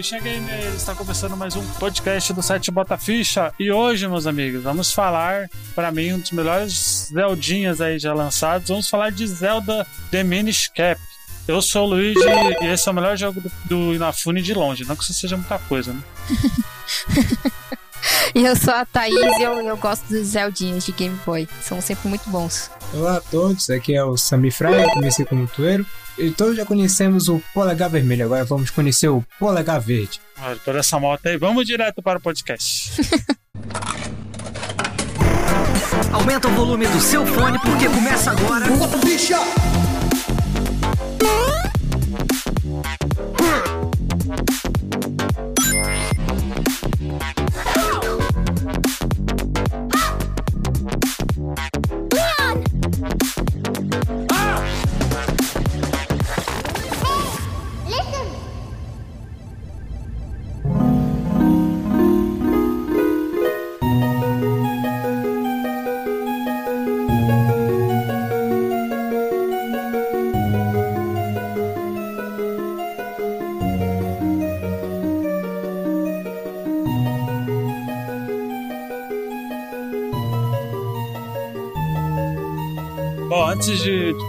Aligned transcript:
Ficha 0.00 0.18
Gamer 0.18 0.74
está 0.74 0.94
começando 0.94 1.36
mais 1.36 1.54
um 1.56 1.66
podcast 1.72 2.32
do 2.32 2.42
site 2.42 2.70
Bota 2.70 2.96
Ficha 2.96 3.52
e 3.60 3.70
hoje, 3.70 4.08
meus 4.08 4.26
amigos, 4.26 4.62
vamos 4.62 4.94
falar, 4.94 5.50
para 5.74 5.92
mim, 5.92 6.14
um 6.14 6.18
dos 6.18 6.30
melhores 6.30 7.10
Zeldinhas 7.12 7.82
aí 7.82 7.98
já 7.98 8.14
lançados. 8.14 8.70
Vamos 8.70 8.88
falar 8.88 9.10
de 9.10 9.26
Zelda 9.26 9.86
The 10.10 10.24
Minish 10.24 10.68
Cap. 10.74 10.98
Eu 11.46 11.60
sou 11.60 11.84
o 11.86 11.90
Luigi 11.90 12.18
e 12.62 12.66
esse 12.68 12.88
é 12.88 12.92
o 12.92 12.94
melhor 12.94 13.14
jogo 13.14 13.42
do, 13.42 13.52
do 13.66 13.94
Inafune 13.94 14.40
de 14.40 14.54
longe. 14.54 14.86
Não 14.86 14.96
que 14.96 15.04
isso 15.04 15.12
seja 15.12 15.36
muita 15.36 15.58
coisa, 15.58 15.92
né? 15.92 16.02
E 18.34 18.44
eu 18.44 18.54
sou 18.54 18.72
a 18.74 18.84
Thaís 18.84 19.14
e 19.14 19.42
eu, 19.42 19.60
eu 19.60 19.76
gosto 19.76 20.06
dos 20.08 20.28
Zeldinhas 20.28 20.84
de 20.84 20.92
Game 20.92 21.18
Boy. 21.26 21.48
São 21.62 21.80
sempre 21.80 22.08
muito 22.08 22.28
bons. 22.30 22.70
Olá 22.92 23.16
a 23.16 23.20
todos, 23.20 23.68
aqui 23.70 23.94
é 23.94 24.04
o 24.04 24.16
Sami 24.16 24.50
Fraia, 24.50 24.88
conhecido 24.92 25.28
como 25.28 25.46
Tueiro. 25.46 25.84
E 26.18 26.30
todos 26.30 26.56
já 26.56 26.64
conhecemos 26.66 27.28
o 27.28 27.42
polegar 27.54 27.88
vermelho, 27.90 28.24
agora 28.24 28.44
vamos 28.44 28.70
conhecer 28.70 29.08
o 29.08 29.24
polegar 29.38 29.80
verde. 29.80 30.20
Olha, 30.42 30.56
por 30.56 30.76
essa 30.76 30.98
moto 30.98 31.26
aí, 31.26 31.36
vamos 31.36 31.66
direto 31.66 32.02
para 32.02 32.18
o 32.18 32.20
podcast. 32.20 32.92
Aumenta 36.12 36.48
o 36.48 36.50
volume 36.52 36.86
do 36.86 37.00
seu 37.00 37.26
fone 37.26 37.58
porque 37.60 37.88
começa 37.88 38.30
agora. 38.32 38.66
Bom, 38.66 38.88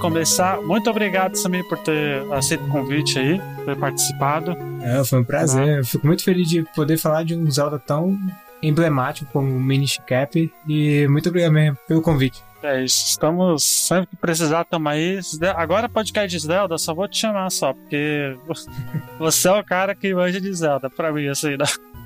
começar, 0.02 0.59
muito 0.63 0.89
obrigado, 0.89 1.35
Samir, 1.35 1.63
por 1.69 1.77
ter 1.77 2.23
aceito 2.33 2.63
o 2.63 2.67
convite 2.69 3.19
aí, 3.19 3.39
por 3.57 3.66
ter 3.66 3.77
participado. 3.77 4.58
É, 4.81 5.03
foi 5.05 5.19
um 5.19 5.23
prazer, 5.23 5.77
eu 5.77 5.85
fico 5.85 6.08
muito 6.08 6.23
feliz 6.23 6.49
de 6.49 6.63
poder 6.75 6.97
falar 6.97 7.23
de 7.23 7.35
um 7.35 7.49
Zelda 7.49 7.77
tão 7.77 8.17
emblemático 8.63 9.31
como 9.31 9.55
o 9.55 9.59
Minish 9.59 10.02
Cap 10.08 10.52
e 10.67 11.08
muito 11.08 11.30
obrigado 11.30 11.52
mesmo 11.52 11.77
pelo 11.88 12.02
convite. 12.02 12.43
É 12.63 12.83
isso, 12.83 13.05
estamos 13.09 13.63
sempre 13.63 14.08
que 14.08 14.16
precisar, 14.16 14.66
tamo 14.66 14.89
aí. 14.89 15.19
Agora 15.55 15.88
podcast 15.88 16.27
de 16.27 16.47
Zelda, 16.47 16.80
só 16.80 16.95
vou 16.95 17.08
te 17.08 17.19
chamar 17.19 17.52
só, 17.52 17.71
porque 17.71 18.36
você 19.19 19.49
é 19.49 19.52
o 19.52 19.63
cara 19.63 19.93
que 19.93 20.13
manja 20.15 20.41
de 20.41 20.52
Zelda, 20.52 20.89
pra 20.89 21.13
mim, 21.13 21.27
assim, 21.27 21.55
né? 21.58 21.65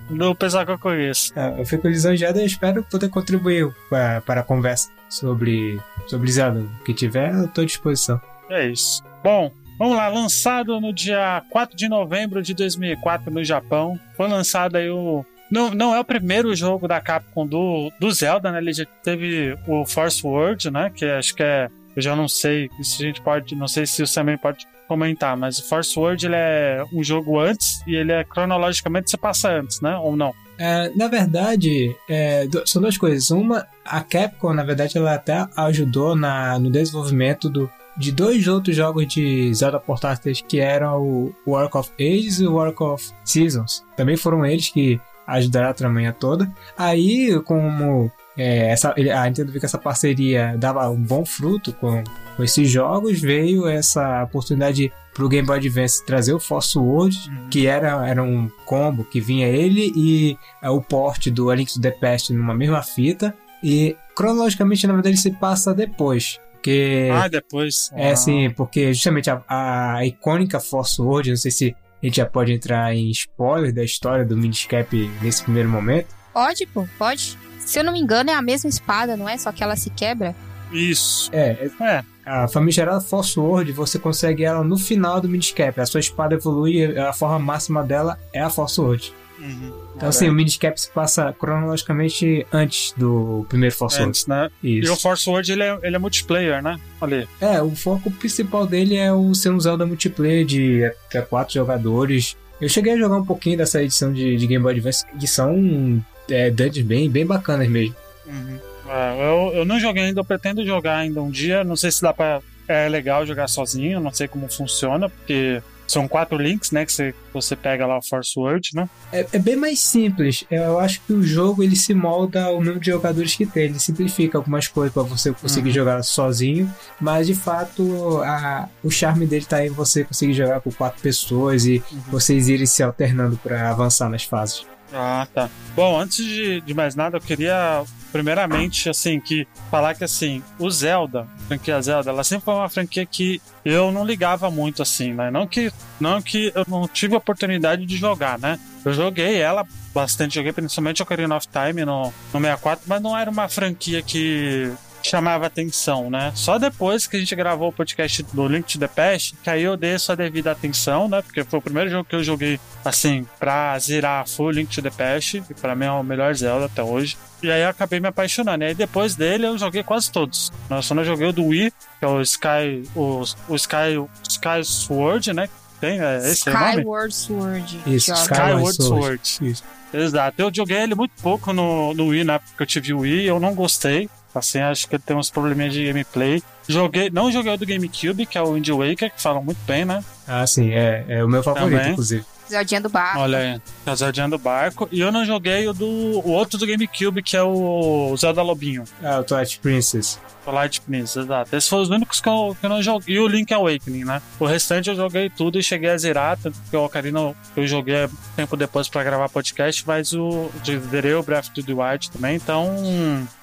do 0.10 0.36
pessoal 0.36 0.66
que 0.66 0.72
eu 0.72 0.80
conheço. 0.80 1.38
É, 1.38 1.60
eu 1.60 1.66
fico 1.66 1.88
lisonjeado 1.88 2.40
e 2.40 2.46
espero 2.46 2.84
poder 2.84 3.10
contribuir 3.10 3.74
para, 3.90 4.22
para 4.22 4.42
a 4.42 4.44
conversa 4.44 4.90
sobre, 5.10 5.80
Zelda. 6.08 6.60
O 6.60 6.84
que 6.84 6.94
tiver, 6.94 7.34
eu 7.34 7.46
estou 7.46 7.64
à 7.64 7.66
disposição. 7.66 8.22
É 8.50 8.68
isso. 8.68 9.04
Bom, 9.24 9.52
vamos 9.80 9.96
lá. 9.96 10.08
Lançado 10.08 10.80
no 10.80 10.94
dia 10.94 11.44
4 11.50 11.76
de 11.76 11.88
novembro 11.88 12.42
de 12.42 12.54
2004 12.54 13.32
no 13.32 13.44
Japão. 13.44 14.00
Foi 14.16 14.28
lançado 14.28 14.76
aí 14.76 14.90
o. 14.90 15.26
Não, 15.52 15.72
não 15.72 15.94
é 15.94 16.00
o 16.00 16.06
primeiro 16.06 16.56
jogo 16.56 16.88
da 16.88 17.00
Capcom 17.00 17.46
do, 17.46 17.92
do 18.00 18.12
Zelda, 18.12 18.52
né? 18.52 18.58
Ele 18.58 18.74
já 18.74 18.86
teve 19.04 19.58
o 19.68 19.86
Force 19.86 20.26
World, 20.26 20.72
né? 20.72 20.92
Que 20.94 21.06
acho 21.06 21.36
que 21.36 21.44
é. 21.44 21.70
Eu 21.96 22.02
já 22.02 22.16
não 22.16 22.28
sei 22.28 22.70
se 22.82 23.04
a 23.04 23.06
gente 23.08 23.22
pode. 23.22 23.56
Não 23.56 23.68
sei 23.68 23.86
se 23.86 24.02
o 24.04 24.08
Sam 24.08 24.38
pode 24.38 24.68
comentar, 24.88 25.36
mas 25.36 25.60
o 25.60 25.68
Force 25.68 25.98
World 25.98 26.26
ele 26.26 26.36
é 26.36 26.84
um 26.94 27.04
jogo 27.04 27.40
antes 27.40 27.82
e 27.88 27.96
ele 27.96 28.12
é 28.12 28.24
cronologicamente 28.24 29.10
se 29.10 29.18
passa 29.18 29.50
antes, 29.52 29.82
né? 29.82 29.96
Ou 29.98 30.16
não? 30.16 30.34
É, 30.58 30.90
na 30.96 31.08
verdade, 31.08 31.96
é, 32.10 32.48
são 32.66 32.82
duas 32.82 32.98
coisas. 32.98 33.30
Uma, 33.30 33.68
a 33.84 34.02
Capcom, 34.02 34.54
na 34.54 34.64
verdade, 34.64 34.98
ela 34.98 35.14
até 35.14 35.46
ajudou 35.58 36.16
na, 36.16 36.58
no 36.58 36.72
desenvolvimento 36.72 37.50
do, 37.50 37.70
de 37.98 38.12
dois 38.12 38.48
outros 38.48 38.76
jogos 38.76 39.08
de 39.08 39.54
Zelda 39.54 39.80
portáteis 39.80 40.42
que 40.42 40.60
eram 40.60 41.02
o 41.02 41.36
Work 41.46 41.78
of 41.78 41.92
Ages 42.00 42.40
e 42.40 42.48
o 42.48 42.54
Work 42.54 42.82
of 42.84 43.12
Seasons. 43.24 43.86
Também 43.96 44.16
foram 44.16 44.46
eles 44.46 44.70
que 44.70 45.00
ajudaram 45.28 45.70
a 45.70 45.74
tramanha 45.74 46.14
toda. 46.14 46.52
Aí, 46.78 47.40
como 47.44 48.12
é, 48.38 48.70
essa, 48.70 48.94
a 48.94 49.26
Nintendo 49.26 49.52
viu 49.52 49.60
que 49.60 49.66
essa 49.66 49.78
parceria 49.78 50.56
dava 50.58 50.90
um 50.90 51.02
bom 51.02 51.26
fruto 51.26 51.72
com, 51.74 52.04
com 52.36 52.44
esses 52.44 52.70
jogos, 52.70 53.20
veio 53.20 53.68
essa 53.68 54.24
oportunidade 54.24 54.92
pro 55.14 55.30
Game 55.30 55.48
Boy 55.48 55.58
Advance 55.58 56.06
trazer 56.06 56.34
o 56.34 56.40
Force 56.40 56.78
World, 56.78 57.18
uhum. 57.30 57.50
que 57.50 57.66
era, 57.66 58.08
era 58.08 58.22
um 58.22 58.50
combo 58.66 59.06
que 59.06 59.22
vinha 59.22 59.48
ele 59.48 59.94
e 59.96 60.38
é, 60.62 60.70
o 60.70 60.82
porte 60.82 61.32
do 61.32 61.50
A 61.50 61.56
Link 61.56 61.74
to 61.74 61.80
the 61.80 61.92
Past 61.92 62.34
numa 62.34 62.54
mesma 62.54 62.84
fita. 62.84 63.34
E 63.64 63.96
cronologicamente, 64.14 64.86
na 64.86 64.94
verdade, 64.94 65.16
ele 65.16 65.22
se 65.22 65.32
passa 65.32 65.74
depois. 65.74 66.38
Porque, 66.52 67.10
ah, 67.14 67.28
depois. 67.28 67.90
É, 67.94 68.12
ah. 68.12 68.16
sim, 68.16 68.50
porque 68.50 68.94
justamente 68.94 69.30
a, 69.30 69.42
a 69.48 70.06
icônica 70.06 70.60
Force 70.60 71.02
World, 71.02 71.30
não 71.30 71.38
sei 71.38 71.52
se 71.52 71.76
a 72.02 72.06
gente 72.06 72.18
já 72.18 72.26
pode 72.26 72.52
entrar 72.52 72.94
em 72.94 73.10
spoiler 73.12 73.74
da 73.74 73.84
história 73.84 74.26
do 74.26 74.36
Miniscap 74.36 74.96
nesse 75.22 75.44
primeiro 75.44 75.70
momento. 75.70 76.08
Pode, 76.34 76.66
pô, 76.66 76.86
pode. 76.98 77.38
Se 77.66 77.80
eu 77.80 77.84
não 77.84 77.92
me 77.92 78.00
engano, 78.00 78.30
é 78.30 78.34
a 78.34 78.42
mesma 78.42 78.70
espada, 78.70 79.18
não 79.18 79.28
é? 79.28 79.38
Só 79.38 79.52
que 79.52 79.64
ela 79.64 79.76
se 79.76 79.90
quebra. 79.90 80.36
Isso. 80.72 81.30
É, 81.34 81.70
é. 81.82 82.04
A 82.26 82.48
famigerada 82.48 83.00
Force 83.02 83.40
Word, 83.40 83.72
você 83.72 84.00
consegue 84.00 84.44
ela 84.44 84.64
no 84.64 84.78
final 84.78 85.22
do 85.22 85.30
Miniscap. 85.30 85.80
A 85.80 85.86
sua 85.86 86.00
espada 86.00 86.36
evolui 86.36 86.98
a 86.98 87.14
forma 87.14 87.38
máxima 87.40 87.84
dela 87.84 88.20
é 88.34 88.42
a 88.42 88.50
Force 88.50 88.80
Word. 88.80 89.14
Uhum. 89.38 89.74
Então, 89.96 90.10
assim, 90.10 90.30
o 90.30 90.34
Miniscap 90.34 90.80
se 90.80 90.90
passa 90.90 91.32
cronologicamente 91.34 92.46
antes 92.52 92.94
do 92.98 93.46
primeiro 93.48 93.76
Force 93.76 94.02
antes, 94.02 94.26
Word. 94.28 94.44
né? 94.44 94.52
Isso. 94.64 94.92
E 94.92 94.94
o 94.94 94.96
Force 94.96 95.30
Word, 95.30 95.52
ele 95.52 95.64
é, 95.64 95.80
ele 95.84 95.96
é 95.96 96.00
multiplayer, 96.00 96.64
né? 96.64 96.80
Ali. 97.00 97.28
É, 97.40 97.62
o 97.62 97.76
foco 97.76 98.10
principal 98.10 98.66
dele 98.66 98.96
é 98.96 99.12
o 99.14 99.36
ser 99.36 99.50
um 99.50 99.60
Zelda 99.60 99.86
multiplayer 99.86 100.46
de 100.46 100.84
até 100.86 101.22
quatro 101.22 101.54
jogadores. 101.54 102.36
Eu 102.60 102.70
cheguei 102.70 102.94
a 102.94 102.98
jogar 102.98 103.18
um 103.18 103.26
pouquinho 103.26 103.58
dessa 103.58 103.84
edição 103.84 104.12
de, 104.12 104.38
de 104.38 104.48
Game 104.48 104.64
Boy 104.64 104.74
Advance, 104.74 105.06
que 105.20 105.28
são 105.28 106.02
é, 106.30 106.50
dungeons 106.50 106.86
bem, 106.86 107.10
bem 107.10 107.26
bacanas 107.26 107.68
mesmo. 107.68 107.96
Uhum. 108.26 108.60
É, 108.88 109.16
eu, 109.20 109.60
eu 109.60 109.66
não 109.66 109.80
joguei 109.80 110.04
ainda, 110.04 110.20
eu 110.20 110.26
pretendo 110.26 110.66
jogar 110.66 110.98
ainda 110.98 111.22
um 111.22 111.30
dia. 111.30 111.64
Não 111.64 111.76
sei 111.76 111.92
se 111.92 112.02
dá 112.02 112.14
pra. 112.14 112.42
É 112.68 112.90
legal 112.90 113.26
jogar 113.28 113.48
sozinho, 113.48 114.00
não 114.00 114.12
sei 114.12 114.28
como 114.28 114.52
funciona, 114.52 115.08
porque 115.08 115.62
são 115.88 116.08
quatro 116.08 116.38
links, 116.38 116.72
né? 116.72 116.86
Que 116.86 116.92
você, 116.92 117.16
você 117.32 117.56
pega 117.56 117.86
lá 117.86 117.98
o 117.98 118.02
Force 118.02 118.38
Word, 118.38 118.72
né? 118.74 118.90
É, 119.12 119.26
é, 119.34 119.40
bem 119.40 119.56
mais 119.56 119.80
simples. 119.80 120.44
Eu 120.50 120.80
acho 120.80 121.02
que 121.02 121.14
o 121.14 121.22
jogo 121.22 121.64
ele 121.64 121.76
se 121.76 121.94
molda 121.94 122.46
ao 122.46 122.56
número 122.56 122.80
de 122.80 122.88
jogadores 122.88 123.36
que 123.36 123.46
tem. 123.46 123.66
Ele 123.66 123.80
simplifica 123.80 124.38
algumas 124.38 124.68
coisas 124.68 124.94
para 124.94 125.04
você 125.04 125.32
conseguir 125.32 125.70
uhum. 125.70 125.76
jogar 125.76 126.04
sozinho. 126.04 126.74
Mas 127.00 127.28
de 127.28 127.36
fato, 127.36 128.22
a, 128.24 128.68
o 128.84 128.90
charme 128.90 129.28
dele 129.28 129.46
tá 129.46 129.66
em 129.66 129.70
você 129.70 130.04
conseguir 130.04 130.34
jogar 130.34 130.60
com 130.62 130.72
quatro 130.72 131.02
pessoas 131.02 131.66
e 131.66 131.84
uhum. 131.92 132.00
vocês 132.12 132.50
irem 132.50 132.66
se 132.66 132.82
alternando 132.82 133.38
para 133.38 133.70
avançar 133.70 134.10
nas 134.10 134.24
fases. 134.24 134.66
Ah, 134.98 135.28
tá. 135.34 135.50
Bom, 135.76 136.00
antes 136.00 136.26
de, 136.26 136.62
de 136.62 136.74
mais 136.74 136.96
nada, 136.96 137.18
eu 137.18 137.22
queria 137.22 137.84
primeiramente, 138.14 138.90
assim, 138.90 139.20
que 139.20 139.46
falar 139.70 139.94
que 139.94 140.06
assim, 140.06 140.42
o 140.58 140.72
Zelda, 140.72 141.28
a 141.38 141.48
franquia 141.50 141.82
Zelda, 141.82 142.12
ela 142.12 142.24
sempre 142.24 142.46
foi 142.46 142.54
uma 142.54 142.70
franquia 142.70 143.06
que 143.06 143.42
eu 143.66 143.92
não 143.92 144.06
ligava 144.06 144.50
muito 144.50 144.82
assim, 144.82 145.14
né? 145.14 145.30
Não 145.30 145.46
que 145.46 145.70
não 146.00 146.22
que 146.22 146.50
eu 146.56 146.64
não 146.66 146.88
tive 146.88 147.14
a 147.14 147.18
oportunidade 147.18 147.86
de 147.86 147.98
jogar, 147.98 148.40
né? 148.40 148.58
Eu 148.86 148.94
joguei 148.94 149.36
ela 149.42 149.68
bastante, 149.94 150.36
joguei 150.36 150.54
principalmente 150.54 151.04
Ocarina 151.04 151.36
of 151.36 151.46
Time 151.48 151.84
no, 151.84 152.06
no 152.06 152.40
64, 152.40 152.86
mas 152.88 153.02
não 153.02 153.18
era 153.18 153.30
uma 153.30 153.50
franquia 153.50 154.02
que 154.02 154.72
chamava 155.06 155.46
atenção, 155.46 156.10
né? 156.10 156.32
Só 156.36 156.58
depois 156.58 157.08
que 157.08 157.16
a 157.16 157.20
gente 157.20 157.36
gravou 157.36 157.70
o 157.70 157.74
podcast 157.74 158.24
do 158.24 158.48
Link 158.48 158.72
to 158.72 158.80
the 158.80 158.88
Past, 158.88 159.36
que 159.44 159.50
aí 159.50 159.64
eu 159.64 159.78
dei 159.78 159.98
sua 160.00 160.16
devida 160.16 160.52
atenção, 160.52 161.08
né? 161.08 161.22
Porque 161.22 161.44
foi 161.44 161.60
o 161.60 161.62
primeiro 161.62 161.90
jogo 161.90 162.08
que 162.08 162.16
eu 162.16 162.24
joguei, 162.24 162.60
assim, 162.84 163.26
pra 163.40 163.78
zerar 163.80 164.28
full 164.28 164.52
Link 164.52 164.74
to 164.74 164.82
the 164.82 164.90
Past, 164.90 165.44
e 165.50 165.54
pra 165.54 165.76
mim 165.76 165.86
é 165.86 165.92
o 165.92 166.04
melhor 166.04 166.34
Zelda 166.34 166.66
até 166.66 166.84
hoje. 166.84 167.18
E 167.42 167.52
aí 167.52 167.62
eu 167.62 167.70
acabei 167.70 168.00
me 168.00 168.08
apaixonando. 168.08 168.64
E 168.64 168.68
aí 168.68 168.76
depois 168.76 169.16
dele 169.16 169.46
eu 169.46 169.58
joguei 169.58 169.84
quase 169.84 170.12
todos. 170.12 170.52
Eu 170.70 170.82
só 170.82 170.96
não 170.96 171.04
joguei 171.04 171.28
o 171.28 171.34
do 171.34 171.46
Wii, 171.46 171.72
que 172.00 172.06
é 172.06 172.08
o 172.08 172.22
Sky, 172.22 172.84
o, 172.96 173.24
o 173.48 173.56
Sky, 173.56 173.98
o 173.98 174.10
Sky 174.28 174.64
Sword, 174.64 175.34
né? 175.34 175.50
Tem, 175.80 176.00
é, 176.00 176.18
esse 176.18 176.50
Skyward 176.50 177.14
Sword. 177.14 177.80
Isso, 177.86 178.14
Skyward 178.14 178.76
Sword. 178.76 179.22
Isso. 179.42 179.64
Exato. 179.94 180.42
Eu 180.42 180.52
joguei 180.54 180.78
ele 180.78 180.96
muito 180.96 181.14
pouco 181.22 181.54
no, 181.54 181.94
no 181.94 182.08
Wii, 182.08 182.24
né? 182.24 182.40
Porque 182.40 182.64
eu 182.64 182.68
tive 182.68 182.94
o 182.94 183.00
Wii 183.00 183.26
eu 183.26 183.40
não 183.40 183.54
gostei. 183.54 184.10
Assim, 184.40 184.60
acho 184.60 184.88
que 184.88 184.96
ele 184.96 185.04
tem 185.06 185.16
uns 185.16 185.30
probleminhas 185.30 185.74
de 185.74 185.86
gameplay. 185.86 186.44
Joguei, 186.68 187.10
não 187.10 187.32
joguei 187.32 187.54
o 187.54 187.58
do 187.58 187.66
GameCube, 187.66 188.26
que 188.26 188.38
é 188.38 188.42
o 188.42 188.54
Wind 188.54 188.68
Waker, 188.70 189.12
que 189.14 189.22
falam 189.22 189.44
muito 189.44 189.60
bem, 189.66 189.86
né? 189.86 190.04
Ah, 190.28 190.46
sim, 190.46 190.72
é, 190.72 191.06
é 191.08 191.24
o 191.24 191.28
meu 191.28 191.44
favorito, 191.44 191.78
Também. 191.78 191.92
inclusive. 191.92 192.26
Zeldinha 192.50 192.82
do 192.82 192.90
barco. 192.90 193.20
Olha 193.20 193.38
aí, 193.38 193.62
é 193.86 193.92
o 193.92 193.96
Zeldinha 193.96 194.30
do 194.30 194.38
barco. 194.38 194.88
E 194.92 195.00
eu 195.00 195.12
não 195.12 195.26
joguei 195.26 195.68
o 195.68 195.74
do 195.74 195.86
o 195.86 196.30
outro 196.30 196.58
do 196.58 196.66
GameCube, 196.66 197.22
que 197.22 197.36
é 197.36 197.44
o 197.44 198.16
Zelda 198.18 198.42
Lobinho. 198.42 198.84
Ah, 199.04 199.20
o 199.20 199.24
Twilight 199.24 199.60
Princess. 199.60 200.20
Twilight 200.44 200.82
Princess, 200.82 201.24
exato. 201.24 201.56
Esses 201.56 201.68
foram 201.68 201.84
os 201.84 201.90
únicos 201.90 202.22
que 202.22 202.30
eu, 202.30 202.56
que 202.60 202.66
eu 202.66 202.70
não 202.70 202.82
joguei. 202.82 203.16
E 203.16 203.20
o 203.20 203.28
Link 203.28 203.52
Awakening, 203.54 204.06
né? 204.06 204.22
O 204.40 204.46
restante 204.46 204.90
eu 204.90 204.96
joguei 204.96 205.30
tudo 205.30 205.60
e 205.60 205.64
cheguei 205.64 205.90
a 205.90 205.98
zerar, 205.98 206.38
tanto 206.38 206.58
que 206.70 206.78
o 206.78 206.84
Ocarina 206.84 207.36
eu 207.56 207.68
joguei 207.68 208.08
tempo 208.36 208.56
depois 208.56 208.88
pra 208.88 209.04
gravar 209.04 209.28
podcast, 209.30 209.84
mas 209.88 210.14
o 210.14 210.52
zerei 210.92 211.14
o 211.16 211.24
Breath 211.24 211.48
of 211.48 211.64
the 211.64 211.74
Wild 211.74 212.12
também, 212.12 212.36
então 212.36 212.76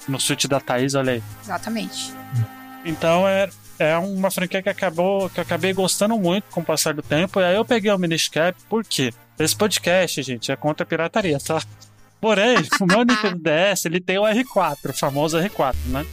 no 0.07 0.19
Switch 0.19 0.45
da 0.45 0.59
Thaís, 0.59 0.95
olha 0.95 1.13
aí. 1.13 1.23
Exatamente. 1.43 2.13
Então 2.85 3.27
é, 3.27 3.49
é 3.79 3.97
uma 3.97 4.31
franquia 4.31 4.61
que 4.61 4.69
acabou 4.69 5.29
que 5.29 5.39
eu 5.39 5.43
acabei 5.43 5.73
gostando 5.73 6.17
muito 6.17 6.45
com 6.51 6.61
o 6.61 6.65
passar 6.65 6.93
do 6.93 7.01
tempo. 7.01 7.39
E 7.39 7.43
aí 7.43 7.55
eu 7.55 7.65
peguei 7.65 7.91
o 7.91 7.97
Minish 7.97 8.29
Cap, 8.29 8.57
por 8.69 8.83
quê? 8.83 9.13
Esse 9.37 9.55
podcast, 9.55 10.21
gente, 10.21 10.51
é 10.51 10.55
contra 10.55 10.83
a 10.83 10.87
pirataria, 10.87 11.39
tá? 11.39 11.61
Porém, 12.21 12.57
o 12.79 12.85
meu 12.85 13.03
Nintendo 13.03 13.39
DS, 13.39 13.85
ele 13.85 13.99
tem 13.99 14.17
o 14.17 14.23
R4, 14.23 14.89
o 14.89 14.93
famoso 14.93 15.37
R4, 15.37 15.75
né? 15.87 16.05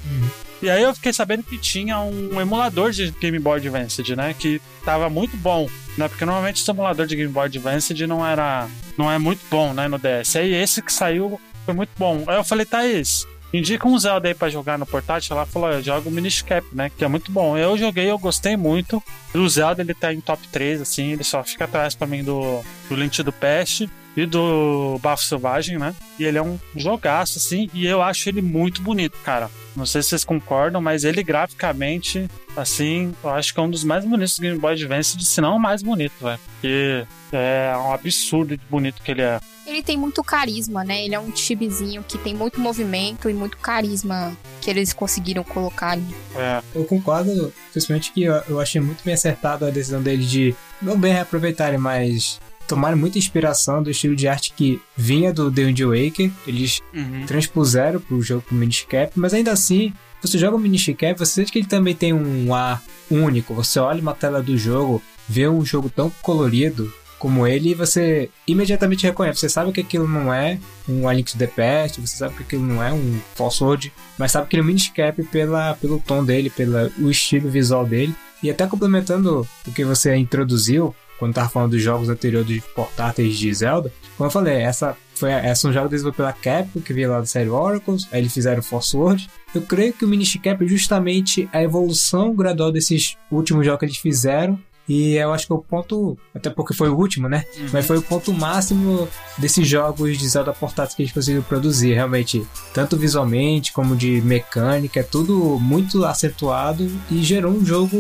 E 0.63 0.69
aí 0.69 0.83
eu 0.83 0.95
fiquei 0.95 1.13
sabendo 1.13 1.43
que 1.43 1.57
tinha 1.57 2.01
um 2.01 2.39
emulador 2.41 2.91
de 2.91 3.11
Game 3.13 3.39
Boy 3.39 3.59
Advance, 3.59 4.15
né? 4.15 4.35
Que 4.39 4.61
tava 4.85 5.09
muito 5.09 5.37
bom, 5.37 5.69
né? 5.97 6.07
Porque 6.09 6.25
normalmente 6.25 6.69
o 6.69 6.71
emulador 6.71 7.07
de 7.07 7.17
Game 7.17 7.33
Boy 7.33 7.47
Advance 7.47 7.95
não 8.07 8.27
era... 8.27 8.69
Não 8.99 9.11
é 9.11 9.19
muito 9.19 9.41
bom, 9.51 9.73
né? 9.73 9.89
No 9.89 9.99
DS. 9.99 10.37
Aí 10.37 10.53
esse 10.53 10.83
que 10.83 10.93
saiu 10.93 11.41
foi 11.65 11.73
muito 11.73 11.91
bom. 11.97 12.25
Aí 12.27 12.37
eu 12.37 12.45
falei, 12.45 12.67
Thaís, 12.67 13.27
indica 13.53 13.87
um 13.87 13.99
Zelda 13.99 14.29
aí 14.29 14.35
pra 14.35 14.49
jogar 14.49 14.79
no 14.79 14.87
portátil. 14.87 15.37
Ela 15.37 15.47
falou, 15.47 15.71
eu 15.71 15.83
jogo 15.83 16.09
o 16.09 16.13
Minish 16.13 16.43
Cap, 16.43 16.67
né? 16.73 16.91
Que 16.97 17.05
é 17.05 17.09
muito 17.09 17.31
bom. 17.31 17.57
Eu 17.57 17.77
joguei, 17.77 18.11
eu 18.11 18.19
gostei 18.19 18.57
muito. 18.57 19.03
O 19.35 19.49
Zelda, 19.49 19.83
ele 19.83 19.95
tá 19.95 20.13
em 20.13 20.21
top 20.21 20.47
3, 20.49 20.81
assim. 20.81 21.13
Ele 21.13 21.25
só 21.25 21.43
fica 21.43 21.65
atrás 21.65 21.95
pra 21.95 22.07
mim 22.07 22.23
do, 22.23 22.63
do 22.89 22.95
Link 22.95 23.23
do 23.23 23.33
Pest 23.33 23.89
e 24.17 24.27
do 24.27 24.99
Bafo 25.01 25.25
Selvagem, 25.25 25.79
né? 25.79 25.95
E 26.19 26.25
ele 26.25 26.39
é 26.39 26.43
um 26.43 26.59
jogaço, 26.75 27.39
assim, 27.39 27.71
e 27.73 27.87
eu 27.87 28.03
acho 28.03 28.29
ele 28.29 28.43
muito 28.43 28.83
bonito, 28.83 29.17
cara. 29.25 29.51
Não 29.77 29.87
sei 29.87 30.03
se 30.03 30.11
vocês 30.11 30.25
concordam, 30.25 30.81
mas 30.81 31.05
ele 31.05 31.23
graficamente, 31.23 32.29
assim, 32.57 33.15
eu 33.23 33.31
acho 33.31 33.55
que 33.55 33.61
é 33.61 33.63
um 33.63 33.71
dos 33.71 33.85
mais 33.85 34.05
bonitos 34.05 34.37
do 34.37 34.43
Game 34.43 34.59
Boy 34.59 34.73
Advance, 34.73 35.17
se 35.21 35.41
não 35.41 35.57
o 35.57 35.61
mais 35.61 35.83
bonito, 35.83 36.13
velho. 36.21 36.41
Porque 36.55 37.07
é 37.33 37.73
um 37.77 37.93
absurdo 37.93 38.57
de 38.57 38.63
bonito 38.69 39.01
que 39.03 39.11
ele 39.13 39.23
é. 39.23 39.41
Ele 39.71 39.83
tem 39.85 39.97
muito 39.97 40.23
carisma, 40.25 40.83
né? 40.85 41.05
Ele 41.05 41.15
é 41.15 41.21
um 41.21 41.35
chibizinho 41.35 42.05
que 42.07 42.19
tem 42.19 42.35
muito 42.35 42.61
movimento 42.61 43.31
e 43.31 43.33
muito 43.35 43.57
carisma 43.59 44.37
que 44.61 44.69
eles 44.69 44.93
conseguiram 44.93 45.45
colocar 45.45 45.91
ali. 45.93 46.15
É. 46.35 46.61
Eu 46.75 46.85
concordo, 46.85 47.53
principalmente 47.71 48.13
que 48.13 48.25
eu, 48.25 48.35
eu 48.49 48.61
achei 48.61 48.81
muito 48.81 49.05
bem 49.05 49.15
acertado 49.15 49.65
a 49.65 49.71
decisão 49.71 50.03
dele 50.03 50.25
de 50.27 50.55
não 50.83 50.99
bem 50.99 51.13
reaproveitarem, 51.13 51.79
mas 51.79 52.41
tomaram 52.67 52.97
muita 52.97 53.19
inspiração 53.19 53.83
do 53.83 53.91
estilo 53.91 54.15
de 54.17 54.27
arte 54.29 54.53
que 54.57 54.81
vinha 54.97 55.33
do 55.33 55.51
The 55.51 55.65
Wind 55.65 55.81
Waker. 55.81 56.31
Eles 56.47 56.81
Uhum. 56.93 57.25
transpuseram 57.27 58.01
pro 58.01 58.21
jogo 58.21 58.43
pro 58.43 58.57
Minish 58.57 58.85
Cap, 58.89 59.13
mas 59.19 59.33
ainda 59.33 59.53
assim, 59.53 59.93
você 60.21 60.37
joga 60.37 60.57
o 60.57 60.59
Minish 60.59 60.93
Cap, 60.99 61.17
você 61.19 61.33
sente 61.33 61.53
que 61.53 61.59
ele 61.61 61.69
também 61.69 61.95
tem 61.95 62.13
um 62.13 62.53
ar 62.53 62.83
único. 63.11 63.55
Você 63.55 63.79
olha 63.79 64.01
uma 64.03 64.15
tela 64.15 64.43
do 64.43 64.59
jogo, 64.59 65.01
vê 65.29 65.49
um 65.49 65.65
jogo 65.65 65.89
tão 65.89 66.11
colorido 66.23 66.93
como 67.21 67.47
ele 67.47 67.75
você 67.75 68.31
imediatamente 68.49 69.07
reconhece. 69.07 69.41
Você 69.41 69.49
sabe 69.49 69.71
que 69.71 69.83
aquilo 69.83 70.09
não 70.09 70.33
é 70.33 70.59
um 70.89 71.07
A 71.07 71.13
Link 71.13 71.31
to 71.31 71.39
the 71.39 71.47
Past, 71.47 72.01
você 72.01 72.17
sabe 72.17 72.35
que 72.35 72.43
aquilo 72.43 72.65
não 72.65 72.83
é 72.83 72.93
um 72.93 73.21
Falsehood, 73.35 73.93
mas 74.19 74.33
sabe 74.33 74.49
que 74.49 74.57
ele 74.57 74.63
é 74.63 74.65
um 74.65 74.67
Minish 74.67 74.89
Cap 74.89 75.23
pela, 75.25 75.75
pelo 75.75 76.01
tom 76.01 76.25
dele, 76.25 76.51
pelo 76.51 77.11
estilo 77.11 77.49
visual 77.49 77.87
dele. 77.87 78.15
E 78.43 78.51
até 78.51 78.67
complementando 78.67 79.47
o 79.67 79.73
que 79.73 79.85
você 79.85 80.17
introduziu, 80.17 80.95
quando 81.19 81.35
tava 81.35 81.51
falando 81.51 81.73
dos 81.73 81.83
jogos 81.83 82.09
anteriores 82.09 82.49
dos 82.49 82.73
portáteis 82.73 83.39
de 83.39 83.53
Zelda, 83.53 83.93
como 84.17 84.27
eu 84.27 84.33
falei, 84.33 84.57
essa 84.57 84.97
foi 85.15 85.31
essa 85.31 85.69
é 85.69 85.71
um 85.71 85.73
jogo 85.75 85.89
desenvolvido 85.91 86.17
pela 86.17 86.33
Capcom, 86.33 86.81
que 86.81 86.95
veio 86.95 87.11
lá 87.11 87.21
da 87.21 87.27
série 87.27 87.51
Oracles, 87.51 88.09
aí 88.11 88.21
eles 88.21 88.33
fizeram 88.33 88.63
Force 88.63 88.97
Word. 88.97 89.29
Eu 89.55 89.61
creio 89.61 89.93
que 89.93 90.07
o 90.07 90.09
Minish 90.09 90.39
Cap 90.43 90.65
é 90.65 90.67
justamente 90.67 91.47
a 91.53 91.63
evolução 91.63 92.35
gradual 92.35 92.73
desses 92.73 93.19
últimos 93.31 93.67
jogos 93.67 93.81
que 93.81 93.85
eles 93.85 93.99
fizeram. 93.99 94.59
E 94.91 95.15
eu 95.15 95.33
acho 95.33 95.47
que 95.47 95.53
é 95.53 95.55
o 95.55 95.63
ponto, 95.63 96.19
até 96.35 96.51
porque 96.51 96.75
foi 96.75 96.89
o 96.89 96.97
último, 96.97 97.29
né? 97.29 97.45
Mas 97.73 97.87
foi 97.87 97.99
o 97.99 98.03
ponto 98.03 98.33
máximo 98.33 99.07
desses 99.39 99.65
jogos 99.65 100.19
de 100.19 100.29
Zelda 100.29 100.53
portátil 100.53 100.97
que 100.97 101.03
eles 101.03 101.13
conseguiram 101.13 101.45
produzir, 101.45 101.95
realmente. 101.95 102.45
Tanto 102.75 102.97
visualmente 102.97 103.73
como 103.73 103.95
de 103.95 104.21
mecânica, 104.23 104.99
é 104.99 105.05
tudo 105.05 105.61
muito 105.61 106.05
acentuado 106.05 106.91
e 107.09 107.23
gerou 107.23 107.53
um 107.53 107.65
jogo 107.65 107.97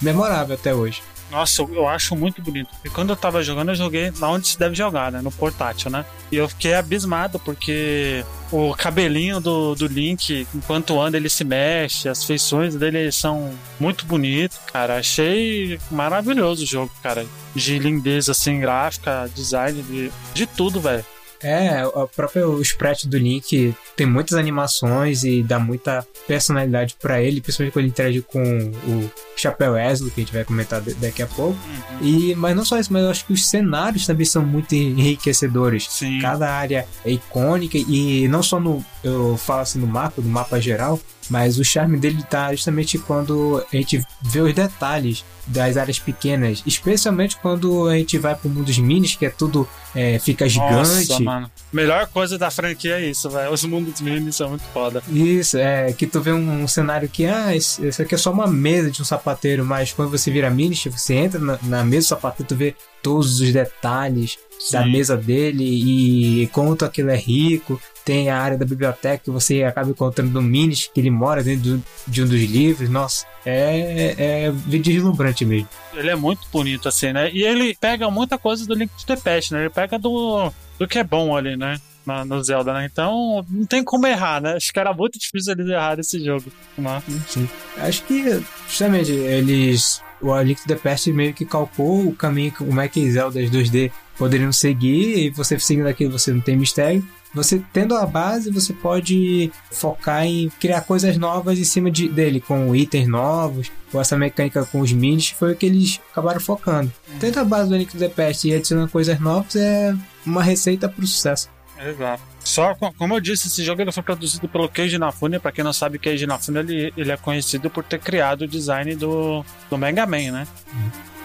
memorável 0.00 0.54
até 0.54 0.74
hoje. 0.74 1.02
Nossa, 1.30 1.62
eu, 1.62 1.74
eu 1.74 1.88
acho 1.88 2.14
muito 2.14 2.40
bonito. 2.40 2.70
E 2.84 2.88
quando 2.88 3.10
eu 3.10 3.16
tava 3.16 3.42
jogando, 3.42 3.70
eu 3.70 3.74
joguei 3.74 4.12
na 4.18 4.30
onde 4.30 4.48
se 4.48 4.58
deve 4.58 4.74
jogar, 4.74 5.10
né? 5.10 5.20
No 5.20 5.32
portátil, 5.32 5.90
né? 5.90 6.04
E 6.30 6.36
eu 6.36 6.48
fiquei 6.48 6.74
abismado 6.74 7.38
porque 7.38 8.24
o 8.50 8.74
cabelinho 8.74 9.40
do, 9.40 9.74
do 9.74 9.86
Link, 9.86 10.46
enquanto 10.54 11.00
anda, 11.00 11.16
ele 11.16 11.28
se 11.28 11.44
mexe, 11.44 12.08
as 12.08 12.24
feições 12.24 12.74
dele 12.74 13.10
são 13.10 13.52
muito 13.78 14.06
bonitas, 14.06 14.58
cara. 14.72 14.98
Achei 14.98 15.78
maravilhoso 15.90 16.62
o 16.62 16.66
jogo, 16.66 16.92
cara. 17.02 17.26
De 17.54 17.78
lindeza, 17.78 18.32
assim, 18.32 18.60
gráfica, 18.60 19.28
design, 19.34 19.82
de, 19.82 20.12
de 20.34 20.46
tudo, 20.46 20.80
velho. 20.80 21.04
É, 21.46 21.86
o 21.86 22.08
próprio 22.08 22.60
sprite 22.60 23.06
do 23.06 23.16
Link 23.16 23.72
tem 23.94 24.04
muitas 24.04 24.36
animações 24.36 25.22
e 25.22 25.44
dá 25.44 25.60
muita 25.60 26.04
personalidade 26.26 26.96
pra 27.00 27.22
ele, 27.22 27.40
principalmente 27.40 27.72
quando 27.72 27.84
ele 27.84 27.92
interage 27.92 28.22
com 28.22 28.42
o 28.42 29.10
Chapéu 29.36 29.74
Wesley, 29.74 30.10
que 30.10 30.20
a 30.20 30.24
gente 30.24 30.32
vai 30.32 30.44
comentar 30.44 30.80
daqui 30.80 31.22
a 31.22 31.26
pouco. 31.28 31.56
E, 32.02 32.34
mas 32.34 32.56
não 32.56 32.64
só 32.64 32.80
isso, 32.80 32.92
mas 32.92 33.04
eu 33.04 33.10
acho 33.10 33.26
que 33.26 33.32
os 33.32 33.46
cenários 33.46 34.04
também 34.04 34.26
são 34.26 34.44
muito 34.44 34.74
enriquecedores. 34.74 35.86
Sim. 35.88 36.18
Cada 36.20 36.52
área 36.52 36.84
é 37.04 37.12
icônica 37.12 37.78
e 37.78 38.26
não 38.26 38.42
só 38.42 38.58
no, 38.58 38.84
eu 39.04 39.36
falo 39.36 39.60
assim 39.60 39.78
no 39.78 39.86
mapa, 39.86 40.20
no 40.20 40.28
mapa 40.28 40.60
geral, 40.60 40.98
mas 41.30 41.58
o 41.58 41.64
charme 41.64 41.96
dele 41.96 42.24
tá 42.28 42.52
justamente 42.52 42.98
quando 42.98 43.64
a 43.72 43.76
gente 43.76 44.02
vê 44.22 44.40
os 44.40 44.52
detalhes 44.52 45.24
das 45.46 45.76
áreas 45.76 45.98
pequenas, 45.98 46.62
especialmente 46.66 47.36
quando 47.36 47.88
a 47.88 47.96
gente 47.96 48.18
vai 48.18 48.34
pro 48.34 48.48
mundo 48.48 48.66
dos 48.66 48.78
minis, 48.78 49.14
que 49.14 49.26
é 49.26 49.30
tudo 49.30 49.68
é, 49.96 50.18
fica 50.18 50.46
gigante. 50.46 51.08
Nossa, 51.08 51.20
mano. 51.20 51.50
Melhor 51.72 52.06
coisa 52.08 52.36
da 52.36 52.50
franquia 52.50 53.00
é 53.00 53.06
isso, 53.06 53.30
velho. 53.30 53.50
Os 53.50 53.64
mundos 53.64 54.00
minis 54.02 54.36
são 54.36 54.50
muito 54.50 54.64
foda. 54.64 55.02
Isso, 55.08 55.56
é 55.56 55.90
que 55.92 56.06
tu 56.06 56.20
vê 56.20 56.32
um, 56.32 56.62
um 56.64 56.68
cenário 56.68 57.08
que, 57.08 57.24
ah, 57.24 57.56
isso, 57.56 57.80
aqui 58.02 58.14
é 58.14 58.18
só 58.18 58.30
uma 58.30 58.46
mesa 58.46 58.90
de 58.90 59.00
um 59.00 59.04
sapateiro, 59.04 59.64
mas 59.64 59.92
quando 59.92 60.10
você 60.10 60.30
vira 60.30 60.50
Minish, 60.50 60.86
você 60.86 61.14
entra 61.14 61.40
na, 61.40 61.58
na 61.62 61.84
mesa 61.84 62.06
do 62.06 62.08
sapateiro, 62.10 62.48
tu 62.48 62.56
vê 62.56 62.74
todos 63.02 63.40
os 63.40 63.52
detalhes 63.52 64.38
da 64.70 64.82
Sim. 64.82 64.90
mesa 64.90 65.16
dele 65.16 65.64
e 65.64 66.46
quanto 66.48 66.84
aquilo 66.84 67.10
é 67.10 67.16
rico. 67.16 67.80
Tem 68.04 68.30
a 68.30 68.38
área 68.40 68.56
da 68.56 68.64
biblioteca 68.64 69.24
que 69.24 69.30
você 69.30 69.64
acaba 69.64 69.90
encontrando 69.90 70.30
no 70.30 70.40
Minish, 70.40 70.90
que 70.94 71.00
ele 71.00 71.10
mora 71.10 71.42
dentro 71.42 71.82
de 72.06 72.22
um 72.22 72.26
dos 72.26 72.40
livros. 72.40 72.88
Nossa, 72.88 73.26
é, 73.44 74.14
é 74.46 74.52
deslumbrante 74.78 75.44
mesmo. 75.44 75.68
Ele 75.92 76.10
é 76.10 76.16
muito 76.16 76.46
bonito, 76.52 76.88
assim, 76.88 77.12
né? 77.12 77.30
E 77.32 77.42
ele 77.42 77.76
pega 77.80 78.10
muita 78.10 78.38
coisa 78.38 78.64
do 78.64 78.74
Link 78.74 78.90
to 78.96 79.06
the 79.06 79.16
Past, 79.16 79.52
né? 79.52 79.60
Ele 79.60 79.70
pega 79.70 79.98
do, 79.98 80.52
do 80.78 80.86
que 80.86 80.98
é 80.98 81.04
bom 81.04 81.36
ali, 81.36 81.56
né? 81.56 81.80
Na, 82.04 82.24
no 82.24 82.42
Zelda, 82.44 82.72
né? 82.72 82.88
Então, 82.90 83.44
não 83.50 83.66
tem 83.66 83.82
como 83.82 84.06
errar, 84.06 84.40
né? 84.40 84.52
Acho 84.52 84.72
que 84.72 84.78
era 84.78 84.92
muito 84.92 85.18
difícil 85.18 85.52
eles 85.54 85.68
errarem 85.68 86.00
esse 86.00 86.24
jogo. 86.24 86.44
Né? 86.78 87.02
Sim. 87.26 87.48
Acho 87.78 88.04
que, 88.04 88.40
justamente, 88.68 89.10
eles. 89.10 90.00
O 90.20 90.40
Link 90.40 90.62
to 90.62 90.68
the 90.68 90.76
Past 90.76 91.12
meio 91.12 91.34
que 91.34 91.44
calcou 91.44 92.06
o 92.06 92.14
caminho 92.14 92.52
como 92.52 92.80
é 92.80 92.88
que 92.88 93.10
Zeldas 93.10 93.50
2D 93.50 93.90
poderiam 94.18 94.52
seguir, 94.52 95.18
e 95.26 95.30
você 95.30 95.58
seguindo 95.58 95.86
aquilo 95.86 96.12
você 96.18 96.32
não 96.32 96.40
tem 96.40 96.56
mistério. 96.56 97.04
Você 97.34 97.60
tendo 97.72 97.94
a 97.94 98.06
base, 98.06 98.50
você 98.50 98.72
pode 98.72 99.50
focar 99.70 100.24
em 100.24 100.48
criar 100.58 100.80
coisas 100.80 101.18
novas 101.18 101.58
em 101.58 101.64
cima 101.64 101.90
de, 101.90 102.08
dele, 102.08 102.40
com 102.40 102.74
itens 102.74 103.06
novos, 103.06 103.70
ou 103.92 104.00
essa 104.00 104.16
mecânica 104.16 104.64
com 104.64 104.80
os 104.80 104.90
minis, 104.92 105.30
foi 105.30 105.52
o 105.52 105.56
que 105.56 105.66
eles 105.66 106.00
acabaram 106.12 106.40
focando. 106.40 106.90
Tendo 107.20 107.38
a 107.38 107.44
base 107.44 107.68
do 107.68 107.76
Link 107.76 107.90
to 107.92 107.98
the 107.98 108.08
Past 108.08 108.48
e 108.48 108.54
adicionando 108.54 108.88
coisas 108.90 109.20
novas 109.20 109.54
é 109.54 109.94
uma 110.24 110.42
receita 110.42 110.88
para 110.88 111.04
o 111.04 111.06
sucesso. 111.06 111.50
Exato. 111.78 112.22
Só, 112.42 112.74
co- 112.74 112.94
como 112.96 113.14
eu 113.14 113.20
disse, 113.20 113.48
esse 113.48 113.62
jogo 113.62 113.82
ele 113.82 113.92
foi 113.92 114.02
produzido 114.02 114.48
pelo 114.48 114.66
Keiji 114.66 114.96
Inafune. 114.96 115.38
Pra 115.38 115.52
quem 115.52 115.62
não 115.62 115.74
sabe, 115.74 115.98
Keiji 115.98 116.24
Inafune 116.24 116.60
ele, 116.60 116.92
ele 116.96 117.12
é 117.12 117.16
conhecido 117.18 117.68
por 117.68 117.84
ter 117.84 117.98
criado 117.98 118.42
o 118.42 118.48
design 118.48 118.94
do, 118.94 119.44
do 119.68 119.76
Mega 119.76 120.06
Man, 120.06 120.30
né? 120.32 120.46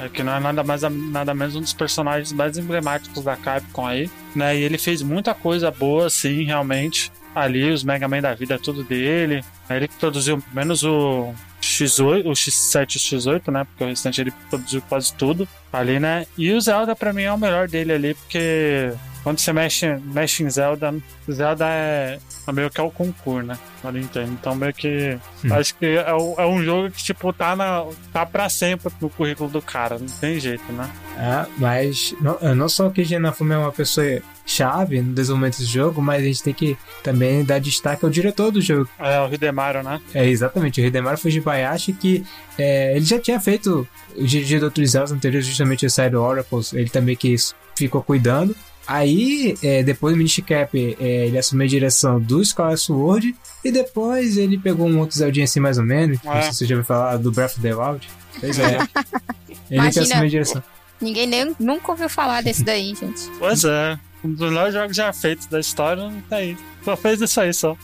É 0.01 0.09
que 0.09 0.23
não 0.23 0.33
é 0.33 0.39
nada 0.39 0.63
mais 0.63 0.81
nada 0.81 1.33
menos 1.33 1.55
um 1.55 1.61
dos 1.61 1.73
personagens 1.73 2.33
mais 2.33 2.57
emblemáticos 2.57 3.23
da 3.23 3.35
Capcom 3.35 3.85
aí, 3.85 4.09
né? 4.35 4.57
E 4.57 4.63
ele 4.63 4.79
fez 4.79 5.03
muita 5.03 5.33
coisa 5.35 5.69
boa, 5.69 6.07
assim, 6.07 6.43
realmente. 6.43 7.11
Ali, 7.35 7.71
os 7.71 7.83
Mega 7.83 8.07
Man 8.09 8.19
da 8.19 8.33
vida, 8.33 8.55
é 8.55 8.57
tudo 8.57 8.83
dele. 8.83 9.43
É 9.69 9.77
Ele 9.77 9.87
que 9.87 9.95
produziu 9.95 10.43
menos 10.51 10.83
o 10.83 11.33
X8, 11.61 12.25
o 12.25 12.31
X7 12.31 12.95
e 12.95 12.97
o 12.97 13.19
X8, 13.19 13.51
né? 13.51 13.63
Porque 13.63 13.83
o 13.83 13.87
restante 13.87 14.19
ele 14.19 14.33
produziu 14.49 14.81
quase 14.89 15.13
tudo 15.13 15.47
ali, 15.71 15.99
né? 15.99 16.25
E 16.37 16.51
o 16.51 16.59
Zelda, 16.59 16.95
pra 16.95 17.13
mim, 17.13 17.23
é 17.23 17.31
o 17.31 17.37
melhor 17.37 17.69
dele 17.69 17.93
ali, 17.93 18.13
porque 18.15 18.91
quando 19.23 19.39
você 19.39 19.53
mexe, 19.53 19.87
mexe 20.03 20.43
em 20.43 20.49
Zelda, 20.49 20.93
Zelda 21.29 21.65
é, 21.67 22.19
é 22.47 22.51
meio 22.51 22.69
que 22.69 22.79
é 22.79 22.83
o 22.83 22.89
concurso, 22.89 23.45
né? 23.45 23.57
Na 23.83 23.91
Nintendo. 23.91 24.31
Então 24.31 24.55
meio 24.55 24.73
que. 24.73 25.17
Hum. 25.45 25.53
Acho 25.53 25.75
que 25.75 25.85
é, 25.85 26.09
é 26.09 26.45
um 26.45 26.63
jogo 26.63 26.91
que, 26.91 27.03
tipo, 27.03 27.31
tá, 27.31 27.55
na, 27.55 27.85
tá 28.11 28.25
pra 28.25 28.49
sempre 28.49 28.91
no 28.99 29.09
currículo 29.09 29.49
do 29.49 29.61
cara. 29.61 29.99
Não 29.99 30.07
tem 30.07 30.39
jeito, 30.39 30.71
né? 30.73 30.89
Ah, 31.17 31.45
mas 31.57 32.15
não, 32.19 32.55
não 32.55 32.69
só 32.69 32.89
que 32.89 33.03
Genafumi 33.03 33.53
é 33.53 33.57
uma 33.57 33.71
pessoa 33.71 34.21
chave 34.45 35.01
no 35.01 35.13
desenvolvimento 35.13 35.59
desse 35.59 35.71
jogo, 35.71 36.01
mas 36.01 36.21
a 36.21 36.25
gente 36.25 36.43
tem 36.43 36.53
que 36.53 36.77
também 37.03 37.43
dar 37.43 37.59
destaque 37.59 38.03
ao 38.03 38.11
diretor 38.11 38.51
do 38.51 38.59
jogo. 38.59 38.89
É 38.99 39.21
o 39.21 39.31
Hidemaru, 39.31 39.83
né? 39.83 40.01
É 40.13 40.27
exatamente, 40.27 40.81
o 40.81 40.85
Hidemaru 40.85 41.17
Fujibayashi, 41.17 41.93
que 41.93 42.25
é, 42.57 42.95
ele 42.95 43.05
já 43.05 43.19
tinha 43.19 43.39
feito 43.39 43.87
o 44.15 44.25
dirigir 44.25 44.59
de 44.59 44.65
outros 44.65 44.91
Zeldas 44.91 45.11
anteriores, 45.11 45.47
justamente 45.47 45.85
o 45.85 45.89
Side 45.89 46.15
Oracles, 46.15 46.73
ele 46.73 46.89
também 46.89 47.15
que 47.15 47.35
ficou 47.75 48.01
cuidando. 48.01 48.55
Aí, 48.91 49.55
é, 49.63 49.83
depois 49.83 50.13
do 50.13 50.17
Minish 50.17 50.41
Cap, 50.45 50.77
é, 50.99 51.27
ele 51.27 51.37
assumiu 51.37 51.65
a 51.65 51.69
direção 51.69 52.19
do 52.19 52.41
Skyward 52.41 52.79
Sword, 52.79 53.35
e 53.63 53.71
depois 53.71 54.37
ele 54.37 54.57
pegou 54.57 54.87
um 54.87 54.99
outro 54.99 55.17
Zeldinha 55.17 55.45
assim 55.45 55.59
mais 55.59 55.77
ou 55.77 55.83
menos, 55.83 56.17
não 56.23 56.33
É. 56.33 56.41
sei 56.43 56.51
se 56.51 56.57
você 56.59 56.65
já 56.65 56.75
ouviu 56.75 56.85
falar 56.87 57.17
do 57.17 57.31
Breath 57.31 57.51
of 57.53 57.61
the 57.61 57.73
Wild. 57.75 58.09
Pois 58.39 58.59
é. 58.59 58.77
ele 59.69 59.91
que 59.91 59.99
assumiu 59.99 60.23
a 60.23 60.27
direção. 60.27 60.63
Ninguém 60.99 61.25
nem, 61.27 61.55
nunca 61.59 61.91
ouviu 61.91 62.09
falar 62.09 62.41
desse 62.43 62.63
daí, 62.63 62.93
gente. 62.95 63.21
Pois 63.39 63.63
é. 63.63 63.97
Um 64.23 64.33
dos 64.33 64.49
melhores 64.49 64.73
jogos 64.73 64.95
já 64.95 65.11
feitos 65.11 65.47
da 65.47 65.59
história, 65.59 66.03
não 66.09 66.21
tá 66.21 66.35
aí. 66.37 66.55
Só 66.83 66.95
fez 66.97 67.21
isso 67.21 67.39
aí 67.39 67.53
só. 67.53 67.75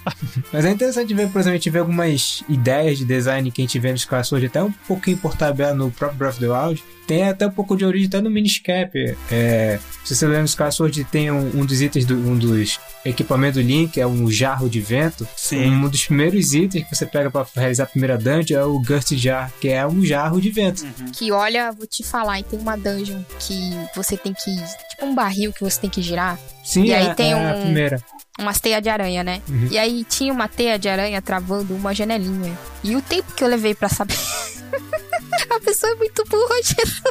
Mas 0.52 0.66
é 0.66 0.72
interessante 0.72 1.14
ver, 1.14 1.30
por 1.30 1.40
exemplo, 1.40 1.54
a 1.56 1.58
gente 1.58 1.70
vê 1.70 1.80
algumas 1.80 2.44
ideias 2.50 2.98
de 2.98 3.06
design 3.06 3.52
que 3.52 3.62
a 3.62 3.64
gente 3.66 3.78
vê 3.80 3.90
no 3.90 3.96
Skyward 3.96 4.28
Sword, 4.28 4.46
até 4.48 4.64
um 4.64 4.72
pouquinho 4.72 5.18
por 5.18 5.36
tabela 5.36 5.74
no 5.74 5.92
próprio 5.92 6.18
Breath 6.18 6.34
of 6.36 6.40
the 6.40 6.48
Wild. 6.50 6.84
Tem 7.06 7.24
até 7.30 7.48
um 7.48 7.52
pouco 7.52 7.78
de 7.78 7.86
origem 7.86 8.08
até 8.08 8.20
no 8.20 8.30
Minish 8.30 8.60
Cap. 8.60 8.92
É, 9.32 9.80
se 10.04 10.14
você 10.14 10.26
lembra 10.26 10.42
no 10.42 10.46
Skyward 10.48 10.76
Sword, 10.76 11.04
tem 11.06 11.32
um, 11.32 11.62
um 11.62 11.66
dos 11.66 11.82
itens, 11.82 12.04
do, 12.06 12.16
um 12.16 12.38
dos 12.38 12.80
equipamentos 13.06 13.64
do 13.64 13.66
Link, 13.66 13.98
é 14.00 14.06
um 14.06 14.30
jarro 14.30 14.68
de 14.70 14.82
vento. 14.82 15.26
Sim. 15.38 15.68
Um 15.72 15.88
dos 15.88 16.06
primeiros 16.06 16.54
itens 16.54 16.86
que 16.86 16.94
você 16.96 17.06
pega 17.06 17.32
pra 17.32 17.46
realizar 17.56 17.84
a 17.84 17.88
primeira 17.88 18.18
dungeon 18.18 18.60
é 18.60 18.64
o 18.66 18.78
Gust 18.82 19.14
Jar, 19.16 19.50
que 19.62 19.70
é 19.70 19.88
um 19.88 20.04
jarro 20.04 20.42
de 20.42 20.50
vento. 20.52 20.86
Que 21.14 21.32
olha, 21.32 21.72
vou 21.72 21.88
te 21.88 22.04
falar, 22.04 22.40
e 22.42 22.44
tem 22.44 22.60
uma 22.60 22.76
dungeon 22.76 23.22
que 23.40 23.56
você 23.96 24.18
tem 24.18 24.34
que. 24.34 24.54
Tipo 24.90 25.06
um 25.06 25.16
barril 25.16 25.54
que 25.54 25.62
você 25.64 25.80
tem 25.80 25.90
que 25.90 26.02
girar. 26.02 26.38
Sim, 26.66 26.86
E 26.86 26.94
aí 26.94 27.08
é, 27.08 27.14
tem 27.14 27.32
é 27.32 27.34
a 27.34 27.56
um- 27.56 27.62
primeira. 27.62 28.02
Umas 28.38 28.60
teias 28.60 28.82
de 28.82 28.90
aranha, 28.90 29.24
né? 29.24 29.42
Uhum. 29.50 29.68
E 29.72 29.78
aí 29.78 30.04
tinha 30.04 30.32
uma 30.32 30.48
teia 30.48 30.78
de 30.78 30.88
aranha 30.88 31.22
travando 31.22 31.74
uma 31.74 31.94
janelinha. 31.94 32.58
E 32.84 32.96
o 32.96 33.02
tempo 33.02 33.34
que 33.34 33.44
eu 33.44 33.48
levei 33.48 33.74
pra 33.74 33.90
saber. 33.90 34.18
a 35.50 35.60
pessoa 35.60 35.92
é 35.92 35.96
muito 35.96 36.24
burra, 36.26 36.56
Jesus. 36.64 37.02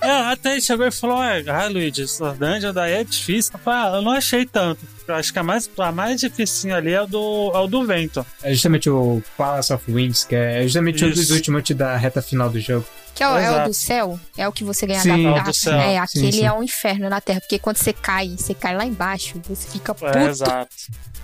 É, 0.00 0.10
até 0.10 0.52
ele 0.52 0.60
chegou 0.60 0.86
e 0.86 0.90
falou: 0.90 1.22
é, 1.22 1.42
ah, 1.48 1.68
Luigi, 1.68 2.02
essa 2.02 2.32
dungeon 2.32 2.72
daí 2.72 2.92
é 2.92 3.04
difícil. 3.04 3.52
Eu 3.54 3.58
falei, 3.58 3.80
ah, 3.80 3.96
eu 3.96 4.02
não 4.02 4.12
achei 4.12 4.46
tanto. 4.46 4.80
Eu 5.06 5.14
acho 5.14 5.32
que 5.32 5.38
a 5.38 5.42
mais, 5.42 5.68
a 5.78 5.92
mais 5.92 6.20
difícil 6.20 6.74
ali 6.74 6.92
é 6.92 7.02
o 7.02 7.06
do, 7.06 7.50
é 7.54 7.58
o 7.58 7.66
do 7.66 7.84
vento. 7.84 8.24
É 8.42 8.52
justamente 8.52 8.88
o 8.90 9.22
Palace 9.36 9.72
of 9.72 9.90
Winds, 9.90 10.24
que 10.24 10.34
é 10.34 10.62
justamente 10.62 11.04
um 11.04 11.10
dos 11.10 11.20
Isso. 11.20 11.34
últimos 11.34 11.68
da 11.70 11.96
reta 11.96 12.22
final 12.22 12.48
do 12.48 12.60
jogo. 12.60 12.86
Que 13.18 13.24
é 13.24 13.28
o, 13.28 13.36
é 13.36 13.64
o 13.64 13.66
do 13.66 13.74
céu? 13.74 14.20
É 14.36 14.46
o 14.46 14.52
que 14.52 14.62
você 14.62 14.86
ganha 14.86 15.00
Sim, 15.00 15.08
da 15.24 15.38
é 15.40 15.42
do 15.42 15.52
céu. 15.52 15.74
É, 15.76 15.90
Sim, 16.06 16.18
aquele 16.20 16.32
sim. 16.36 16.46
é 16.46 16.52
um 16.52 16.62
inferno 16.62 17.10
na 17.10 17.20
Terra. 17.20 17.40
Porque 17.40 17.58
quando 17.58 17.76
você 17.76 17.92
cai, 17.92 18.28
você 18.28 18.54
cai 18.54 18.76
lá 18.76 18.84
embaixo, 18.84 19.40
você 19.48 19.68
fica 19.68 19.92
puto. 19.92 20.16
É, 20.16 20.26
exato. 20.28 20.68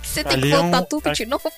Você 0.03 0.21
tem 0.21 0.33
Ali 0.33 0.49
que 0.49 0.53
é 0.53 0.57
voltar 0.57 0.81
um- 0.81 0.85
tudo 0.85 1.11
de 1.13 1.25
novo. 1.25 1.49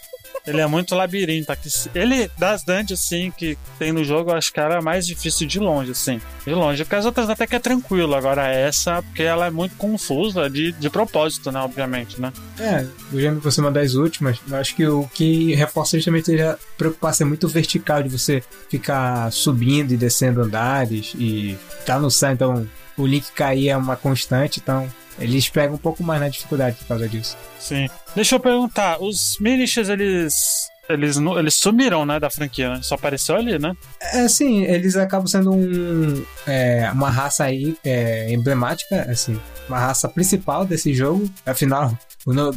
Ele 0.47 0.61
é 0.61 0.67
muito 0.67 0.95
labirinto. 0.95 1.51
aqui. 1.51 1.69
Ele, 1.93 2.29
das 2.37 2.63
dungeons, 2.63 2.93
assim, 2.93 3.31
que 3.35 3.57
tem 3.77 3.91
no 3.91 4.03
jogo, 4.03 4.31
eu 4.31 4.35
acho 4.35 4.51
que 4.51 4.59
era 4.59 4.79
a 4.79 4.81
mais 4.81 5.05
difícil 5.05 5.45
de 5.47 5.59
longe, 5.59 5.91
assim. 5.91 6.21
De 6.45 6.53
longe. 6.53 6.83
Porque 6.83 6.95
as 6.95 7.05
outras 7.05 7.29
até 7.29 7.45
que 7.45 7.55
é 7.55 7.59
tranquilo. 7.59 8.15
Agora 8.15 8.47
essa, 8.47 9.01
porque 9.01 9.23
ela 9.23 9.47
é 9.47 9.51
muito 9.51 9.75
confusa, 9.75 10.49
de, 10.49 10.71
de 10.71 10.89
propósito, 10.89 11.51
né? 11.51 11.59
Obviamente, 11.59 12.19
né? 12.19 12.31
É, 12.59 12.85
o 13.11 13.19
gênero 13.19 13.41
por 13.41 13.51
cima 13.51 13.71
das 13.71 13.93
últimas, 13.93 14.39
eu 14.47 14.55
acho 14.55 14.75
que 14.75 14.87
o 14.87 15.07
que 15.13 15.53
reforça 15.55 15.97
justamente 15.97 16.33
é 16.33 16.49
a 16.49 16.57
preocupação 16.77 17.27
muito 17.27 17.47
vertical 17.47 18.01
de 18.01 18.09
você 18.09 18.43
ficar 18.69 19.31
subindo 19.31 19.91
e 19.91 19.97
descendo 19.97 20.41
andares 20.41 21.13
e 21.17 21.57
tá 21.85 21.99
no 21.99 22.09
céu, 22.09 22.31
então 22.31 22.67
o 22.97 23.05
link 23.05 23.31
cair 23.31 23.69
é 23.69 23.77
uma 23.77 23.95
constante, 23.95 24.59
então 24.61 24.89
eles 25.19 25.49
pegam 25.49 25.75
um 25.75 25.79
pouco 25.79 26.03
mais 26.03 26.19
na 26.21 26.29
dificuldade 26.29 26.75
por 26.77 26.87
causa 26.87 27.07
disso. 27.07 27.37
Sim. 27.59 27.87
Deixa 28.15 28.35
eu 28.35 28.39
perguntar, 28.39 29.01
os 29.01 29.37
Minishes, 29.39 29.89
eles. 29.89 30.67
Eles, 30.89 31.17
eles 31.17 31.55
sumiram, 31.55 32.05
né, 32.05 32.17
da 32.17 32.29
franquia, 32.29 32.69
né? 32.75 32.79
Só 32.81 32.95
apareceu 32.95 33.35
ali, 33.35 33.59
né? 33.59 33.73
É, 33.99 34.25
sim, 34.29 34.63
eles 34.63 34.95
acabam 34.95 35.27
sendo 35.27 35.51
um, 35.51 36.23
é, 36.47 36.89
uma 36.93 37.09
raça 37.09 37.43
aí 37.43 37.75
é, 37.83 38.31
emblemática, 38.33 39.01
assim, 39.01 39.37
uma 39.67 39.77
raça 39.77 40.07
principal 40.07 40.65
desse 40.65 40.93
jogo. 40.93 41.29
Afinal, 41.45 41.91
o, 42.25 42.31
no- 42.31 42.55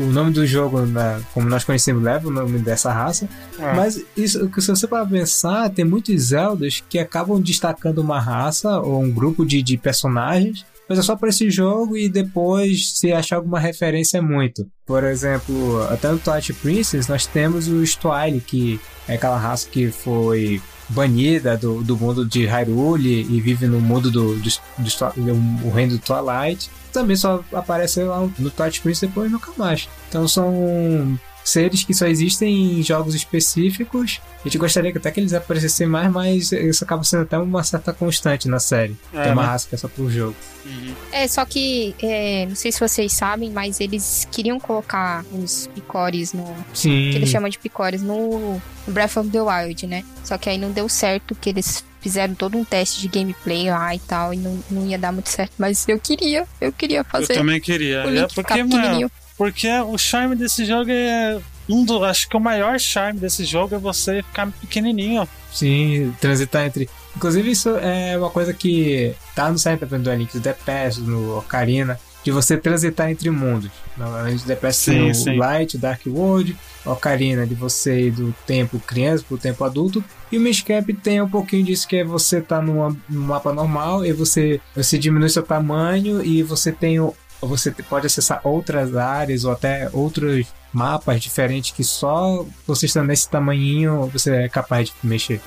o 0.00 0.02
nome 0.06 0.32
do 0.32 0.44
jogo, 0.44 0.80
né, 0.80 1.22
como 1.32 1.48
nós 1.48 1.62
conhecemos, 1.62 2.02
leva 2.02 2.26
o 2.26 2.32
nome 2.32 2.58
dessa 2.58 2.92
raça. 2.92 3.28
É. 3.56 3.74
Mas 3.74 4.04
isso, 4.16 4.50
se 4.60 4.66
você 4.66 4.88
para 4.88 5.06
pensar, 5.06 5.70
tem 5.70 5.84
muitos 5.84 6.20
Zeldas 6.20 6.82
que 6.88 6.98
acabam 6.98 7.40
destacando 7.40 7.98
uma 7.98 8.18
raça 8.18 8.80
ou 8.80 9.00
um 9.00 9.10
grupo 9.12 9.46
de, 9.46 9.62
de 9.62 9.78
personagens, 9.78 10.66
mas 10.92 10.98
é 10.98 11.02
só 11.02 11.16
para 11.16 11.28
esse 11.30 11.50
jogo 11.50 11.96
e 11.96 12.08
depois 12.08 12.90
se 12.98 13.10
achar 13.12 13.36
alguma 13.36 13.58
referência 13.58 14.18
é 14.18 14.20
muito. 14.20 14.66
Por 14.86 15.04
exemplo, 15.04 15.82
até 15.90 16.10
no 16.10 16.18
Twilight 16.18 16.52
Princess 16.54 17.08
nós 17.08 17.26
temos 17.26 17.68
o 17.68 17.82
Twile, 17.98 18.40
que 18.40 18.80
é 19.08 19.14
aquela 19.14 19.38
raça 19.38 19.66
que 19.70 19.90
foi 19.90 20.60
banida 20.88 21.56
do, 21.56 21.82
do 21.82 21.96
mundo 21.96 22.26
de 22.26 22.44
Hyrule 22.44 23.22
e 23.30 23.40
vive 23.40 23.66
no 23.66 23.80
mundo 23.80 24.10
do, 24.10 24.34
do, 24.36 24.50
do, 24.50 25.32
do- 25.62 25.70
reino 25.70 25.92
do 25.92 25.98
Twilight. 25.98 26.70
Também 26.92 27.16
só 27.16 27.42
aparece 27.52 28.02
lá 28.02 28.20
no 28.38 28.50
Twilight 28.50 28.80
Princess 28.82 29.08
depois 29.08 29.30
nunca 29.32 29.50
mais. 29.56 29.88
Então 30.08 30.28
são 30.28 31.18
seres 31.44 31.84
que 31.84 31.92
só 31.94 32.06
existem 32.06 32.78
em 32.78 32.82
jogos 32.82 33.14
específicos. 33.14 34.20
A 34.40 34.44
gente 34.48 34.58
gostaria 34.58 34.92
que 34.92 34.98
até 34.98 35.10
que 35.10 35.20
eles 35.20 35.32
aparecessem 35.32 35.86
mais, 35.86 36.10
mas 36.10 36.52
isso 36.52 36.84
acaba 36.84 37.04
sendo 37.04 37.22
até 37.22 37.38
uma 37.38 37.62
certa 37.62 37.92
constante 37.92 38.48
na 38.48 38.58
série. 38.58 38.96
É, 39.12 39.24
Tem 39.24 39.32
uma 39.32 39.42
né? 39.42 39.48
raça 39.48 39.68
que 39.68 39.74
é 39.74 39.78
só 39.78 39.88
pro 39.88 40.10
jogo. 40.10 40.34
Uhum. 40.64 40.94
É, 41.10 41.26
só 41.26 41.44
que, 41.44 41.94
é, 42.02 42.46
não 42.46 42.54
sei 42.54 42.70
se 42.70 42.78
vocês 42.80 43.12
sabem, 43.12 43.50
mas 43.50 43.80
eles 43.80 44.26
queriam 44.30 44.60
colocar 44.60 45.24
os 45.32 45.68
picores 45.74 46.32
no. 46.32 46.44
Sim. 46.72 47.10
que 47.10 47.16
eles 47.16 47.28
chamam 47.28 47.48
de 47.48 47.58
picores 47.58 48.00
no, 48.02 48.60
Breath 48.86 49.16
of 49.16 49.30
the 49.30 49.40
Wild, 49.40 49.86
né? 49.86 50.04
Só 50.24 50.38
que 50.38 50.48
aí 50.48 50.58
não 50.58 50.70
deu 50.70 50.88
certo, 50.88 51.34
que 51.34 51.50
eles 51.50 51.84
fizeram 52.00 52.34
todo 52.34 52.58
um 52.58 52.64
teste 52.64 53.00
de 53.00 53.08
gameplay 53.08 53.70
lá 53.70 53.94
e 53.94 53.98
tal, 54.00 54.34
e 54.34 54.36
não, 54.36 54.58
não 54.70 54.86
ia 54.86 54.98
dar 54.98 55.12
muito 55.12 55.28
certo. 55.28 55.52
Mas 55.56 55.86
eu 55.88 55.98
queria, 56.00 56.46
eu 56.60 56.72
queria 56.72 56.98
Eu 56.98 57.04
fazer 57.04 57.34
também 57.34 57.60
queria. 57.60 58.04
o 58.04 58.08
É 58.08 58.10
Link 58.10 58.34
porque, 58.34 58.54
ficar 58.54 58.66
mano. 58.66 59.10
Porque 59.36 59.68
o 59.68 59.96
charme 59.98 60.36
desse 60.36 60.64
jogo 60.64 60.90
é. 60.90 61.40
Um 61.68 61.84
do, 61.84 62.04
acho 62.04 62.28
que 62.28 62.36
o 62.36 62.40
maior 62.40 62.78
charme 62.78 63.20
desse 63.20 63.44
jogo 63.44 63.76
é 63.76 63.78
você 63.78 64.22
ficar 64.22 64.50
pequenininho. 64.50 65.26
Sim, 65.52 66.12
transitar 66.20 66.66
entre. 66.66 66.88
Inclusive, 67.16 67.50
isso 67.50 67.76
é 67.76 68.18
uma 68.18 68.30
coisa 68.30 68.52
que 68.52 69.14
tá 69.34 69.50
no 69.50 69.58
site 69.58 69.84
do 69.84 70.12
Link 70.14 70.32
do 70.32 70.40
The 70.40 70.54
Past, 70.54 71.00
no 71.00 71.38
Ocarina, 71.38 72.00
de 72.24 72.30
você 72.30 72.56
transitar 72.56 73.10
entre 73.10 73.30
mundos. 73.30 73.70
No 73.96 74.06
The 74.46 74.56
Past 74.56 74.82
Sim, 74.82 74.90
tem 74.92 75.10
o 75.10 75.14
sim. 75.14 75.36
Light, 75.36 75.76
o 75.76 75.78
Dark 75.78 76.00
World, 76.06 76.56
Ocarina, 76.84 77.46
de 77.46 77.54
você 77.54 78.08
ir 78.08 78.10
do 78.12 78.34
tempo 78.46 78.80
criança 78.80 79.24
pro 79.26 79.36
tempo 79.36 79.62
adulto. 79.64 80.02
E 80.30 80.38
o 80.38 80.40
Mishcap 80.40 80.92
tem 80.94 81.20
um 81.20 81.28
pouquinho 81.28 81.64
disso, 81.64 81.86
que 81.86 81.96
é 81.96 82.04
você 82.04 82.40
tá 82.40 82.60
num, 82.62 82.96
num 83.08 83.20
mapa 83.26 83.52
normal 83.52 84.04
e 84.04 84.12
você, 84.12 84.60
você 84.74 84.98
diminui 84.98 85.28
seu 85.28 85.42
tamanho 85.42 86.24
e 86.24 86.42
você 86.42 86.72
tem 86.72 86.98
o. 86.98 87.14
Você 87.42 87.70
pode 87.70 88.06
acessar 88.06 88.40
outras 88.44 88.96
áreas 88.96 89.44
ou 89.44 89.52
até 89.52 89.90
outros 89.92 90.46
mapas 90.72 91.20
diferentes 91.20 91.72
que 91.72 91.84
só 91.84 92.46
você 92.66 92.86
estando 92.86 93.08
nesse 93.08 93.28
tamanhinho 93.28 94.06
você 94.06 94.44
é 94.44 94.48
capaz 94.48 94.88
de 94.88 94.94
mexer. 95.02 95.40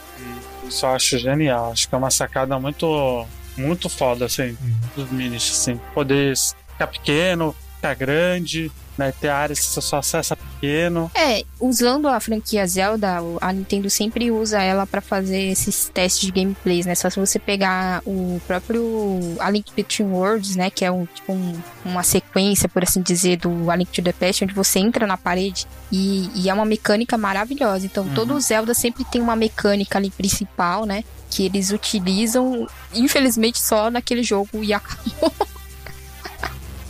Isso 0.68 0.86
eu 0.86 0.90
acho 0.90 1.18
genial. 1.18 1.72
Acho 1.72 1.88
que 1.88 1.96
é 1.96 1.98
uma 1.98 2.12
sacada 2.12 2.60
muito, 2.60 3.26
muito 3.58 3.90
foda, 3.90 4.26
assim, 4.26 4.58
dos 4.96 5.10
minis, 5.12 5.50
assim. 5.52 5.80
Poder 5.94 6.36
ficar 6.74 6.88
pequeno, 6.88 7.56
grande, 7.94 8.72
né? 8.98 9.12
Ter 9.12 9.28
áreas 9.30 9.60
que 9.60 9.66
você 9.66 9.82
só 9.82 9.98
acessa 9.98 10.36
pequeno. 10.36 11.12
É, 11.14 11.44
usando 11.60 12.08
a 12.08 12.20
franquia 12.20 12.66
Zelda, 12.66 13.18
a 13.42 13.52
Nintendo 13.54 13.90
sempre 13.90 14.32
usa 14.32 14.62
ela 14.62 14.88
pra 14.88 15.02
fazer 15.02 15.52
esses 15.52 15.90
testes 15.94 16.22
de 16.26 16.32
gameplays, 16.32 16.86
né? 16.86 16.96
Só 16.96 17.10
se 17.10 17.20
você 17.20 17.38
pegar 17.38 18.02
o 18.06 18.42
próprio 18.48 19.20
A 19.40 19.50
Link 19.50 19.72
Between 19.76 20.08
Worlds, 20.08 20.56
né? 20.56 20.70
Que 20.70 20.86
é 20.86 20.92
um, 20.92 21.06
tipo 21.06 21.34
um- 21.34 21.62
uma 21.84 22.04
sequência, 22.04 22.68
por 22.70 22.84
assim 22.84 23.02
dizer, 23.02 23.38
do 23.38 23.70
A 23.70 23.76
Link 23.76 23.92
to 23.92 24.02
the 24.02 24.14
Past, 24.14 24.44
onde 24.46 24.54
você 24.54 24.80
entra 24.80 25.06
na 25.06 25.18
parede 25.18 25.68
e, 25.92 26.30
e 26.34 26.50
é 26.50 26.54
uma 26.54 26.66
mecânica 26.66 27.18
maravilhosa. 27.18 27.86
Então, 27.86 28.06
Uhum. 28.06 28.14
todo 28.14 28.40
Zelda 28.40 28.74
sempre 28.74 29.04
tem 29.04 29.22
uma 29.22 29.36
mecânica 29.36 29.98
ali 29.98 30.10
principal, 30.10 30.86
né? 30.86 31.04
Que 31.30 31.46
eles 31.48 31.72
utilizam, 31.72 32.66
infelizmente, 32.94 33.60
só 33.62 33.90
naquele 33.92 34.24
jogo 34.24 34.64
e 34.64 34.74
acabou. 34.74 35.34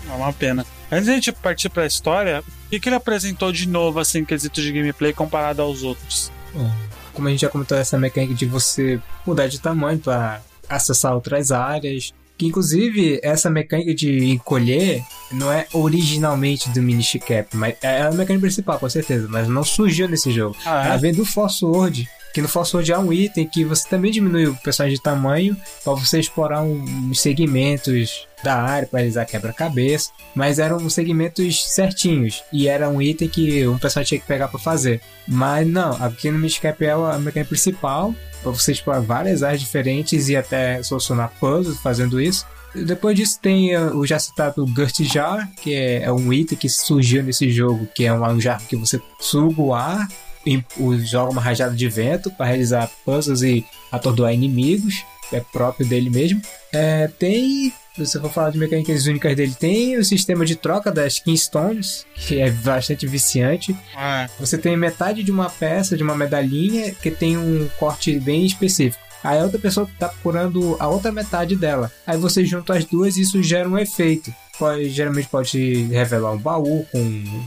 É 0.08 0.14
uma 0.16 0.32
pena. 0.32 0.66
Antes 0.92 1.06
de 1.06 1.12
a 1.12 1.16
gente 1.16 1.32
partir 1.32 1.70
pra 1.70 1.86
história, 1.86 2.42
o 2.42 2.70
que, 2.70 2.80
que 2.80 2.90
ele 2.90 2.96
apresentou 2.96 3.52
de 3.52 3.68
novo, 3.68 4.00
assim, 4.00 4.20
em 4.20 4.26
quesito 4.26 4.62
de 4.62 4.72
gameplay 4.72 5.14
comparado 5.14 5.62
aos 5.62 5.84
outros? 5.84 6.32
Como 7.14 7.28
a 7.28 7.32
gente 7.32 7.42
já 7.42 7.50
comentou, 7.50 7.78
essa 7.78 7.98
mecânica 7.98 8.34
de 8.34 8.46
você 8.46 9.00
mudar 9.26 9.48
de 9.48 9.60
tamanho 9.60 10.00
para 10.00 10.42
acessar 10.70 11.14
outras 11.14 11.52
áreas. 11.52 12.14
Que 12.38 12.46
inclusive 12.46 13.18
essa 13.24 13.50
mecânica 13.50 13.96
de 13.96 14.26
encolher 14.30 15.02
não 15.32 15.50
é 15.50 15.66
originalmente 15.72 16.70
do 16.70 16.82
Minish 16.82 17.18
Cap, 17.26 17.56
mas 17.56 17.76
é 17.82 18.02
a 18.02 18.12
mecânica 18.12 18.42
principal, 18.42 18.78
com 18.78 18.90
certeza, 18.90 19.26
mas 19.30 19.48
não 19.48 19.64
surgiu 19.64 20.10
nesse 20.10 20.32
jogo. 20.32 20.54
Ah, 20.66 20.84
é? 20.84 20.88
Ela 20.88 20.98
vem 20.98 21.14
do 21.14 21.26
Force 21.26 21.64
Word, 21.64 22.10
que 22.42 22.48
Force 22.50 22.76
Word 22.76 22.92
há 22.92 23.00
um 23.00 23.14
item 23.14 23.48
que 23.48 23.64
você 23.64 23.88
também 23.88 24.12
diminui 24.12 24.48
o 24.48 24.56
personagem 24.56 24.98
de 24.98 25.02
tamanho 25.02 25.56
para 25.84 25.94
você 25.94 26.20
explorar 26.20 26.62
uns 26.62 27.20
segmentos 27.22 28.28
da 28.44 28.56
área 28.62 28.88
para 28.88 29.00
realizar 29.00 29.26
quebra-cabeça, 29.26 30.12
mas 30.36 30.60
eram 30.60 30.88
segmentos 30.90 31.66
certinhos 31.74 32.44
e 32.52 32.68
era 32.68 32.90
um 32.90 33.02
item 33.02 33.28
que 33.28 33.66
um 33.68 33.78
personagem 33.80 34.10
tinha 34.10 34.20
que 34.22 34.28
pegar 34.28 34.48
para 34.50 34.60
fazer. 34.60 35.02
Mas 35.28 35.66
não, 35.68 35.92
aqui 36.04 36.30
no 36.30 36.38
Minish 36.38 36.60
Cap 36.60 36.84
é 36.84 36.92
a 36.92 37.18
mecânica 37.18 37.50
principal 37.50 38.14
para 38.44 38.52
você 38.52 38.74
explorar 38.74 39.00
várias 39.00 39.42
áreas 39.42 39.62
diferentes 39.62 40.28
e 40.30 40.36
até 40.36 40.84
solucionar 40.84 41.32
puzzles 41.40 41.80
fazendo 41.80 42.22
isso. 42.22 42.46
Depois 42.76 43.16
disso 43.16 43.40
tem 43.42 43.72
eh, 43.74 43.80
o 43.80 44.06
já 44.06 44.20
citado 44.20 44.66
Gust 44.68 45.02
Jar, 45.06 45.50
que 45.62 45.74
é, 45.74 46.04
é 46.04 46.12
um 46.12 46.34
item 46.34 46.58
que 46.58 46.68
surgiu 46.68 47.24
nesse 47.24 47.50
jogo, 47.50 47.88
que 47.96 48.06
é 48.06 48.14
um, 48.14 48.40
jarro 48.42 48.66
que 48.68 48.76
você 48.76 49.02
suga 49.18 49.62
o 49.62 49.74
ar, 49.74 50.06
o- 50.06 50.10
joga 51.04 51.32
uma 51.32 51.42
rajada 51.42 51.76
de 51.76 51.88
vento 51.88 52.32
para 52.32 52.46
realizar 52.46 52.90
puzzles 53.04 53.42
e 53.42 53.66
atordoar 53.92 54.34
inimigos, 54.34 55.04
é 55.32 55.40
próprio 55.40 55.88
dele 55.88 56.10
mesmo. 56.10 56.42
É, 56.72 57.08
tem, 57.08 57.74
se 57.96 58.06
você 58.06 58.20
for 58.20 58.32
falar 58.32 58.52
de 58.52 58.58
mecânicas 58.58 59.06
únicas 59.06 59.36
dele, 59.36 59.56
tem 59.58 59.98
o 59.98 60.06
sistema 60.06 60.46
de 60.46 60.56
troca 60.56 60.92
das 60.92 61.20
Kingstones, 61.20 62.06
que 62.16 62.40
é 62.40 62.52
bastante 62.52 63.08
viciante. 63.08 63.76
É. 63.98 64.30
Você 64.40 64.58
tem 64.58 64.76
metade 64.78 65.24
de 65.24 65.32
uma 65.32 65.50
peça, 65.50 65.98
de 65.98 66.04
uma 66.04 66.16
medalhinha, 66.16 66.94
que 66.94 67.12
tem 67.12 67.38
um 67.38 67.68
corte 67.80 68.20
bem 68.20 68.46
específico. 68.46 69.04
Aí 69.24 69.40
a 69.40 69.44
outra 69.44 69.58
pessoa 69.58 69.90
tá 69.98 70.10
procurando 70.10 70.78
a 70.80 70.88
outra 70.88 71.12
metade 71.12 71.56
dela. 71.56 71.92
Aí 72.06 72.16
você 72.16 72.46
junta 72.46 72.76
as 72.78 72.86
duas 72.86 73.18
e 73.18 73.22
isso 73.22 73.42
gera 73.42 73.68
um 73.68 73.78
efeito. 73.78 74.32
Pode, 74.60 74.88
geralmente 74.90 75.28
pode 75.28 75.84
revelar 75.86 76.32
um 76.32 76.38
baú 76.38 76.86
com 76.92 77.00
um, 77.00 77.46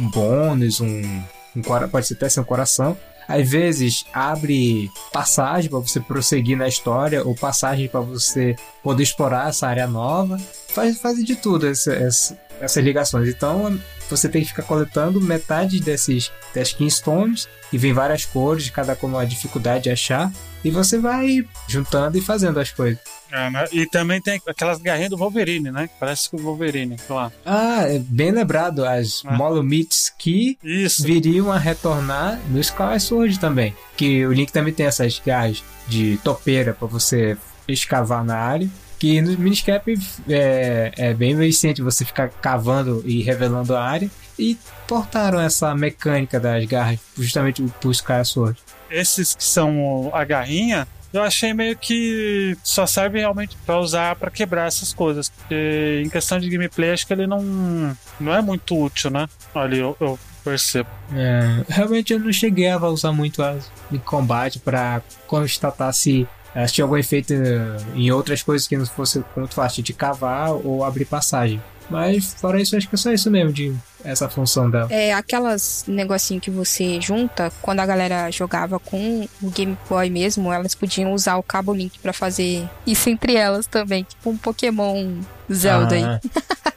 um 0.00 0.08
bônus, 0.10 0.80
um, 0.80 1.22
um 1.56 1.62
pode 1.88 2.06
ser 2.06 2.14
até 2.14 2.28
ser 2.28 2.40
um 2.40 2.44
coração. 2.44 2.96
Às 3.28 3.48
vezes 3.48 4.04
abre 4.12 4.90
passagem 5.12 5.70
para 5.70 5.78
você 5.78 6.00
prosseguir 6.00 6.56
na 6.56 6.66
história 6.66 7.24
ou 7.24 7.34
passagem 7.34 7.88
para 7.88 8.00
você 8.00 8.56
poder 8.82 9.04
explorar 9.04 9.48
essa 9.48 9.66
área 9.68 9.86
nova. 9.86 10.38
Faz, 10.68 10.98
faz 10.98 11.24
de 11.24 11.36
tudo 11.36 11.68
essa- 11.68 11.92
essa- 11.92 12.36
essas 12.60 12.82
ligações. 12.84 13.28
Então 13.28 13.78
você 14.12 14.28
tem 14.28 14.42
que 14.42 14.48
ficar 14.48 14.62
coletando 14.62 15.20
metade 15.20 15.80
desses 15.80 16.30
das 16.54 16.72
Kingstones 16.72 17.48
e 17.72 17.78
vem 17.78 17.92
várias 17.92 18.24
cores, 18.24 18.68
cada 18.70 18.94
com 18.94 19.06
uma 19.06 19.26
dificuldade 19.26 19.84
de 19.84 19.90
achar. 19.90 20.30
E 20.64 20.70
você 20.70 20.98
vai 20.98 21.44
juntando 21.66 22.16
e 22.16 22.20
fazendo 22.20 22.60
as 22.60 22.70
coisas. 22.70 23.00
É, 23.32 23.50
né? 23.50 23.64
E 23.72 23.86
também 23.86 24.20
tem 24.20 24.40
aquelas 24.46 24.78
garrinhas 24.78 25.10
do 25.10 25.16
Wolverine, 25.16 25.72
né? 25.72 25.88
Parece 25.98 26.28
que 26.30 26.36
o 26.36 26.38
Wolverine, 26.38 26.96
lá. 27.08 27.32
Ah, 27.44 27.82
é 27.88 27.98
bem 27.98 28.30
lembrado, 28.30 28.84
as 28.84 29.22
Ah. 29.26 29.32
Molomits 29.32 30.12
que 30.16 30.56
Isso. 30.62 31.02
viriam 31.02 31.50
a 31.50 31.58
retornar 31.58 32.38
no 32.48 32.60
Skyward 32.60 33.02
Sword 33.02 33.40
também. 33.40 33.74
Que 33.96 34.24
o 34.26 34.32
Link 34.32 34.52
também 34.52 34.72
tem 34.72 34.86
essas 34.86 35.20
garras 35.24 35.64
de 35.92 36.16
topeira 36.24 36.72
para 36.72 36.88
você 36.88 37.36
escavar 37.68 38.24
na 38.24 38.36
área. 38.36 38.68
Que 38.98 39.20
no 39.20 39.36
Miniscap 39.36 39.92
é, 40.28 40.92
é 40.96 41.14
bem 41.14 41.32
eficiente 41.32 41.82
você 41.82 42.04
ficar 42.04 42.28
cavando 42.28 43.02
e 43.04 43.22
revelando 43.22 43.76
a 43.76 43.84
área. 43.84 44.10
E 44.38 44.56
portaram 44.86 45.40
essa 45.40 45.74
mecânica 45.74 46.40
das 46.40 46.64
garras 46.64 46.98
justamente 47.16 47.62
pro 47.80 47.90
Skyward 47.90 48.28
Sword. 48.28 48.58
Esses 48.90 49.34
que 49.34 49.44
são 49.44 50.10
a 50.12 50.24
garrinha, 50.24 50.86
eu 51.12 51.22
achei 51.22 51.52
meio 51.52 51.76
que 51.76 52.56
só 52.62 52.86
serve 52.86 53.18
realmente 53.18 53.56
pra 53.66 53.78
usar 53.78 54.16
pra 54.16 54.30
quebrar 54.30 54.66
essas 54.66 54.92
coisas. 54.92 55.28
Porque 55.28 56.02
em 56.04 56.08
questão 56.08 56.38
de 56.38 56.48
gameplay, 56.48 56.90
acho 56.90 57.06
que 57.06 57.12
ele 57.12 57.26
não, 57.26 57.96
não 58.18 58.34
é 58.34 58.40
muito 58.40 58.78
útil, 58.78 59.10
né? 59.10 59.28
Ali 59.54 59.78
eu, 59.78 59.96
eu 60.00 60.18
percebo. 60.42 60.88
É, 61.14 61.64
realmente 61.68 62.12
eu 62.12 62.18
não 62.18 62.32
cheguei 62.32 62.68
a 62.68 62.78
usar 62.78 63.12
muito 63.12 63.42
as 63.42 63.70
em 63.90 63.98
combate 63.98 64.58
para 64.58 65.02
constatar 65.26 65.92
se 65.92 66.26
eh, 66.54 66.66
tinha 66.66 66.84
algum 66.84 66.96
efeito 66.96 67.32
eh, 67.32 67.76
em 67.94 68.10
outras 68.10 68.42
coisas 68.42 68.66
que 68.66 68.76
não 68.76 68.86
fosse 68.86 69.22
muito 69.36 69.54
fácil 69.54 69.82
de 69.82 69.92
cavar 69.92 70.52
ou 70.52 70.84
abrir 70.84 71.04
passagem. 71.04 71.62
Mas 71.90 72.34
fora 72.34 72.60
isso, 72.60 72.76
acho 72.76 72.88
que 72.88 72.94
é 72.94 72.98
só 72.98 73.12
isso 73.12 73.30
mesmo 73.30 73.52
de 73.52 73.74
essa 74.04 74.28
função 74.28 74.70
dela. 74.70 74.88
É 74.92 75.12
aquelas 75.12 75.84
negocinho 75.86 76.40
que 76.40 76.50
você 76.50 77.00
junta, 77.00 77.52
quando 77.62 77.80
a 77.80 77.86
galera 77.86 78.30
jogava 78.30 78.78
com 78.78 79.28
o 79.42 79.50
Game 79.50 79.76
Boy 79.88 80.10
mesmo, 80.10 80.52
elas 80.52 80.74
podiam 80.74 81.12
usar 81.12 81.36
o 81.36 81.42
cabo 81.42 81.72
Link 81.72 81.98
pra 81.98 82.12
fazer 82.12 82.68
isso 82.86 83.08
entre 83.08 83.34
elas 83.34 83.66
também, 83.66 84.04
tipo 84.04 84.30
um 84.30 84.36
Pokémon 84.36 85.20
Zelda 85.52 85.94
aí. 85.94 86.04
ah, 86.04 86.20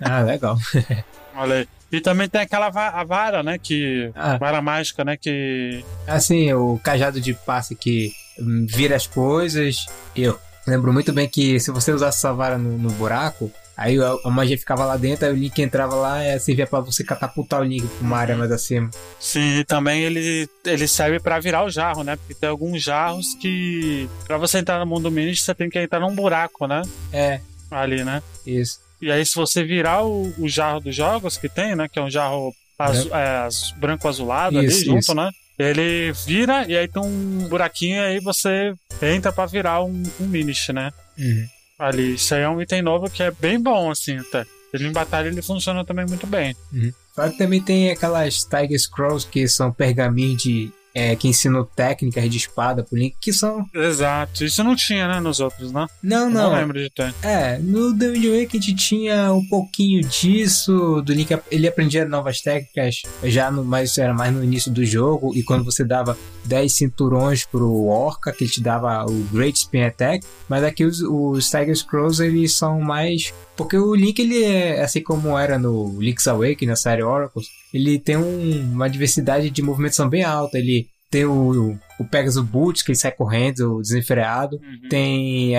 ah, 0.02 0.22
legal. 0.22 0.58
Olha 1.36 1.56
aí. 1.56 1.68
E 1.92 2.02
também 2.02 2.28
tem 2.28 2.42
aquela 2.42 2.70
va- 2.70 2.90
a 2.90 3.04
vara, 3.04 3.44
né? 3.44 3.58
Que. 3.62 4.12
Ah. 4.16 4.38
Vara 4.38 4.62
mágica, 4.62 5.06
né? 5.06 5.16
Que. 5.16 5.84
Assim, 6.08 6.52
o 6.54 6.80
cajado 6.84 7.22
de 7.22 7.34
passe 7.34 7.76
que 7.76 8.12
hum, 8.40 8.66
vira 8.68 8.96
as 8.96 9.08
coisas. 9.08 9.86
Eu 10.16 10.38
lembro 10.68 10.92
muito 10.92 11.14
bem 11.14 11.28
que 11.28 11.60
se 11.60 11.72
você 11.72 11.92
usasse 11.92 12.18
essa 12.18 12.34
vara 12.34 12.58
no, 12.58 12.78
no 12.78 12.90
buraco, 12.92 13.52
aí 13.78 13.98
a, 14.24 14.30
magia 14.30 14.58
ficava 14.58 14.86
lá 14.86 14.98
dentro, 14.98 15.26
aí 15.26 15.32
o 15.34 15.36
Link 15.36 15.62
entrava 15.62 15.96
lá 15.96 16.24
e 16.26 16.40
servia 16.40 16.68
pra 16.68 16.80
você 16.80 17.04
catapultar 17.04 17.62
o 17.62 17.64
Link 17.64 17.86
pra 17.88 18.06
uma 18.08 18.18
área 18.18 18.38
mais 18.38 18.52
acima. 18.52 18.90
Sim, 19.20 19.60
e 19.60 19.64
também 19.66 20.02
ele, 20.04 20.48
ele 20.66 20.88
serve 20.88 21.20
pra 21.20 21.40
virar 21.40 21.64
o 21.66 21.70
jarro, 21.70 22.04
né? 22.04 22.16
Porque 22.16 22.34
tem 22.34 22.50
alguns 22.50 22.82
jarros 22.84 23.36
que. 23.36 24.10
Pra 24.26 24.38
você 24.38 24.60
entrar 24.60 24.80
no 24.80 24.86
mundo 24.86 25.12
mini, 25.12 25.36
você 25.36 25.54
tem 25.54 25.70
que 25.70 25.80
entrar 25.80 26.00
num 26.00 26.16
buraco, 26.16 26.68
né? 26.68 26.82
É, 27.12 27.40
Ali, 27.72 28.04
né? 28.04 28.22
isso. 28.46 28.80
E 29.02 29.12
aí, 29.12 29.26
se 29.26 29.36
você 29.36 29.64
virar 29.64 30.04
o, 30.04 30.34
o 30.40 30.48
jarro 30.48 30.80
dos 30.80 30.96
jogos 30.96 31.38
que 31.38 31.50
tem, 31.50 31.76
né? 31.76 31.88
Que 31.88 32.00
é 32.00 32.02
um 32.02 32.10
jarro 32.10 32.54
azu- 32.80 33.10
é, 33.14 33.48
branco 33.78 34.08
azulado 34.08 34.58
ali 34.58 34.68
Isso, 34.68 34.86
junto, 34.86 35.00
isso. 35.00 35.14
né? 35.14 35.30
Ele 35.58 36.12
vira 36.26 36.66
e 36.68 36.76
aí 36.78 36.88
tem 36.88 37.02
um 37.02 37.48
buraquinho 37.48 37.96
e 37.96 38.00
aí 38.00 38.20
você 38.20 38.74
entra 39.02 39.32
pra 39.32 39.46
virar 39.46 39.84
um, 39.84 40.04
um 40.20 40.28
Minish, 40.28 40.70
né? 40.70 40.92
Uhum. 41.18 41.48
Ali. 41.78 42.16
Isso 42.16 42.34
aí 42.36 42.42
é 42.42 42.50
um 42.50 42.62
item 42.62 42.82
novo 42.82 43.10
que 43.10 43.22
é 43.24 43.32
bem 43.32 43.60
bom, 43.60 43.92
assim, 43.92 44.18
até. 44.18 44.46
Ele 44.74 44.88
em 44.88 44.92
batalha 44.92 45.28
ele 45.28 45.42
funciona 45.42 45.86
também 45.86 46.06
muito 46.06 46.28
bem. 46.28 46.56
Que 46.72 47.38
também 47.38 47.62
tem 47.62 47.92
aquelas 47.92 48.44
Tiger 48.44 48.78
Scrolls 48.80 49.26
que 49.26 49.48
são 49.48 49.72
pergaminhos 49.72 50.42
de. 50.44 50.70
é, 50.94 51.16
que 51.16 51.28
ensinam 51.30 51.64
técnicas 51.76 52.30
de 52.30 52.38
espada 52.38 52.84
pro 52.84 52.98
Link, 52.98 53.16
que 53.22 53.32
são. 53.32 53.66
Exato. 53.74 54.44
Isso 54.44 54.64
não 54.64 54.76
tinha, 54.76 55.08
né, 55.08 55.20
nos 55.22 55.40
outros, 55.40 55.72
né? 55.72 55.88
Não, 56.04 56.30
Não, 56.30 56.50
não. 56.52 56.56
lembro 56.56 56.78
de 56.80 56.90
ter. 56.90 57.14
É, 57.24 57.58
no 57.60 57.98
The 57.98 58.10
Wind 58.12 58.26
Waker 58.26 58.60
a 58.60 58.64
gente 58.64 58.76
tinha 58.76 59.34
um 59.34 59.46
pouquinho 59.48 60.02
disso, 60.02 61.02
do 61.02 61.14
Link, 61.14 61.30
ele 61.52 61.68
aprendia 61.68 62.06
novas 62.06 62.42
técnicas 62.42 63.02
já 63.24 63.50
no, 63.52 63.64
mas 63.64 63.98
era 63.98 64.14
mais 64.14 64.34
no 64.34 64.44
início 64.44 64.72
do 64.72 64.84
jogo, 64.86 65.34
e 65.36 65.44
quando 65.44 65.64
você 65.64 65.84
dava 65.86 66.18
10 66.46 66.72
cinturões 66.74 67.46
pro 67.46 67.86
Orca, 67.86 68.32
que 68.32 68.46
te 68.48 68.62
dava 68.62 69.06
o 69.06 69.24
Great 69.32 69.58
Spin 69.58 69.82
Attack, 69.82 70.26
mas 70.48 70.64
aqui 70.64 70.84
os, 70.86 71.02
os 71.02 71.50
Tiger 71.50 71.76
Scrolls 71.76 72.24
eles 72.24 72.54
são 72.54 72.80
mais... 72.80 73.34
Porque 73.58 73.78
o 73.78 73.96
Link, 73.96 74.20
ele 74.20 74.44
é, 74.44 74.82
assim 74.82 75.02
como 75.02 75.38
era 75.38 75.58
no 75.58 76.00
Link's 76.00 76.28
Awakening, 76.28 76.70
na 76.72 76.76
série 76.76 77.04
Oracles, 77.04 77.48
ele 77.74 77.98
tem 78.00 78.18
um- 78.18 78.72
uma 78.74 78.90
diversidade 78.90 79.50
de 79.50 79.62
movimentação 79.62 80.08
bem 80.10 80.24
alta, 80.24 80.58
ele 80.58 80.88
tem 81.10 81.24
o, 81.26 81.78
o 82.00 82.04
Pegasus 82.06 82.44
Boots, 82.44 82.82
que 82.84 82.92
ele 82.92 82.98
sai 82.98 83.12
correndo 83.12 83.80
desenfreado, 83.82 84.58
Uhum. 84.58 84.90
tem 84.90 85.54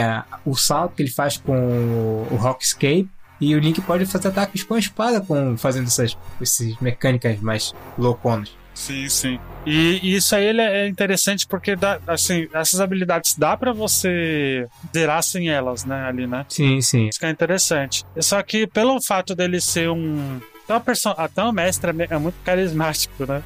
o 0.45 0.55
salto 0.55 0.95
que 0.97 1.03
ele 1.03 1.11
faz 1.11 1.37
com 1.39 1.57
o, 1.57 2.27
o 2.33 2.37
Rock 2.37 2.65
Escape. 2.65 3.09
E 3.41 3.55
o 3.55 3.59
Link 3.59 3.81
pode 3.83 4.07
fazer 4.07 4.29
ataques 4.29 4.63
com 4.63 4.73
a 4.75 4.79
espada, 4.79 5.21
com, 5.21 5.57
fazendo 5.59 5.87
essas, 5.89 6.17
essas 6.41 6.75
mecânicas 6.81 7.39
mais 7.41 7.75
louconas. 7.99 8.51
Sim, 8.77 9.09
sim. 9.09 9.41
E, 9.65 9.99
e 10.03 10.15
isso 10.17 10.37
aí 10.37 10.45
ele 10.45 10.61
é 10.61 10.87
interessante 10.87 11.47
porque 11.47 11.75
dá, 11.75 11.99
assim, 12.07 12.47
essas 12.53 12.79
habilidades 12.79 13.35
dá 13.35 13.57
pra 13.57 13.73
você 13.73 14.69
zerar 14.95 15.23
sem 15.23 15.49
elas, 15.49 15.85
né, 15.85 16.05
ali, 16.05 16.27
né? 16.27 16.45
Sim, 16.49 16.81
sim. 16.83 17.09
Isso 17.09 17.19
que 17.19 17.25
é 17.25 17.31
interessante. 17.31 18.05
Só 18.21 18.41
que 18.43 18.67
pelo 18.67 19.03
fato 19.03 19.35
dele 19.35 19.61
ser 19.61 19.89
um. 19.89 20.39
Até, 20.69 20.79
perso... 20.81 21.09
até 21.17 21.43
o 21.43 21.53
mestre 21.53 21.91
é 21.91 22.15
é 22.15 22.19
muito 22.19 22.37
carismático, 22.45 23.25
né? 23.27 23.43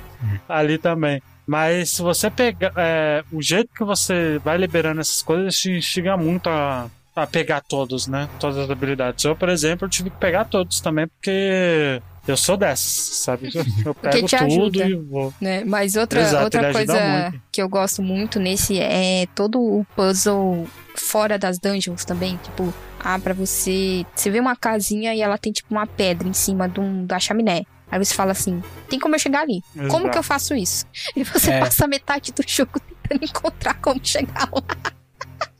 Ali 0.48 0.76
também. 0.78 1.22
Mas 1.46 1.90
se 1.90 2.02
você 2.02 2.28
pegar. 2.28 2.72
é, 2.76 3.22
o 3.32 3.40
jeito 3.40 3.70
que 3.72 3.84
você 3.84 4.38
vai 4.44 4.58
liberando 4.58 5.00
essas 5.00 5.22
coisas 5.22 5.54
te 5.54 5.70
instiga 5.70 6.16
muito 6.16 6.50
a, 6.50 6.90
a 7.14 7.26
pegar 7.26 7.60
todos, 7.60 8.06
né? 8.06 8.28
Todas 8.38 8.58
as 8.58 8.70
habilidades. 8.70 9.24
Eu, 9.24 9.36
por 9.36 9.48
exemplo, 9.48 9.88
tive 9.88 10.10
que 10.10 10.16
pegar 10.16 10.44
todos 10.44 10.80
também, 10.80 11.06
porque 11.06 12.02
eu 12.26 12.36
sou 12.36 12.56
dessas, 12.56 13.16
sabe? 13.18 13.50
Eu 13.84 13.94
pego 13.94 14.26
te 14.26 14.36
tudo 14.36 14.44
ajuda. 14.82 14.88
e 14.88 14.94
vou. 14.94 15.32
né? 15.40 15.64
Mas 15.64 15.96
outra, 15.96 16.20
Exato, 16.20 16.44
outra 16.44 16.72
coisa 16.72 17.34
que 17.50 17.60
eu 17.60 17.68
gosto 17.68 18.02
muito 18.02 18.38
nesse 18.38 18.78
é 18.78 19.26
todo 19.34 19.60
o 19.60 19.84
puzzle 19.96 20.66
fora 20.94 21.38
das 21.38 21.58
dungeons 21.58 22.04
também. 22.04 22.38
Tipo, 22.42 22.72
ah, 23.00 23.18
pra 23.18 23.32
você. 23.34 24.04
Você 24.14 24.30
vê 24.30 24.38
uma 24.38 24.54
casinha 24.54 25.14
e 25.14 25.20
ela 25.22 25.38
tem 25.38 25.52
tipo 25.52 25.68
uma 25.74 25.86
pedra 25.86 26.28
em 26.28 26.32
cima 26.32 26.68
de 26.68 26.78
um, 26.80 27.04
da 27.06 27.18
chaminé. 27.18 27.62
Aí 27.90 27.98
você 27.98 28.14
fala 28.14 28.32
assim: 28.32 28.62
tem 28.88 28.98
como 29.00 29.14
eu 29.14 29.18
chegar 29.18 29.40
ali? 29.42 29.62
Como 29.74 29.86
Exato. 29.86 30.10
que 30.10 30.18
eu 30.18 30.22
faço 30.22 30.54
isso? 30.54 30.84
E 31.16 31.24
você 31.24 31.50
É. 31.50 31.60
passa 31.60 31.86
metade 31.88 32.32
do 32.32 32.44
jogo 32.46 32.78
tentando 33.02 33.24
encontrar 33.24 33.74
como 33.80 34.00
chegar 34.04 34.48
lá. 34.52 34.62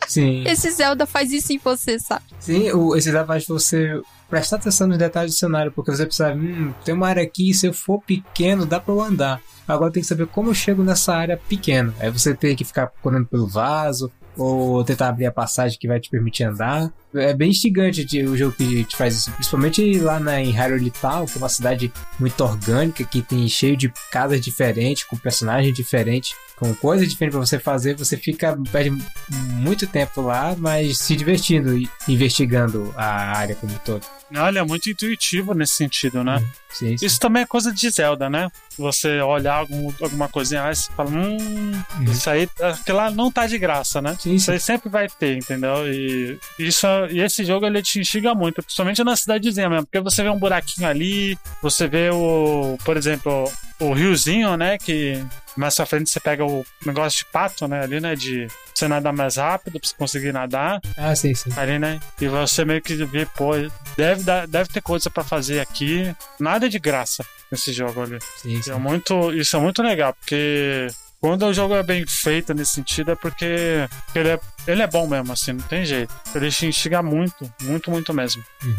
Sim. 0.07 0.45
Esse 0.47 0.71
Zelda 0.71 1.07
faz 1.07 1.33
isso 1.33 1.53
em 1.53 1.59
você, 1.59 1.99
sabe? 1.99 2.25
Sim, 2.39 2.71
o, 2.73 2.97
esse 2.97 3.11
Zelda 3.11 3.27
faz 3.27 3.47
você 3.47 4.01
prestar 4.31 4.57
atenção 4.57 4.87
nos 4.87 4.97
detalhes 4.97 5.35
do 5.35 5.39
cenário, 5.39 5.73
porque 5.73 5.91
você 5.91 6.07
precisa, 6.07 6.33
hum, 6.33 6.73
tem 6.85 6.95
uma 6.95 7.09
área 7.09 7.23
aqui, 7.23 7.53
se 7.53 7.67
eu 7.67 7.73
for 7.75 8.01
pequeno, 8.01 8.65
dá 8.65 8.79
pra 8.81 8.95
eu 8.95 9.03
andar. 9.03 9.43
Agora 9.67 9.93
tem 9.93 10.03
que 10.03 10.09
saber 10.09 10.27
como 10.27 10.51
eu 10.51 10.55
chego 10.55 10.83
nessa 10.83 11.15
área 11.15 11.37
pequena. 11.37 11.93
Aí 11.99 12.11
você 12.11 12.35
tem 12.35 12.57
que 12.57 12.65
ficar 12.65 12.87
procurando 12.87 13.27
pelo 13.27 13.47
vaso, 13.47 14.11
ou 14.37 14.83
tentar 14.85 15.09
abrir 15.09 15.27
a 15.27 15.33
passagem 15.33 15.79
que 15.79 15.89
vai 15.89 16.01
te 16.01 16.11
permitir 16.11 16.45
andar. 16.45 16.93
É 17.15 17.35
bem 17.35 17.51
instigante 17.51 18.07
o 18.23 18.37
jogo 18.37 18.55
que 18.57 18.85
te 18.85 18.97
faz 18.97 19.17
isso, 19.17 19.33
principalmente 19.33 19.99
lá 19.99 20.21
na, 20.21 20.41
em 20.41 20.51
Hyrule 20.51 20.91
Town, 20.91 21.27
que 21.27 21.35
é 21.35 21.39
uma 21.39 21.49
cidade 21.49 21.93
muito 22.19 22.41
orgânica, 22.43 23.05
que 23.05 23.21
tem 23.21 23.49
cheio 23.49 23.77
de 23.77 23.93
casas 24.11 24.41
diferentes, 24.41 25.05
com 25.05 25.17
personagens 25.17 25.75
diferentes, 25.75 26.35
com 26.61 26.75
coisas 26.75 27.09
diferentes 27.09 27.37
para 27.37 27.47
você 27.47 27.59
fazer, 27.59 27.97
você 27.97 28.17
fica 28.19 28.57
perde 28.71 28.97
muito 29.31 29.87
tempo 29.87 30.21
lá, 30.21 30.55
mas 30.57 30.99
se 30.99 31.17
divertindo 31.17 31.77
e 31.77 31.89
investigando 32.07 32.93
a 32.97 33.37
área 33.39 33.57
como 33.57 33.73
um 33.73 33.79
todo. 33.79 34.05
Olha, 34.37 34.61
é 34.61 34.63
muito 34.63 34.89
intuitivo 34.89 35.55
nesse 35.55 35.75
sentido, 35.75 36.23
né? 36.23 36.39
Sim, 36.69 36.97
sim. 36.97 37.07
Isso 37.07 37.19
também 37.19 37.43
é 37.43 37.47
coisa 37.47 37.73
de 37.73 37.91
Zelda, 37.91 38.31
né? 38.31 38.49
Você 38.79 39.21
olhar 39.21 39.55
algum, 39.55 39.93
alguma 40.01 40.29
coisinha 40.29 40.71
e 40.71 40.75
você 40.75 40.93
fala, 40.93 41.11
hum, 41.11 41.83
isso 42.09 42.31
aí, 42.31 42.49
aquilo 42.61 42.99
lá 42.99 43.11
não 43.11 43.33
tá 43.33 43.47
de 43.47 43.59
graça, 43.59 44.01
né? 44.01 44.17
Sim, 44.21 44.35
Isso 44.35 44.47
sim. 44.47 44.53
aí 44.53 44.61
sempre 44.61 44.89
vai 44.91 45.09
ter, 45.09 45.37
entendeu? 45.39 45.91
E, 45.93 46.39
isso, 46.59 46.87
e 47.11 47.21
esse 47.21 47.45
jogo 47.45 47.65
ele 47.67 47.81
te 47.83 47.99
instiga 47.99 48.35
muito, 48.35 48.63
principalmente 48.63 49.03
na 49.03 49.17
cidadezinha 49.17 49.69
mesmo, 49.71 49.87
porque 49.87 50.01
você 50.01 50.23
vê 50.23 50.29
um 50.29 50.39
buraquinho 50.39 50.87
ali, 50.87 51.39
você 51.63 51.89
vê 51.89 52.11
o, 52.11 52.77
por 52.85 52.97
exemplo, 52.99 53.51
o 53.81 53.93
riozinho, 53.95 54.57
né? 54.59 54.77
Que 54.77 55.25
mais 55.57 55.75
pra 55.75 55.87
frente 55.87 56.11
você 56.11 56.21
pega 56.21 56.45
o 56.45 56.65
negócio 56.85 57.21
de 57.21 57.25
pato, 57.33 57.67
né? 57.67 57.83
Ali, 57.83 57.99
né? 58.01 58.15
De 58.15 58.47
você 58.75 58.87
nadar 58.87 59.13
mais 59.13 59.37
rápido 59.37 59.81
pra 59.81 59.89
você 59.89 59.95
conseguir 59.97 60.33
nadar 60.33 60.81
Ah, 60.97 61.15
sim, 61.17 61.35
sim. 61.35 61.51
ali, 61.57 61.79
né? 61.79 61.99
E 62.21 62.29
você 62.29 62.65
meio 62.65 62.83
que 62.83 62.95
vê, 63.05 63.25
pô, 63.27 63.53
deve, 63.97 64.23
dar, 64.23 64.47
deve 64.47 64.69
ter 64.71 64.83
coisa 64.83 65.09
pra 65.11 65.25
fazer 65.25 65.61
aqui. 65.61 66.15
Nada 66.39 66.69
de 66.69 66.79
graça 66.79 67.25
nesse 67.51 67.73
jogo 67.73 68.03
ali. 68.03 68.19
sim, 68.37 68.61
sim. 68.63 68.71
É 68.71 68.75
muito, 68.77 69.33
isso 69.33 69.57
é 69.57 69.61
muito 69.61 69.83
legal, 69.83 70.13
porque 70.15 70.87
quando 71.21 71.47
o 71.47 71.53
jogo 71.53 71.75
é 71.75 71.83
bem 71.83 72.05
feito 72.07 72.55
nesse 72.55 72.73
sentido 72.73 73.11
é 73.11 73.15
porque 73.15 73.87
ele 74.15 74.29
é, 74.31 74.41
ele 74.67 74.83
é 74.83 74.87
bom 74.87 75.07
mesmo, 75.07 75.33
assim, 75.33 75.53
não 75.53 75.63
tem 75.63 75.85
jeito. 75.85 76.15
Ele 76.35 76.51
te 76.51 76.67
instiga 76.67 77.03
muito, 77.03 77.53
muito, 77.63 77.91
muito 77.91 78.15
mesmo. 78.15 78.43
Uhum. 78.65 78.77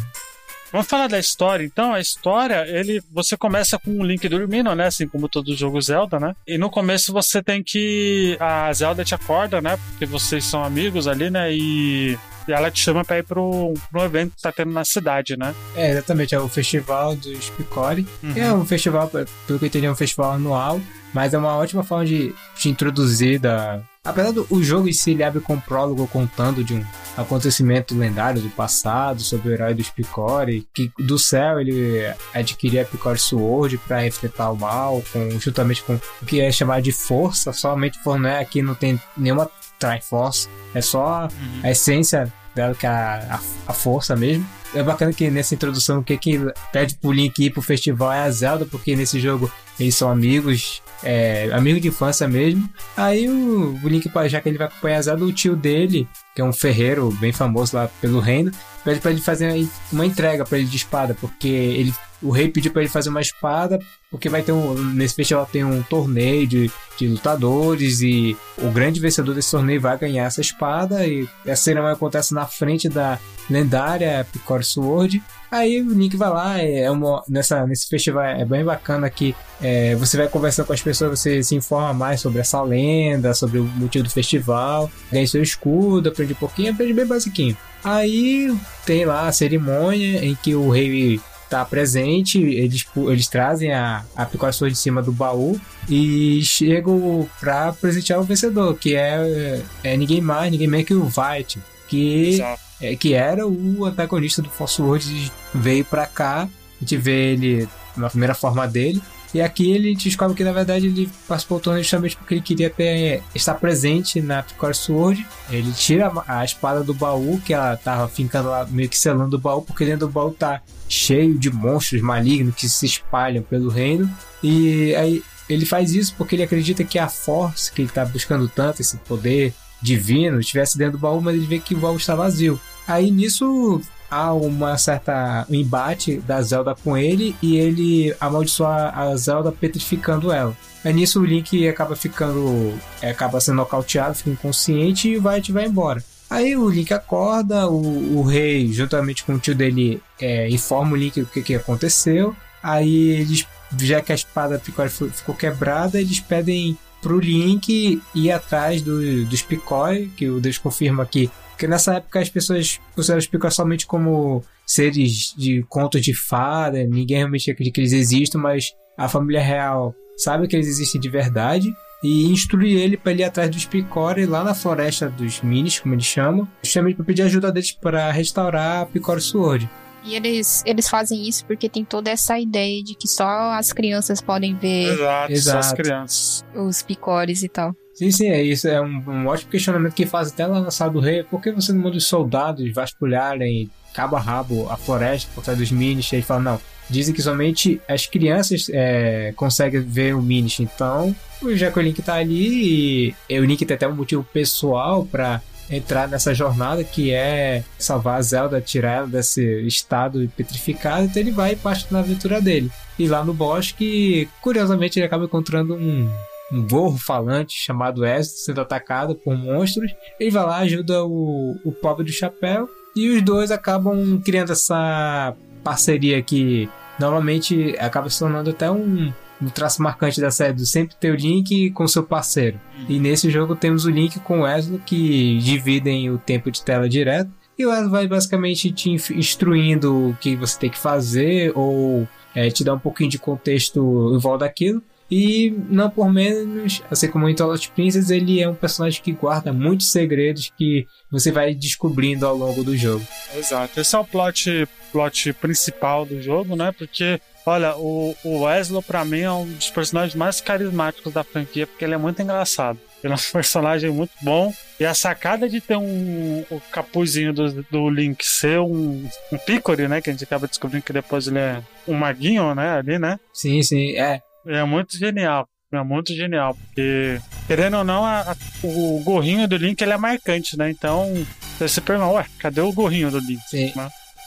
Vamos 0.71 0.88
falar 0.88 1.08
da 1.08 1.19
história, 1.19 1.65
então. 1.65 1.93
A 1.93 1.99
história, 1.99 2.65
ele, 2.65 3.04
você 3.12 3.36
começa 3.36 3.77
com 3.77 3.91
o 3.99 4.06
Link 4.06 4.27
dormindo, 4.30 4.73
né? 4.73 4.88
Assim 4.88 5.06
como 5.06 5.27
todo 5.27 5.56
jogo 5.56 5.82
Zelda, 5.82 6.17
né? 6.17 6.34
E 6.47 6.58
no 6.58 6.69
começo 6.69 7.12
você 7.12 7.43
tem 7.43 7.62
que. 7.62 8.38
A 8.39 8.71
Zelda 8.71 9.04
te 9.04 9.13
acorda, 9.13 9.62
né? 9.62 9.77
Porque 9.89 10.06
vocês 10.06 10.45
são 10.45 10.63
amigos 10.63 11.08
ali, 11.10 11.30
né? 11.30 11.54
E, 11.54 12.17
e 12.47 12.51
ela 12.51 12.71
te 12.71 12.80
chama 12.80 13.04
pra 13.04 13.19
ir 13.19 13.23
pro, 13.23 13.73
pro 13.91 14.04
evento 14.04 14.36
que 14.36 14.41
tá 14.41 14.51
tendo 14.51 14.71
na 14.71 14.86
cidade, 14.86 15.38
né? 15.38 15.54
É, 15.75 15.91
exatamente, 15.91 16.36
é 16.36 16.39
o 16.39 16.47
Festival 16.47 17.15
dos 17.15 17.49
Picori. 17.51 18.08
Uhum. 18.23 18.34
É 18.36 18.54
um 18.54 18.65
festival, 18.65 19.08
pelo 19.08 19.25
que 19.25 19.65
eu 19.65 19.67
entendi, 19.67 19.86
é 19.86 19.91
um 19.91 19.95
festival 19.95 20.32
anual, 20.32 20.80
mas 21.13 21.34
é 21.34 21.38
uma 21.38 21.56
ótima 21.56 21.84
forma 21.84 22.06
de 22.06 22.34
te 22.56 22.69
introduzir 22.69 23.39
da. 23.39 23.82
Apesar 24.04 24.32
do 24.32 24.47
o 24.49 24.63
jogo 24.63 24.88
em 24.88 24.93
si 24.93 25.12
ele 25.12 25.23
abre 25.23 25.39
com 25.41 25.54
um 25.54 25.60
prólogo 25.60 26.08
contando 26.08 26.63
de 26.63 26.73
um 26.73 26.84
acontecimento 27.15 27.95
lendário 27.95 28.41
do 28.41 28.49
passado 28.49 29.21
sobre 29.21 29.49
o 29.49 29.54
herói 29.54 29.75
dos 29.75 29.91
Picori, 29.91 30.67
que 30.73 30.91
do 30.97 31.19
céu 31.19 31.60
ele 31.60 32.01
adquiria 32.34 32.82
a 32.82 32.86
Picori 32.86 33.19
Sword 33.19 33.77
para 33.80 34.08
enfrentar 34.08 34.49
o 34.49 34.56
mal, 34.56 35.04
com, 35.13 35.39
juntamente 35.39 35.84
com 35.84 35.99
o 36.21 36.25
que 36.25 36.41
é 36.41 36.51
chamado 36.51 36.82
de 36.82 36.91
força, 36.91 37.54
somente 37.54 37.99
for, 37.99 38.19
né, 38.19 38.39
aqui 38.39 38.63
não 38.63 38.73
tem 38.73 38.99
nenhuma 39.15 39.47
Triforce, 39.82 40.48
é 40.74 40.82
só 40.82 41.28
a 41.63 41.72
essência 41.72 42.32
dela, 42.56 42.76
que 42.76 42.86
é 42.86 42.89
a, 42.89 43.39
a, 43.67 43.72
a 43.72 43.74
força 43.74 44.15
mesmo. 44.15 44.46
É 44.74 44.82
bacana 44.82 45.12
que 45.12 45.30
nessa 45.30 45.54
introdução 45.54 46.00
o 46.00 46.04
que, 46.04 46.17
que 46.17 46.39
pede 46.72 46.96
pro 46.96 47.12
Link 47.12 47.38
ir 47.44 47.50
pro 47.50 47.62
festival 47.62 48.13
é 48.13 48.20
a 48.20 48.32
Zelda, 48.32 48.65
porque 48.65 48.96
nesse 48.96 49.20
jogo 49.20 49.52
eles 49.78 49.96
são 49.96 50.10
amigos, 50.10 50.82
é, 51.04 51.50
amigos 51.52 51.82
de 51.82 51.89
infância 51.89 52.28
mesmo. 52.28 52.70
Aí 52.96 53.28
o, 53.28 53.78
o 53.84 53.88
Link, 53.88 54.10
já 54.28 54.39
que 54.39 54.48
ele 54.48 54.58
vai 54.58 54.67
acompanhar 54.67 55.00
a 55.00 55.02
Zelda, 55.02 55.26
o 55.26 55.34
tio 55.34 55.56
dele, 55.56 56.08
que 56.34 56.41
é 56.41 56.44
um 56.44 56.54
ferreiro 56.54 57.12
bem 57.20 57.34
famoso 57.34 57.76
lá 57.76 57.89
pelo 58.00 58.20
reino, 58.20 58.52
pede 58.84 59.02
pra 59.02 59.12
ele 59.12 59.22
fazer 59.22 59.67
uma 59.91 60.06
entrega 60.06 60.46
pra 60.46 60.58
ele 60.58 60.67
de 60.67 60.78
espada, 60.78 61.15
porque 61.20 61.50
ele, 61.50 61.94
o 62.21 62.29
rei 62.29 62.47
pediu 62.47 62.71
pra 62.71 62.81
ele 62.81 62.89
fazer 62.89 63.10
uma 63.10 63.21
espada, 63.21 63.79
porque 64.10 64.29
vai 64.29 64.41
ter 64.41 64.51
um, 64.51 64.73
nesse 64.93 65.15
festival 65.15 65.45
tem 65.45 65.63
um 65.63 65.81
torneio 65.81 66.45
de, 66.45 66.71
de 66.97 67.07
lutadores 67.07 68.01
e 68.01 68.38
o 68.57 68.69
grande 68.69 68.99
vencedor 68.99 69.34
desse 69.34 69.51
torneio 69.51 69.81
vai 69.81 69.97
ganhar 69.97 70.25
essa 70.25 70.41
espada 70.41 71.05
e 71.07 71.27
a 71.47 71.55
cerimônia 71.55 71.93
acontece 71.93 72.34
na 72.34 72.45
frente 72.45 72.88
da 72.88 73.17
lendária 73.49 74.25
Picor 74.31 74.63
Sword. 74.63 75.21
Aí 75.49 75.81
o 75.81 75.91
Link 75.91 76.15
vai 76.15 76.29
lá, 76.29 76.62
é 76.62 76.89
uma, 76.89 77.23
nessa, 77.27 77.65
nesse 77.67 77.88
festival 77.88 78.23
é 78.23 78.45
bem 78.45 78.63
bacana 78.63 79.10
que 79.10 79.36
é, 79.62 79.95
você 79.95 80.15
vai 80.15 80.29
conversando 80.29 80.67
com 80.67 80.73
as 80.73 80.81
pessoas, 80.81 81.19
você 81.19 81.43
se 81.43 81.55
informa 81.55 81.93
mais 81.93 82.21
sobre 82.21 82.39
essa 82.39 82.62
lenda, 82.62 83.34
sobre 83.34 83.60
o 83.60 83.65
motivo 83.65 84.05
do 84.05 84.10
festival, 84.10 84.89
ganha 85.12 85.27
seu 85.27 85.43
escudo, 85.43 86.07
aprende 86.07 86.34
um 86.34 86.38
pouquinho, 86.38 86.71
aprende 86.71 86.93
bem 86.93 87.05
basiquinho. 87.05 87.57
Aí 87.84 88.55
tem 88.86 89.05
lá 89.05 89.27
a 89.27 89.31
cerimônia 89.31 90.23
em 90.23 90.36
que 90.36 90.55
o 90.55 90.69
rei 90.69 91.19
tá 91.52 91.66
presente, 91.66 92.42
eles, 92.42 92.86
eles 92.96 93.28
trazem 93.28 93.74
a, 93.74 94.06
a 94.16 94.52
Sword 94.54 94.74
de 94.74 94.80
cima 94.80 95.02
do 95.02 95.12
baú 95.12 95.60
e 95.90 96.42
chegam 96.46 97.28
pra 97.42 97.74
presentear 97.74 98.22
o 98.22 98.24
vencedor, 98.24 98.74
que 98.76 98.96
é, 98.96 99.62
é 99.84 99.98
ninguém 99.98 100.22
mais, 100.22 100.50
ninguém 100.50 100.68
menos 100.68 100.88
que 100.88 100.94
o 100.94 101.04
White, 101.04 101.60
que 101.90 102.30
Exato. 102.36 102.62
é, 102.80 102.96
que 102.96 103.14
era 103.14 103.46
o 103.46 103.84
antagonista 103.84 104.42
do 104.42 104.50
Force 104.50 104.82
World, 104.82 105.30
veio 105.54 105.84
pra 105.84 106.08
cá, 106.08 106.44
a 106.44 106.80
gente 106.80 106.96
vê 106.96 107.34
ele 107.34 107.68
na 107.98 108.10
primeira 108.10 108.34
forma 108.34 108.66
dele, 108.66 109.02
e 109.34 109.41
aqui 109.41 109.72
ele 109.72 109.96
descobre 109.96 110.36
que 110.36 110.44
na 110.44 110.52
verdade 110.52 110.88
ele 110.88 111.10
participou 111.28 111.60
do 111.60 111.63
torneio 111.63 111.84
justamente 111.84 112.17
porque 112.17 112.34
ele 112.36 112.41
queria 112.41 112.70
ter, 112.70 113.24
estar 113.34 113.54
presente 113.56 114.22
na 114.22 114.44
Picor 114.44 114.76
Sword. 114.76 115.26
Ele 115.50 115.72
tira 115.72 116.12
a, 116.28 116.44
espada 116.44 116.84
do 116.84 116.94
baú, 116.94 117.39
que 117.46 117.54
ela 117.54 117.78
tava 117.78 118.08
fincando 118.10 118.50
lá, 118.50 118.65
meio 118.65 118.89
que 118.89 118.98
selando 118.98 119.38
o 119.38 119.39
baú, 119.39 119.62
porque 119.62 119.86
dentro 119.86 120.08
do 120.08 120.12
baú 120.12 120.32
tá 120.32 120.62
cheio 120.89 121.38
de 121.38 121.50
monstros 121.50 122.02
malignos 122.02 122.56
que 122.56 122.67
se 122.67 122.86
espalham 122.86 123.41
pelo 123.41 123.70
reino. 123.70 124.10
E 124.44 124.94
aí 124.96 125.24
ele 125.50 125.65
faz 125.65 125.94
isso 125.94 126.13
porque 126.17 126.36
ele 126.36 126.44
acredita 126.44 126.84
que 126.84 127.00
a 127.00 127.08
Force, 127.08 127.72
que 127.72 127.82
ele 127.82 127.89
tá 127.89 128.04
buscando 128.04 128.50
tanto, 128.50 128.82
esse 128.82 128.98
poder 128.98 129.54
divino, 129.82 130.39
estivesse 130.39 130.78
dentro 130.78 130.94
do 130.94 131.02
baú, 131.02 131.22
mas 131.22 131.36
ele 131.36 131.46
vê 131.46 131.60
que 131.60 131.74
o 131.74 131.80
baú 131.80 131.96
está 131.96 132.15
vazio. 132.15 132.60
Aí 132.86 133.10
nisso 133.10 133.82
há 134.12 134.34
uma 134.34 134.78
certa 134.78 135.45
um 135.50 135.56
embate 135.56 136.17
da 136.17 136.41
Zelda 136.41 136.76
com 136.76 136.97
ele 136.97 137.34
e 137.41 137.56
ele 137.56 138.13
amaldiçoa 138.19 138.89
a 138.89 139.15
Zelda 139.15 139.52
petrificando 139.52 140.32
ela. 140.32 140.56
Aí 140.84 140.91
nisso 140.91 141.21
o 141.21 141.26
Link 141.26 141.67
acaba 141.67 141.95
ficando 141.95 142.78
é, 143.02 143.12
acaba 143.12 143.39
sendo 143.39 143.56
nocauteado, 143.56 144.15
fica 144.15 144.30
inconsciente 144.30 145.10
e 145.10 145.17
o 145.17 145.28
White 145.28 145.54
vai 145.54 145.65
embora. 145.65 146.04
Aí 146.30 146.56
o 146.56 146.69
Link 146.69 146.93
acorda, 146.93 147.67
o, 147.67 148.17
o 148.17 148.24
rei, 148.24 148.71
juntamente 148.71 149.24
com 149.24 149.34
o 149.34 149.39
tio 149.39 149.56
dele, 149.56 150.02
é, 150.19 150.50
informa 150.50 150.93
o 150.93 150.95
Link 150.95 151.21
o 151.21 151.26
que, 151.26 151.41
que 151.41 151.56
aconteceu. 151.56 152.36
Aí 152.63 153.10
eles, 153.10 153.45
já 153.78 154.02
que 154.02 154.12
a 154.12 154.15
espada 154.15 154.60
ficou, 154.60 154.88
ficou 154.88 155.36
quebrada, 155.36 156.00
eles 156.00 156.19
pedem 156.19 156.78
pro 157.02 157.19
Link 157.19 158.02
ir 158.13 158.32
atrás 158.32 158.82
do, 158.82 159.26
dos 159.26 159.41
Picói, 159.41 160.10
que 160.15 160.30
o 160.30 160.39
Deus 160.39 160.58
confirma 160.58 161.06
que 161.06 161.30
porque 161.62 161.67
nessa 161.67 161.93
época 161.93 162.19
as 162.19 162.28
pessoas 162.28 162.80
consideram 162.95 163.19
os 163.19 163.28
Picói 163.28 163.52
somente 163.52 163.86
como 163.86 164.43
seres 164.65 165.32
de 165.38 165.63
contos 165.69 166.02
de 166.02 166.12
fada, 166.12 166.84
ninguém 166.86 167.17
realmente 167.17 167.52
acredita 167.52 167.76
que 167.76 167.82
eles 167.82 167.93
existam, 167.93 168.39
mas 168.39 168.74
a 168.97 169.08
família 169.08 169.39
real 169.39 169.93
sabe 170.17 170.47
que 170.47 170.56
eles 170.56 170.67
existem 170.67 171.00
de 171.00 171.08
verdade 171.08 171.71
e 172.04 172.26
instrui 172.32 172.74
ele 172.74 172.97
para 172.97 173.12
ele 173.12 173.21
ir 173.21 173.26
atrás 173.26 173.47
dos 173.47 173.65
Picori 173.65 174.26
lá 174.26 174.43
na 174.43 174.56
floresta 174.56 175.08
dos 175.08 175.41
Minis, 175.41 175.80
como 175.80 175.93
eles 175.93 176.06
chamam, 176.06 176.47
justamente 176.63 176.95
para 176.95 177.06
pedir 177.06 177.21
ajuda 177.21 177.52
deles 177.52 177.71
para 177.74 178.10
restaurar 178.10 178.82
a 178.82 178.86
Picori 178.88 179.21
Sword. 179.21 179.69
E 180.04 180.15
eles, 180.15 180.63
eles 180.65 180.89
fazem 180.89 181.28
isso 181.30 181.45
porque 181.45 181.69
tem 181.69 181.86
toda 181.86 182.10
essa 182.10 182.39
ideia 182.39 182.84
de 182.84 182.95
que 182.95 183.08
só 183.08 183.52
as 183.52 183.71
crianças 183.71 184.19
podem 184.19 184.56
ver 184.56 184.93
Exato, 184.93 185.04
só 185.04 185.60
as 185.60 185.65
Exato. 185.67 185.76
crianças. 185.76 186.45
os 186.56 186.82
picores 186.82 187.43
e 187.43 187.50
tal. 187.50 187.76
Sim, 188.02 188.10
sim, 188.10 188.30
é 188.30 188.42
isso. 188.42 188.68
É 188.68 188.82
um, 188.82 189.04
um 189.08 189.28
ótimo 189.28 189.52
questionamento 189.52 189.94
que 189.94 190.08
faz 190.08 190.30
até 190.30 190.48
lá 190.48 190.60
na 190.60 190.72
sala 190.72 190.92
do 190.92 191.00
rei. 191.00 191.22
Por 191.22 191.40
que 191.40 191.52
você 191.52 191.72
não 191.72 191.84
manda 191.84 191.98
os 191.98 192.08
soldados 192.08 192.74
vasculharem 192.74 193.70
cabo 193.94 194.16
a 194.16 194.20
rabo 194.20 194.68
a 194.72 194.76
floresta 194.76 195.30
por 195.36 195.44
trás 195.44 195.60
dos 195.60 195.72
Minis? 195.72 196.12
E 196.12 196.16
ele 196.16 196.24
fala, 196.24 196.40
não. 196.40 196.62
Dizem 196.90 197.14
que 197.14 197.22
somente 197.22 197.80
as 197.88 198.08
crianças 198.08 198.72
é, 198.74 199.34
conseguem 199.36 199.82
ver 199.82 200.16
o 200.16 200.22
Minish. 200.22 200.62
Então, 200.62 201.16
já 201.54 201.70
que 201.70 201.78
o 201.78 201.82
Link 201.82 202.02
tá 202.02 202.16
ali, 202.16 203.16
e 203.30 203.40
o 203.40 203.46
Link 203.46 203.64
tem 203.64 203.76
até 203.76 203.88
um 203.88 203.96
motivo 203.96 204.24
pessoal 204.24 205.06
para 205.06 205.40
entrar 205.70 206.08
nessa 206.08 206.34
jornada 206.34 206.84
que 206.84 207.12
é 207.12 207.64
salvar 207.78 208.18
a 208.18 208.22
Zelda, 208.24 208.60
tirar 208.60 208.94
ela 208.94 209.08
desse 209.08 209.44
estado 209.68 210.28
petrificado, 210.36 211.06
então 211.06 211.22
ele 211.22 211.32
vai 211.32 211.54
e 211.54 211.56
parte 211.56 211.86
na 211.92 212.00
aventura 212.00 212.42
dele. 212.42 212.72
E 212.98 213.08
lá 213.08 213.24
no 213.24 213.34
bosque, 213.34 214.28
curiosamente, 214.42 214.98
ele 214.98 215.06
acaba 215.06 215.26
encontrando 215.26 215.76
um, 215.76 216.12
um 216.52 216.68
gorro 216.68 216.98
falante 216.98 217.54
chamado 217.58 218.06
Ezio 218.06 218.38
sendo 218.38 218.62
atacado 218.62 219.16
por 219.16 219.36
monstros. 219.38 219.92
Ele 220.20 220.32
vai 220.32 220.44
lá, 220.44 220.58
ajuda 220.58 221.04
o, 221.06 221.58
o 221.64 221.72
pobre 221.72 222.06
do 222.06 222.12
chapéu 222.12 222.70
e 222.96 223.10
os 223.10 223.22
dois 223.22 223.52
acabam 223.52 224.22
criando 224.24 224.52
essa 224.52 225.36
parceria 225.64 226.22
que 226.22 226.70
normalmente 227.00 227.76
acaba 227.80 228.10
se 228.10 228.20
tornando 228.20 228.50
até 228.50 228.70
um, 228.70 229.12
um 229.42 229.50
traço 229.50 229.82
marcante 229.82 230.20
da 230.20 230.30
série 230.30 230.54
do 230.54 230.66
sempre 230.66 230.96
ter 230.96 231.12
o 231.12 231.16
Link 231.16 231.72
com 231.72 231.88
seu 231.88 232.04
parceiro. 232.04 232.60
E 232.88 233.00
nesse 233.00 233.30
jogo 233.30 233.56
temos 233.56 233.86
o 233.86 233.90
Link 233.90 234.20
com 234.20 234.40
o 234.40 234.44
Wesley 234.44 234.80
que 234.86 235.40
dividem 235.40 236.10
o 236.10 236.18
tempo 236.18 236.52
de 236.52 236.62
tela 236.64 236.88
direto. 236.88 237.32
E 237.58 237.66
o 237.66 237.70
Wesley 237.70 237.90
vai 237.90 238.08
basicamente 238.08 238.72
te 238.72 238.92
instruindo 238.92 240.10
o 240.10 240.18
que 240.20 240.36
você 240.36 240.60
tem 240.60 240.70
que 240.70 240.78
fazer 240.78 241.52
ou 241.56 242.08
é, 242.36 242.50
te 242.50 242.64
dar 242.64 242.74
um 242.74 242.80
pouquinho 242.80 243.10
de 243.10 243.18
contexto 243.18 244.14
em 244.14 244.20
volta 244.20 244.46
daquilo. 244.46 244.82
E 245.12 245.54
não 245.67 245.89
por 245.89 246.10
menos, 246.10 246.82
assim 246.89 247.10
como 247.10 247.28
em 247.28 247.36
Twilight 247.36 247.69
Princess, 247.71 248.10
ele 248.10 248.41
é 248.41 248.47
um 248.47 248.56
personagem 248.56 249.04
que 249.04 249.12
guarda 249.12 249.52
muitos 249.52 249.91
segredos 249.91 250.54
que 250.58 250.88
você 251.12 251.34
vai 251.34 251.54
descobrindo 251.54 252.26
ao 252.26 252.34
longo 252.34 252.63
do 252.63 252.78
jogo. 252.78 253.06
Exato. 253.36 253.82
Esse 253.82 253.93
é 253.93 254.00
o 254.00 254.06
plot, 254.06 254.65
plot 254.89 255.34
principal 255.34 256.06
do 256.06 256.21
jogo, 256.21 256.56
né? 256.56 256.71
Porque, 256.71 257.19
olha, 257.45 257.76
o, 257.76 258.15
o 258.24 258.43
Wesley, 258.43 258.82
pra 258.82 259.04
mim, 259.04 259.19
é 259.19 259.32
um 259.32 259.45
dos 259.45 259.69
personagens 259.69 260.15
mais 260.15 260.39
carismáticos 260.39 261.12
da 261.12 261.26
franquia, 261.26 261.67
porque 261.67 261.84
ele 261.84 261.93
é 261.93 261.97
muito 261.97 262.21
engraçado. 262.21 262.80
Ele 263.04 263.12
é 263.12 263.15
um 263.15 263.19
personagem 263.34 263.89
muito 263.89 264.13
bom. 264.21 264.54
E 264.80 264.86
a 264.86 264.93
sacada 264.93 265.50
de 265.50 265.60
ter 265.60 265.76
um 265.76 266.45
o 266.50 266.62
capuzinho 266.71 267.34
do, 267.34 267.63
do 267.63 267.89
Link 267.89 268.26
ser 268.26 268.60
um, 268.60 269.06
um 269.30 269.38
pícore, 269.38 269.89
né? 269.89 270.00
Que 270.00 270.10
a 270.10 270.13
gente 270.13 270.24
acaba 270.24 270.47
descobrindo 270.47 270.86
que 270.86 270.93
depois 270.93 271.28
ele 271.28 271.39
é 271.39 271.62
um 271.86 271.95
maguinho, 271.95 272.56
né? 272.56 272.78
Ali, 272.78 272.97
né? 272.97 273.19
Sim, 273.34 273.62
sim, 273.62 273.97
é. 273.97 274.21
É 274.45 274.63
muito 274.63 274.97
genial. 274.97 275.47
É 275.73 275.82
muito 275.84 276.13
genial, 276.13 276.54
porque, 276.54 277.17
querendo 277.47 277.77
ou 277.77 277.84
não, 277.86 278.04
a, 278.04 278.32
a, 278.32 278.36
o 278.62 279.01
gorrinho 279.06 279.47
do 279.47 279.56
Link 279.56 279.82
ele 279.82 279.93
é 279.93 279.97
marcante, 279.97 280.58
né? 280.58 280.69
Então, 280.69 281.13
você 281.58 281.80
pergunta, 281.80 282.12
ué, 282.12 282.25
cadê 282.39 282.60
o 282.60 282.73
gorrinho 282.73 283.10
do 283.10 283.19
Link? 283.19 283.39
Sim. 283.49 283.71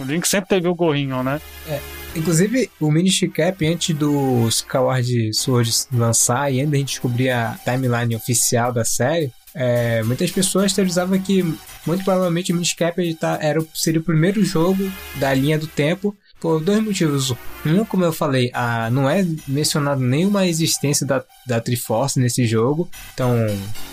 O 0.01 0.05
Link 0.05 0.27
sempre 0.27 0.49
teve 0.49 0.67
o 0.69 0.75
gorrinho, 0.75 1.23
né? 1.23 1.39
É. 1.69 1.79
Inclusive, 2.17 2.71
o 2.81 2.91
Minish 2.91 3.29
Cap, 3.35 3.67
antes 3.67 3.95
do 3.95 4.49
Skyward 4.49 5.35
Sword 5.35 5.71
lançar 5.93 6.51
e 6.51 6.61
ainda 6.61 6.77
a 6.77 6.79
gente 6.79 6.91
descobrir 6.91 7.29
a 7.29 7.59
timeline 7.63 8.17
oficial 8.17 8.73
da 8.73 8.85
série, 8.85 9.31
é, 9.55 10.03
muitas 10.03 10.31
pessoas 10.31 10.73
teorizavam 10.73 11.21
que 11.21 11.43
muito 11.87 12.05
provavelmente 12.05 12.53
o 12.53 12.55
Minish 12.55 12.75
Cap 12.75 13.15
tá, 13.17 13.39
era, 13.43 13.63
seria 13.75 14.01
o 14.01 14.05
primeiro 14.05 14.43
jogo 14.43 14.91
da 15.17 15.35
linha 15.35 15.59
do 15.59 15.67
tempo 15.67 16.17
por 16.45 16.61
dois 16.61 16.85
motivos. 16.85 17.33
Um, 17.65 17.87
como 17.87 18.05
eu 18.05 18.13
falei, 18.13 18.51
a, 18.53 18.91
não 18.91 19.09
é 19.09 19.27
mencionado 19.49 20.03
nenhuma 20.03 20.47
existência 20.47 21.07
da, 21.07 21.25
da 21.47 21.59
Triforce 21.59 22.21
nesse 22.21 22.45
jogo. 22.45 22.87
Então, 23.15 23.35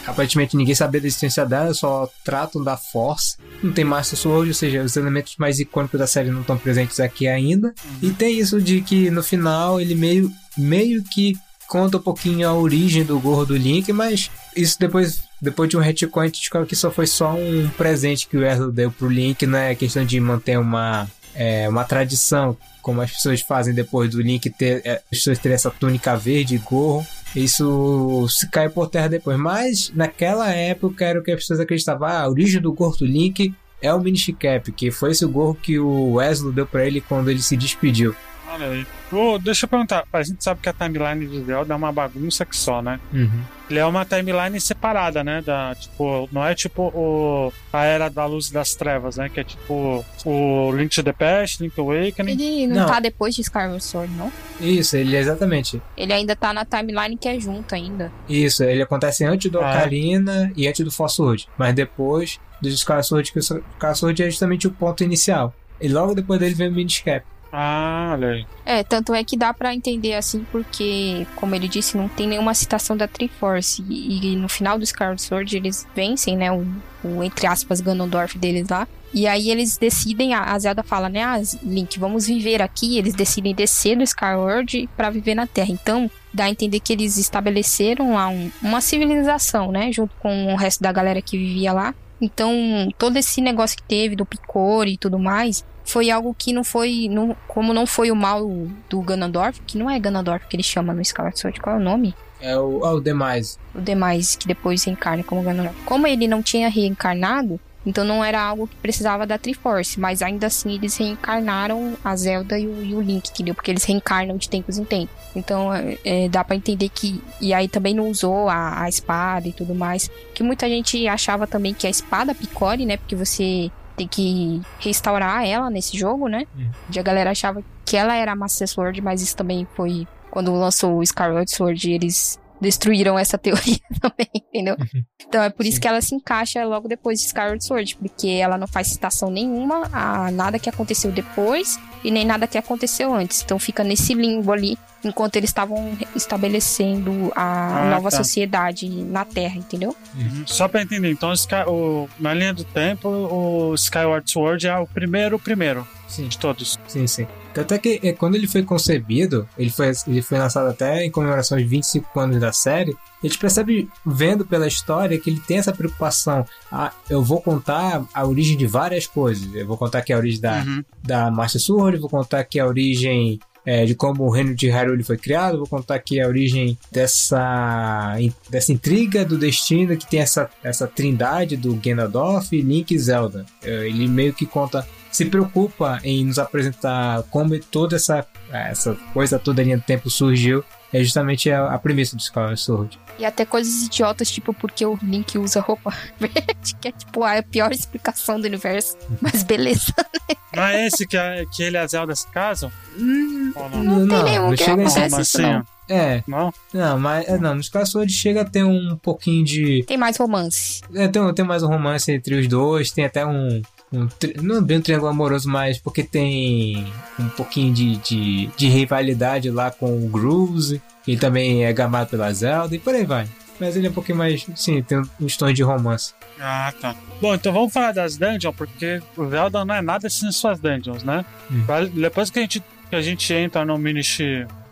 aparentemente 0.06 0.58
ninguém 0.58 0.76
sabia 0.76 1.00
da 1.00 1.08
existência 1.08 1.46
dela, 1.46 1.74
só 1.74 2.10
tratam 2.26 2.62
da 2.62 2.76
Force. 2.76 3.38
Não 3.64 3.72
tem 3.72 3.86
Master 3.86 4.20
Sword, 4.20 4.50
ou 4.50 4.54
seja, 4.54 4.84
os 4.84 4.98
elementos 4.98 5.38
mais 5.38 5.62
icônicos 5.62 5.98
da 5.98 6.06
série 6.06 6.30
não 6.30 6.42
estão 6.42 6.58
presentes 6.58 7.00
aqui 7.00 7.26
ainda. 7.26 7.74
E 8.02 8.12
tem 8.12 8.38
isso 8.38 8.62
de 8.62 8.82
que 8.82 9.10
no 9.10 9.24
final 9.24 9.80
ele 9.80 9.96
meio, 9.96 10.30
meio 10.58 11.02
que 11.06 11.38
conta 11.70 12.00
um 12.00 12.02
pouquinho 12.02 12.50
a 12.50 12.54
origem 12.54 13.06
do 13.06 13.18
gorro 13.18 13.46
do 13.46 13.56
Link, 13.56 13.94
mas 13.94 14.30
isso 14.54 14.78
depois, 14.78 15.22
depois 15.42 15.70
de 15.70 15.78
um 15.78 15.80
retcon 15.80 16.20
a 16.20 16.26
gente 16.26 16.42
descobre 16.42 16.68
que 16.68 16.76
só 16.76 16.92
foi 16.92 17.08
só 17.08 17.34
um 17.34 17.70
presente 17.78 18.28
que 18.28 18.36
o 18.36 18.44
Erlo 18.44 18.74
deu 18.74 18.92
pro 18.92 19.08
Link, 19.08 19.48
não 19.48 19.58
é 19.58 19.74
questão 19.74 20.04
de 20.04 20.20
manter 20.20 20.60
uma 20.60 21.10
é, 21.36 21.68
uma 21.68 21.84
tradição, 21.84 22.58
como 22.82 23.02
as 23.02 23.12
pessoas 23.12 23.42
fazem 23.42 23.74
depois 23.74 24.10
do 24.10 24.22
Link 24.22 24.50
ter 24.50 24.82
é, 24.86 25.02
as 25.12 25.20
pessoas 25.20 25.40
terem 25.40 25.56
essa 25.56 25.70
túnica 25.70 26.16
verde 26.16 26.56
e 26.56 26.58
gorro. 26.58 27.06
Isso 27.36 28.28
se 28.30 28.50
cai 28.50 28.70
por 28.70 28.90
terra 28.90 29.08
depois. 29.08 29.38
Mas 29.38 29.92
naquela 29.96 30.50
época 30.52 31.06
era 31.06 31.20
o 31.20 31.24
que 31.24 31.32
as 31.32 31.40
pessoas 31.40 31.60
acreditavam. 31.60 32.08
Ah, 32.08 32.22
a 32.22 32.30
origem 32.30 32.62
do 32.62 32.74
gorro 32.74 32.98
do 32.98 33.06
Link 33.06 33.54
é 33.82 33.94
o 33.94 34.00
Minish 34.00 34.34
Cap, 34.38 34.72
que 34.72 34.92
foi 34.92 35.12
esse 35.12 35.26
gorro 35.26 35.56
que 35.56 35.80
o 35.80 36.14
Wesley 36.14 36.54
deu 36.54 36.68
para 36.68 36.86
ele 36.86 37.02
quando 37.02 37.30
ele 37.30 37.42
se 37.42 37.58
despediu. 37.58 38.16
Olha 38.48 38.68
aí. 38.68 38.86
Oh, 39.12 39.38
deixa 39.38 39.66
eu 39.66 39.70
perguntar. 39.70 40.06
A 40.12 40.24
gente 40.24 40.44
sabe 40.44 40.62
que 40.62 40.70
a 40.70 40.74
timeline 40.74 41.28
de 41.28 41.44
Zelda 41.44 41.74
é 41.74 41.78
uma 41.78 41.92
bagunça 41.92 42.46
que 42.46 42.56
só, 42.56 42.82
né? 42.82 43.00
Uhum. 43.14 43.42
Ele 43.70 43.80
é 43.80 43.86
uma 43.86 44.06
timeline 44.06 44.60
separada, 44.60 45.24
né? 45.24 45.42
Da, 45.42 45.76
tipo, 45.76 46.28
não 46.32 46.46
é 46.46 46.54
tipo 46.54 46.84
o, 46.84 47.54
a 47.72 47.84
Era 47.86 48.10
da 48.10 48.26
Luz 48.26 48.50
e 48.50 48.54
das 48.54 48.76
Trevas, 48.76 49.18
né? 49.18 49.30
Que 49.30 49.40
é 49.42 49.44
tipo 49.44 50.06
o 50.26 50.72
Link 50.74 50.94
to 50.94 51.04
the 51.04 51.14
Past, 51.14 51.62
Link 51.64 51.80
Awakening. 51.80 52.32
Ele 52.32 52.68
não, 52.68 52.82
não. 52.82 52.88
tá 52.88 53.00
depois 53.00 53.36
de 53.36 53.42
Skyward 53.42 53.84
Sword, 53.84 54.14
não? 54.16 54.32
Isso, 54.60 54.98
ele 54.98 55.16
é 55.16 55.20
exatamente. 55.20 55.82
Ele 55.96 56.14
ainda 56.14 56.36
tá 56.36 56.54
na 56.54 56.66
timeline 56.66 57.18
que 57.18 57.28
é 57.28 57.40
junto 57.40 57.74
ainda. 57.74 58.12
Isso, 58.28 58.64
ele 58.64 58.82
acontece 58.82 59.24
antes 59.26 59.50
do 59.50 59.60
ah. 59.60 59.72
Ocarina 59.72 60.52
e 60.56 60.68
antes 60.68 60.84
do 60.84 60.92
Force 60.92 61.22
World. 61.22 61.48
Mas 61.58 61.74
depois 61.74 62.40
do 62.62 62.68
Skyward 62.68 63.08
Sword, 63.08 63.32
que 63.32 63.40
o 63.40 63.42
Skyward 63.42 63.98
Sword 63.98 64.24
é 64.24 64.30
justamente 64.30 64.68
o 64.68 64.72
ponto 64.72 65.04
inicial. 65.04 65.54
E 65.80 65.88
logo 65.88 66.14
depois 66.14 66.40
dele 66.40 66.54
vem 66.54 66.70
o 66.70 66.72
Minish 66.72 67.02
Cap. 67.02 67.26
Ah, 67.52 68.12
olha 68.14 68.30
aí. 68.30 68.46
É, 68.66 68.84
tanto 68.84 69.14
é 69.14 69.24
que 69.24 69.36
dá 69.36 69.54
para 69.54 69.76
entender 69.76 70.14
assim, 70.14 70.46
porque, 70.52 71.28
como 71.36 71.54
ele 71.54 71.68
disse, 71.68 71.98
não 71.98 72.08
tem 72.08 72.28
nenhuma 72.28 72.54
citação 72.54 72.96
da 72.96 73.08
Triforce. 73.08 73.84
E, 73.90 74.34
e 74.34 74.36
no 74.38 74.48
final 74.48 74.78
do 74.78 74.84
Skyward 74.84 75.22
Sword 75.22 75.58
eles 75.58 75.86
vencem, 75.94 76.38
né, 76.38 76.52
o, 76.52 76.66
o, 77.04 77.24
entre 77.24 77.46
aspas, 77.48 77.82
Ganondorf 77.82 78.38
deles 78.38 78.70
lá. 78.70 78.88
E 79.14 79.28
aí 79.28 79.52
eles 79.52 79.78
decidem, 79.78 80.34
a, 80.34 80.54
a 80.54 80.60
Zelda 80.60 80.82
fala, 80.84 81.10
né, 81.10 81.22
ah, 81.24 81.42
Link, 81.62 82.00
vamos 82.00 82.28
viver 82.28 82.62
aqui. 82.62 82.98
Eles 82.98 83.14
decidem 83.14 83.54
descer 83.54 83.98
do 83.98 84.04
Skyward 84.04 84.90
para 84.96 85.10
viver 85.10 85.36
na 85.36 85.46
Terra. 85.46 85.72
Então, 85.72 86.10
dá 86.34 86.46
a 86.46 86.50
entender 86.50 86.80
que 86.80 86.94
eles 86.94 87.18
estabeleceram 87.18 88.14
lá 88.14 88.30
um, 88.30 88.50
uma 88.62 88.80
civilização, 88.80 89.72
né, 89.74 89.92
junto 89.92 90.16
com 90.20 90.54
o 90.54 90.56
resto 90.56 90.82
da 90.82 90.92
galera 90.94 91.22
que 91.22 91.38
vivia 91.38 91.74
lá. 91.74 91.94
Então, 92.22 92.54
todo 92.98 93.18
esse 93.18 93.42
negócio 93.42 93.76
que 93.76 93.84
teve 93.84 94.16
do 94.16 94.26
Picor 94.26 94.88
e 94.88 94.96
tudo 94.96 95.20
mais, 95.20 95.66
foi 95.92 96.10
algo 96.10 96.34
que 96.34 96.54
não 96.54 96.64
foi. 96.64 97.10
Não, 97.10 97.36
como 97.48 97.74
não 97.74 97.86
foi 97.86 98.12
o 98.12 98.16
mal 98.16 98.50
do 98.90 99.02
Ganondorf, 99.02 99.60
que 99.68 99.78
não 99.78 99.90
é 99.90 100.00
Ganondorf 100.00 100.48
que 100.48 100.56
ele 100.56 100.64
chama 100.64 100.94
no 100.94 101.02
Skyward 101.02 101.38
Sword, 101.38 101.60
qual 101.60 101.76
é 101.76 101.80
o 101.80 101.84
nome? 101.84 102.16
É 102.40 102.58
o, 102.58 102.86
é 102.86 102.92
o 102.92 103.02
Demais. 103.02 103.60
O 103.76 103.82
Demais, 103.82 104.38
que 104.38 104.48
depois 104.48 104.86
reencarna 104.86 105.22
como 105.22 105.44
Ganondorf. 105.44 105.78
Como 105.84 106.08
ele 106.08 106.30
não 106.30 106.42
tinha 106.42 106.70
reencarnado, 106.70 107.60
então 107.86 108.06
não 108.06 108.24
era 108.24 108.42
algo 108.42 108.68
que 108.68 108.76
precisava 108.78 109.28
da 109.28 109.38
Triforce, 109.38 110.00
mas 110.00 110.22
ainda 110.22 110.48
assim 110.48 110.76
eles 110.76 110.96
reencarnaram 110.96 111.98
a 112.04 112.16
Zelda 112.16 112.58
e 112.58 112.68
o, 112.68 112.84
e 112.84 112.96
o 112.96 113.02
Link, 113.02 113.30
entendeu? 113.30 113.54
Porque 113.54 113.70
eles 113.70 113.84
reencarnam 113.84 114.38
de 114.38 114.48
tempos 114.48 114.78
em 114.78 114.86
tempos. 114.86 115.14
Então 115.36 115.74
é, 115.74 115.98
é 116.06 116.30
dá 116.30 116.42
para 116.44 116.56
entender 116.56 116.88
que. 116.88 117.22
E 117.42 117.54
aí 117.54 117.68
também 117.68 117.94
não 117.94 118.08
usou 118.08 118.48
a, 118.48 118.84
a, 118.84 118.88
espada 118.90 119.48
e 119.48 119.52
tudo 119.52 119.76
mais. 119.76 120.10
Que 120.34 120.42
muita 120.42 120.70
gente 120.70 121.06
achava 121.08 121.46
também 121.46 121.74
que 121.74 121.86
a 121.86 121.90
espada 121.90 122.34
picore, 122.34 122.86
né? 122.86 122.98
Porque 122.98 123.16
você 123.16 123.70
tem 123.96 124.08
que 124.08 124.62
restaurar 124.80 125.46
ela 125.46 125.70
nesse 125.70 125.98
jogo, 125.98 126.28
né? 126.28 126.46
Uhum. 126.56 126.72
E 126.94 127.00
a 127.00 127.04
galera 127.04 127.32
achava 127.32 127.64
que 127.86 127.98
ela 127.98 128.16
era 128.16 128.32
a 128.32 128.36
Master 128.36 128.68
Sword, 128.68 129.02
mas 129.02 129.22
isso 129.22 129.36
também 129.36 129.68
foi 129.76 130.08
quando 130.30 130.54
lançou 130.54 130.98
o 130.98 131.06
Scarlet 131.06 131.52
Sword, 131.52 131.92
eles 131.92 132.40
destruíram 132.62 133.18
essa 133.18 133.38
teoria 133.40 133.80
também, 134.00 134.30
entendeu? 134.34 134.76
Uhum. 134.80 135.04
Então 135.28 135.44
é 135.44 135.50
por 135.50 135.66
isso 135.66 135.76
Sim. 135.76 135.82
que 135.82 135.88
ela 135.88 136.02
se 136.02 136.16
encaixa 136.16 136.64
logo 136.64 136.88
depois 136.88 137.20
de 137.20 137.26
Skyward 137.26 137.64
Sword, 137.64 137.98
porque 137.98 138.28
ela 138.28 138.58
não 138.58 138.68
faz 138.68 138.88
citação 138.88 139.30
nenhuma 139.30 139.90
a 139.92 140.32
nada 140.32 140.60
que 140.60 140.70
aconteceu 140.70 141.12
depois 141.12 141.80
e 142.04 142.12
nem 142.12 142.26
nada 142.26 142.48
que 142.48 142.58
aconteceu 142.58 143.14
antes. 143.14 143.42
Então 143.42 143.60
fica 143.60 143.84
nesse 143.84 144.14
limbo 144.14 144.52
ali, 144.52 144.78
enquanto 145.04 145.36
eles 145.36 145.50
estavam 145.50 145.98
estabelecendo 146.16 147.32
a 147.36 147.88
ah, 147.88 147.90
nova 147.92 148.10
tá. 148.10 148.18
sociedade 148.18 148.90
na 148.90 149.26
Terra, 149.26 149.58
entendeu? 149.58 149.96
Uhum. 150.16 150.44
Só 150.46 150.68
pra 150.68 150.82
entender, 150.82 151.12
então 151.12 151.34
o, 151.68 152.08
na 152.20 152.34
linha 152.34 152.54
do 152.54 152.64
tempo, 152.64 153.08
o 153.08 153.74
Skyward 153.76 154.30
Sword 154.30 154.68
é 154.68 154.78
o 154.78 154.88
primeiro, 154.88 155.36
o 155.36 155.40
primeiro. 155.40 155.88
Sim. 156.08 156.28
De 156.28 156.38
todos. 156.38 156.78
Sim, 156.88 157.08
sim. 157.08 157.26
Tanto 157.54 157.74
é 157.74 157.78
que 157.78 158.00
é, 158.04 158.12
quando 158.12 158.36
ele 158.36 158.48
foi 158.48 158.64
concebido, 158.64 159.48
ele 159.58 159.70
foi, 159.70 159.92
ele 160.08 160.22
foi 160.22 160.38
lançado 160.38 160.68
até 160.68 161.06
em 161.06 161.12
comemoração 161.12 161.58
de 161.58 161.64
25 161.64 162.20
anos 162.20 162.40
da 162.40 162.52
série, 162.52 162.96
a 163.24 163.28
gente 163.28 163.38
percebe, 163.38 163.88
vendo 164.06 164.46
pela 164.46 164.68
história, 164.68 165.18
que 165.20 165.30
ele 165.30 165.40
tem 165.40 165.58
essa 165.58 165.72
preocupação. 165.72 166.46
Ah, 166.72 166.92
eu 167.10 167.24
vou 167.24 167.40
contar 167.40 168.04
a 168.14 168.26
origem 168.26 168.58
de 168.58 168.66
várias 168.66 169.06
coisas. 169.06 169.54
Eu 169.54 169.68
vou 169.68 169.78
contar 169.78 170.00
aqui 170.00 170.12
a 170.12 170.18
origem 170.18 170.42
da, 170.42 170.64
uhum. 170.64 170.84
da 171.04 171.30
Master 171.30 171.62
Sword, 171.62 172.00
vou 172.00 172.10
contar 172.10 172.40
aqui 172.40 172.60
a 172.60 172.66
origem 172.66 173.40
é, 173.66 173.86
de 173.86 173.96
como 173.96 174.24
o 174.24 174.30
reino 174.30 174.56
de 174.56 174.70
Hyrule 174.70 175.04
foi 175.04 175.18
criado, 175.18 175.58
vou 175.58 175.68
contar 175.68 175.96
aqui 175.96 176.20
a 176.20 176.28
origem 176.28 176.78
dessa, 176.92 178.18
dessa 178.50 178.72
intriga 178.72 179.24
do 179.24 179.38
destino 179.38 179.96
que 179.98 180.10
tem 180.10 180.20
essa, 180.20 180.50
essa 180.64 180.88
trindade 180.88 181.56
do 181.56 181.74
Ganondorf, 181.76 182.60
Link 182.60 182.92
e 182.92 183.00
Zelda. 183.00 183.46
É, 183.64 183.88
ele 183.88 184.08
meio 184.08 184.34
que 184.34 184.46
conta 184.46 184.88
se 185.12 185.26
preocupa 185.26 186.00
em 186.04 186.26
nos 186.26 186.40
apresentar 186.40 187.24
como 187.24 187.60
toda 187.60 187.98
essa, 187.98 188.26
essa 188.52 188.96
coisa 189.14 189.38
toda 189.38 189.62
linha 189.62 189.78
do 189.78 189.84
tempo 189.84 190.10
surgiu 190.10 190.64
é 190.94 191.04
justamente 191.04 191.50
a, 191.50 191.74
a 191.74 191.78
premissa 191.80 192.16
do 192.16 192.20
Skyward 192.20 192.60
Sword. 192.60 193.00
E 193.18 193.26
até 193.26 193.46
coisas 193.46 193.84
idiotas, 193.84 194.32
tipo, 194.32 194.54
porque 194.54 194.86
o 194.86 194.98
Link 195.02 195.38
usa 195.38 195.62
roupa 195.62 195.94
verde, 196.20 196.76
que 196.80 196.88
é 196.88 196.92
tipo 196.92 197.24
a 197.24 197.42
pior 197.44 197.72
explicação 197.72 198.40
do 198.40 198.48
universo. 198.48 198.98
Mas 199.22 199.44
beleza, 199.44 199.94
né? 199.98 200.36
Não 200.56 200.64
é 200.64 200.88
esse 200.88 201.08
que, 201.08 201.16
a, 201.16 201.46
que 201.46 201.64
ele 201.64 201.78
e 201.78 201.80
a 201.80 201.88
Zelda 201.88 202.16
se 202.16 202.28
casam? 202.28 202.72
Hum, 202.98 203.54
não, 203.56 203.84
não, 203.84 204.08
tem 204.08 204.24
nenhum 204.24 204.50
não 204.50 204.56
que 204.56 204.64
acontece 204.64 205.06
isso, 205.08 205.20
assim, 205.20 205.42
não. 205.42 205.66
É, 205.90 206.24
Não? 206.26 206.54
não, 206.74 206.98
mas 206.98 207.28
é, 207.28 207.38
não, 207.38 207.56
no 207.56 207.62
Skyward 207.62 208.12
chega 208.12 208.42
a 208.42 208.46
ter 208.46 208.64
um 208.64 208.98
pouquinho 209.02 209.44
de. 209.44 209.84
Tem 209.86 209.98
mais 209.98 210.16
romance. 210.16 210.82
É, 210.96 211.08
tem, 211.10 211.34
tem 211.34 211.44
mais 211.46 211.64
um 211.64 211.68
romance 211.68 212.10
entre 212.10 212.36
os 212.36 212.48
dois, 212.48 212.92
tem 212.92 213.04
até 213.04 213.26
um. 213.26 213.62
Um 213.92 214.08
não 214.42 214.64
bem 214.64 214.78
um 214.78 214.82
triângulo 214.82 215.12
amoroso, 215.12 215.50
mas 215.50 215.78
porque 215.78 216.04
tem 216.04 216.86
um 217.20 217.30
pouquinho 217.30 217.74
de, 217.74 217.98
de, 217.98 218.48
de 218.56 218.68
rivalidade 218.68 219.50
lá 219.50 219.70
com 219.70 220.06
o 220.06 220.08
Grooves, 220.08 220.80
ele 221.08 221.18
também 221.18 221.66
é 221.66 221.74
gamado 221.74 222.10
pela 222.10 222.32
Zelda 222.32 222.76
e 222.76 222.80
por 222.80 222.96
aí 222.96 223.06
vai. 223.06 223.28
Mas 223.60 223.76
ele 223.76 223.88
é 223.88 223.90
um 223.90 223.94
pouquinho 223.94 224.18
mais. 224.18 224.46
Sim, 224.56 224.82
tem 224.82 225.02
uns 225.20 225.38
tons 225.38 225.54
de 225.54 225.62
romance. 225.62 226.16
Ah, 226.40 226.74
tá. 226.82 226.96
Bom, 227.22 227.36
então 227.36 227.54
vamos 227.54 227.72
falar 227.72 227.92
das 227.92 228.18
dungeons, 228.18 228.56
porque 228.56 229.00
o 229.16 229.30
Zelda 229.30 229.64
não 229.64 229.76
é 229.76 229.82
nada 229.84 230.10
sem 230.10 230.32
suas 230.32 230.60
dungeons, 230.60 231.04
né? 231.04 231.24
Hum. 231.52 231.64
Depois 231.94 232.32
que 232.32 232.40
a 232.40 232.42
gente, 232.42 232.64
que 232.90 232.96
a 232.96 233.02
gente 233.02 233.32
entra 233.32 233.64
no 233.64 233.78
Minish, 233.78 234.20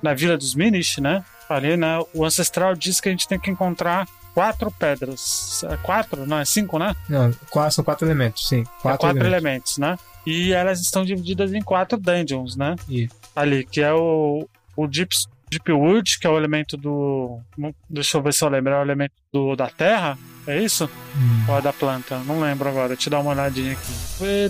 na 0.01 0.15
Vila 0.15 0.35
dos 0.35 0.55
Minish, 0.55 0.97
né? 0.97 1.23
Ali, 1.47 1.77
né? 1.77 1.99
O 2.15 2.25
Ancestral 2.25 2.73
diz 2.73 2.99
que 2.99 3.09
a 3.09 3.11
gente 3.11 3.27
tem 3.27 3.39
que 3.39 3.51
encontrar 3.51 4.07
quatro 4.39 4.71
pedras. 4.71 5.63
É 5.69 5.75
Quatro? 5.77 6.25
Não, 6.25 6.39
é 6.39 6.45
cinco, 6.45 6.79
né? 6.79 6.95
Não, 7.09 7.31
quatro, 7.49 7.75
são 7.75 7.83
quatro 7.83 8.07
elementos, 8.07 8.47
sim. 8.47 8.61
É 8.61 8.81
Quatro, 8.81 8.99
quatro 8.99 9.17
elementos. 9.25 9.27
elementos, 9.43 9.77
né? 9.77 9.97
E 10.25 10.53
elas 10.53 10.79
estão 10.81 11.03
divididas 11.03 11.53
em 11.53 11.61
quatro 11.61 11.97
dungeons, 11.97 12.55
né? 12.55 12.75
Isso. 12.87 13.13
Ali, 13.35 13.65
que 13.65 13.81
é 13.81 13.91
o, 13.93 14.47
o 14.77 14.87
Deep, 14.87 15.13
Deep 15.51 15.71
Wood, 15.71 16.19
que 16.19 16.25
é 16.27 16.29
o 16.29 16.37
elemento 16.37 16.77
do. 16.77 17.39
Deixa 17.89 18.17
eu 18.17 18.21
ver 18.21 18.33
se 18.33 18.43
eu 18.43 18.49
lembro, 18.49 18.71
é 18.71 18.79
o 18.79 18.81
elemento 18.81 19.13
do, 19.33 19.55
da 19.55 19.67
terra. 19.67 20.17
É 20.47 20.57
isso? 20.57 20.89
Hum. 21.17 21.45
Ou 21.49 21.57
é 21.57 21.61
da 21.61 21.73
planta? 21.73 22.17
Não 22.19 22.39
lembro 22.39 22.69
agora. 22.69 22.89
Deixa 22.89 23.07
eu 23.09 23.11
dar 23.11 23.19
uma 23.19 23.31
olhadinha 23.31 23.73
aqui. 23.73 23.93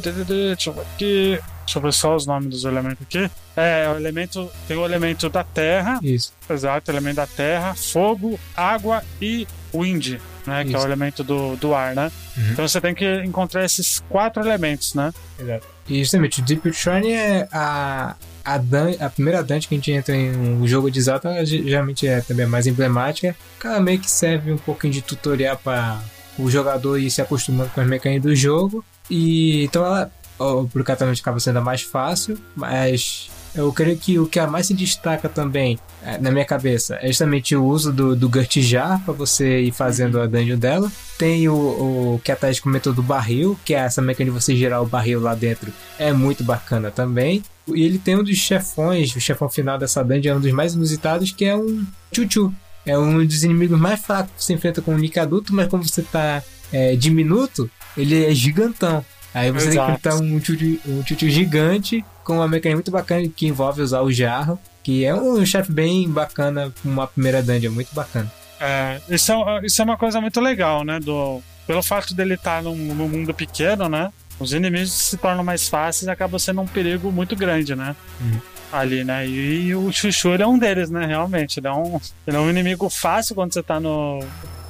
Deixa 0.01 0.69
eu 0.69 0.73
ver 0.73 0.81
aqui. 0.81 1.39
Deixa 1.69 1.77
eu 1.77 1.83
ver 1.83 1.93
só 1.93 2.15
os 2.15 2.25
nomes 2.25 2.49
dos 2.49 2.65
elementos 2.65 2.97
aqui. 3.03 3.29
É, 3.55 3.87
o 3.93 3.95
elemento. 3.95 4.49
Tem 4.67 4.75
o 4.75 4.83
elemento 4.83 5.29
da 5.29 5.43
terra. 5.43 5.99
Isso. 6.01 6.33
Exato, 6.49 6.89
elemento 6.89 7.17
da 7.17 7.27
terra, 7.27 7.75
fogo, 7.75 8.39
água 8.57 9.03
e 9.21 9.47
wind, 9.71 10.17
né? 10.47 10.63
Que 10.65 10.73
é 10.73 10.77
o 10.77 10.79
Isso. 10.79 10.87
elemento 10.87 11.23
do, 11.23 11.55
do 11.57 11.75
ar, 11.75 11.93
né? 11.93 12.11
Uhum. 12.35 12.51
Então 12.53 12.67
você 12.67 12.81
tem 12.81 12.95
que 12.95 13.05
encontrar 13.23 13.63
esses 13.63 14.03
quatro 14.09 14.41
elementos, 14.43 14.95
né? 14.95 15.13
Exato. 15.39 15.67
E 15.87 15.99
justamente, 15.99 16.41
o 16.41 16.43
Deep 16.43 16.73
Shrine 16.73 17.11
é 17.11 17.47
a, 17.51 18.15
a, 18.43 18.57
dun 18.57 18.95
a 18.99 19.09
primeira 19.11 19.43
dungeon 19.43 19.69
que 19.69 19.75
a 19.75 19.77
gente 19.77 19.91
entra 19.91 20.15
em 20.15 20.31
um 20.35 20.67
jogo 20.67 20.89
de 20.89 20.99
Zelda, 20.99 21.45
ge- 21.45 21.61
geralmente 21.69 22.07
é 22.07 22.21
também 22.21 22.47
mais 22.47 22.65
emblemática. 22.65 23.35
Ela 23.63 23.79
meio 23.79 23.99
que 23.99 24.09
serve 24.09 24.51
um 24.51 24.57
pouquinho 24.57 24.93
de 24.93 25.03
tutorial 25.03 25.55
para 25.63 25.99
o 26.37 26.49
jogador 26.49 26.97
ir 26.97 27.11
se 27.11 27.21
acostumando 27.21 27.69
com 27.75 27.81
as 27.81 27.87
mecânicas 27.87 28.23
do 28.23 28.35
jogo. 28.35 28.83
E 29.09 29.63
então 29.65 29.83
ela, 29.85 30.11
obrigatoriamente, 30.39 31.21
acaba 31.21 31.39
sendo 31.39 31.59
a 31.59 31.61
mais 31.61 31.81
fácil, 31.81 32.37
mas 32.55 33.29
eu 33.53 33.71
creio 33.73 33.97
que 33.97 34.19
o 34.19 34.27
que 34.27 34.39
a 34.39 34.47
mais 34.47 34.67
se 34.67 34.73
destaca 34.73 35.27
também, 35.27 35.79
eh, 36.03 36.17
na 36.19 36.31
minha 36.31 36.45
cabeça, 36.45 36.97
é 37.01 37.07
justamente 37.07 37.55
o 37.55 37.65
uso 37.65 37.91
do, 37.91 38.15
do 38.15 38.29
Gurt 38.29 38.57
Jar 38.59 39.03
para 39.03 39.13
você 39.13 39.61
ir 39.61 39.71
fazendo 39.71 40.21
a 40.21 40.27
dungeon 40.27 40.57
dela. 40.57 40.91
Tem 41.17 41.49
o, 41.49 41.55
o 41.55 42.21
que 42.23 42.31
a 42.31 42.35
Thaís 42.35 42.59
comentou 42.59 42.93
do 42.93 43.01
barril, 43.01 43.59
que 43.65 43.73
é 43.73 43.79
essa 43.79 44.01
mecânica 44.01 44.31
de 44.31 44.39
você 44.39 44.55
girar 44.55 44.81
o 44.81 44.85
barril 44.85 45.19
lá 45.19 45.33
dentro. 45.33 45.73
É 45.97 46.13
muito 46.13 46.43
bacana 46.43 46.91
também. 46.91 47.43
E 47.67 47.83
ele 47.83 47.97
tem 47.97 48.15
um 48.15 48.23
dos 48.23 48.37
chefões, 48.37 49.15
o 49.15 49.19
chefão 49.19 49.49
final 49.49 49.77
dessa 49.77 50.03
dungeon 50.03 50.33
é 50.33 50.37
um 50.37 50.41
dos 50.41 50.51
mais 50.51 50.73
inusitados, 50.73 51.31
que 51.31 51.45
é 51.45 51.55
um 51.55 51.85
Chuchu. 52.13 52.53
É 52.85 52.97
um 52.97 53.25
dos 53.25 53.43
inimigos 53.43 53.79
mais 53.79 53.99
fracos 53.99 54.31
que 54.37 54.43
você 54.43 54.53
enfrenta 54.53 54.81
com 54.81 54.93
um 54.93 54.97
Nick 54.97 55.19
adulto, 55.19 55.53
mas 55.53 55.67
como 55.67 55.87
você 55.87 56.01
tá 56.01 56.41
é, 56.71 56.95
diminuto, 56.95 57.69
ele 57.97 58.25
é 58.25 58.33
gigantão. 58.33 59.03
Aí 59.33 59.51
você 59.51 59.65
tem 59.65 59.73
Exato. 59.73 60.01
que 60.01 60.09
enfrentar 60.09 60.23
um 60.23 60.41
Chuchu, 60.41 60.79
um 60.87 61.29
gigante 61.29 62.03
com 62.23 62.35
uma 62.35 62.47
mecânica 62.47 62.77
muito 62.77 62.91
bacana 62.91 63.27
que 63.27 63.47
envolve 63.47 63.81
usar 63.81 64.01
o 64.01 64.11
jarro. 64.11 64.59
Que 64.83 65.05
é 65.05 65.13
um 65.13 65.45
chefe 65.45 65.71
bem 65.71 66.09
bacana, 66.09 66.73
uma 66.83 67.05
primeira 67.05 67.43
dungeon, 67.43 67.71
muito 67.71 67.93
bacana. 67.93 68.31
É, 68.59 68.99
isso, 69.09 69.31
é, 69.31 69.65
isso 69.65 69.81
é 69.81 69.85
uma 69.85 69.97
coisa 69.97 70.19
muito 70.19 70.39
legal, 70.39 70.83
né? 70.83 70.99
Do, 70.99 71.41
pelo 71.67 71.83
fato 71.83 72.13
dele 72.13 72.33
estar 72.33 72.63
num, 72.63 72.75
num 72.75 73.07
mundo 73.07 73.33
pequeno, 73.33 73.87
né? 73.87 74.11
Os 74.39 74.53
inimigos 74.53 74.91
se 74.91 75.17
tornam 75.17 75.43
mais 75.43 75.67
fáceis 75.67 76.07
e 76.07 76.09
acaba 76.09 76.39
sendo 76.39 76.61
um 76.61 76.67
perigo 76.67 77.11
muito 77.11 77.35
grande, 77.35 77.75
né? 77.75 77.95
Uhum. 78.19 78.39
Ali, 78.71 79.03
né? 79.03 79.27
E, 79.27 79.75
o 79.75 79.91
Chuchu 79.91 80.29
ele 80.29 80.43
é 80.43 80.47
um 80.47 80.57
deles, 80.57 80.89
né? 80.89 81.05
Realmente. 81.05 81.59
Ele 81.59 81.67
é 81.67 81.73
um, 81.73 81.99
ele 82.25 82.37
é 82.37 82.39
um 82.39 82.49
inimigo 82.49 82.89
fácil 82.89 83.35
quando 83.35 83.53
você 83.53 83.61
tá 83.61 83.79
no, 83.79 84.19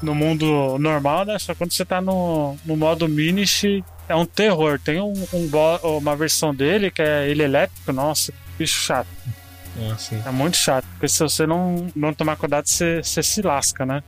no 0.01 0.15
mundo 0.15 0.77
normal, 0.79 1.25
né? 1.25 1.37
Só 1.37 1.53
quando 1.53 1.71
você 1.71 1.85
tá 1.85 2.01
no, 2.01 2.57
no 2.65 2.75
modo 2.75 3.07
Minish 3.07 3.83
é 4.09 4.15
um 4.15 4.25
terror. 4.25 4.79
Tem 4.79 4.99
um, 4.99 5.13
um 5.33 5.49
uma 5.97 6.15
versão 6.15 6.53
dele 6.53 6.91
que 6.91 7.01
é 7.01 7.29
ele 7.29 7.43
elétrico, 7.43 7.93
nossa, 7.93 8.33
bicho 8.57 8.79
chato. 8.79 9.07
É 10.25 10.31
muito 10.31 10.57
chato, 10.57 10.85
porque 10.91 11.07
se 11.07 11.19
você 11.19 11.47
não, 11.47 11.87
não 11.95 12.13
tomar 12.13 12.35
cuidado, 12.35 12.67
você, 12.67 13.01
você 13.01 13.23
se 13.23 13.41
lasca, 13.41 13.85
né? 13.85 14.03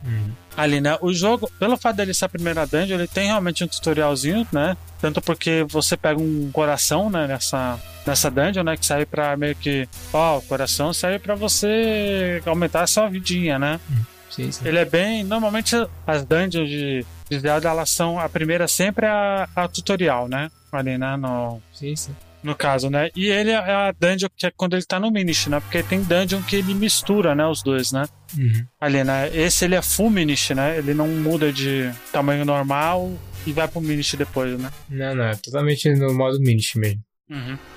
Ali, 0.58 0.82
né? 0.82 0.98
O 1.02 1.14
jogo, 1.14 1.50
pelo 1.60 1.78
fato 1.78 1.96
dele 1.96 2.14
ser 2.14 2.26
a 2.26 2.30
primeira 2.30 2.66
dungeon, 2.66 2.98
ele 2.98 3.08
tem 3.08 3.28
realmente 3.28 3.64
um 3.64 3.68
tutorialzinho, 3.68 4.46
né? 4.52 4.76
Tanto 5.00 5.22
porque 5.22 5.66
você 5.70 5.96
pega 5.96 6.20
um 6.20 6.52
coração, 6.52 7.10
né? 7.10 7.26
Nessa, 7.26 7.80
nessa 8.06 8.30
dungeon, 8.30 8.64
né? 8.64 8.76
Que 8.76 8.86
serve 8.86 9.06
pra 9.06 9.38
meio 9.38 9.56
que. 9.56 9.88
Ó, 10.12 10.40
o 10.40 10.42
coração 10.42 10.92
serve 10.92 11.20
pra 11.20 11.36
você 11.36 12.42
aumentar 12.46 12.82
a 12.84 12.88
sua 12.88 13.08
vidinha, 13.08 13.58
né? 13.58 13.80
Sim, 14.30 14.52
sim. 14.52 14.68
Ele 14.68 14.78
é 14.78 14.86
bem. 14.86 15.24
Normalmente 15.24 15.76
as 16.06 16.26
dungeons 16.26 16.68
de, 16.68 17.06
de 17.40 17.48
elas 17.48 17.90
são. 17.90 18.20
A 18.20 18.28
primeira 18.28 18.68
sempre 18.68 19.06
é 19.06 19.10
a, 19.10 19.48
a 19.56 19.68
tutorial, 19.68 20.28
né? 20.28 20.50
Ali, 20.72 20.98
né? 20.98 21.16
No, 21.18 21.62
Sim, 21.74 21.96
sim. 21.96 22.16
no 22.44 22.56
caso, 22.56 22.90
né? 22.90 23.10
E 23.16 23.28
ele 23.28 23.52
é 23.52 23.58
a 23.58 23.94
dungeon 23.98 24.30
que 24.36 24.46
é 24.48 24.52
quando 24.56 24.74
ele 24.76 24.86
tá 24.86 25.00
no 25.00 25.12
Minish, 25.12 25.48
né? 25.48 25.60
Porque 25.60 25.84
tem 25.84 26.02
dungeon 26.02 26.42
que 26.42 26.56
ele 26.56 26.74
mistura, 26.74 27.36
né? 27.36 27.46
Os 27.46 27.62
dois, 27.62 27.92
né? 27.92 28.06
Uhum. 28.38 28.66
Ali, 28.80 29.04
né? 29.04 29.30
Esse 29.36 29.66
ele 29.66 29.76
é 29.76 29.82
full 29.82 30.10
Minish, 30.10 30.52
né? 30.52 30.78
Ele 30.78 30.94
não 30.94 31.08
muda 31.08 31.52
de 31.52 31.92
tamanho 32.12 32.46
normal 32.46 33.12
e 33.46 33.52
vai 33.52 33.68
pro 33.68 33.82
Minish 33.82 34.16
depois, 34.16 34.58
né? 34.60 34.72
Não, 34.90 35.16
não, 35.16 35.24
é 35.26 35.36
totalmente 35.36 35.90
no 35.94 36.14
modo 36.14 36.40
Minish 36.40 36.76
mesmo. 36.76 37.02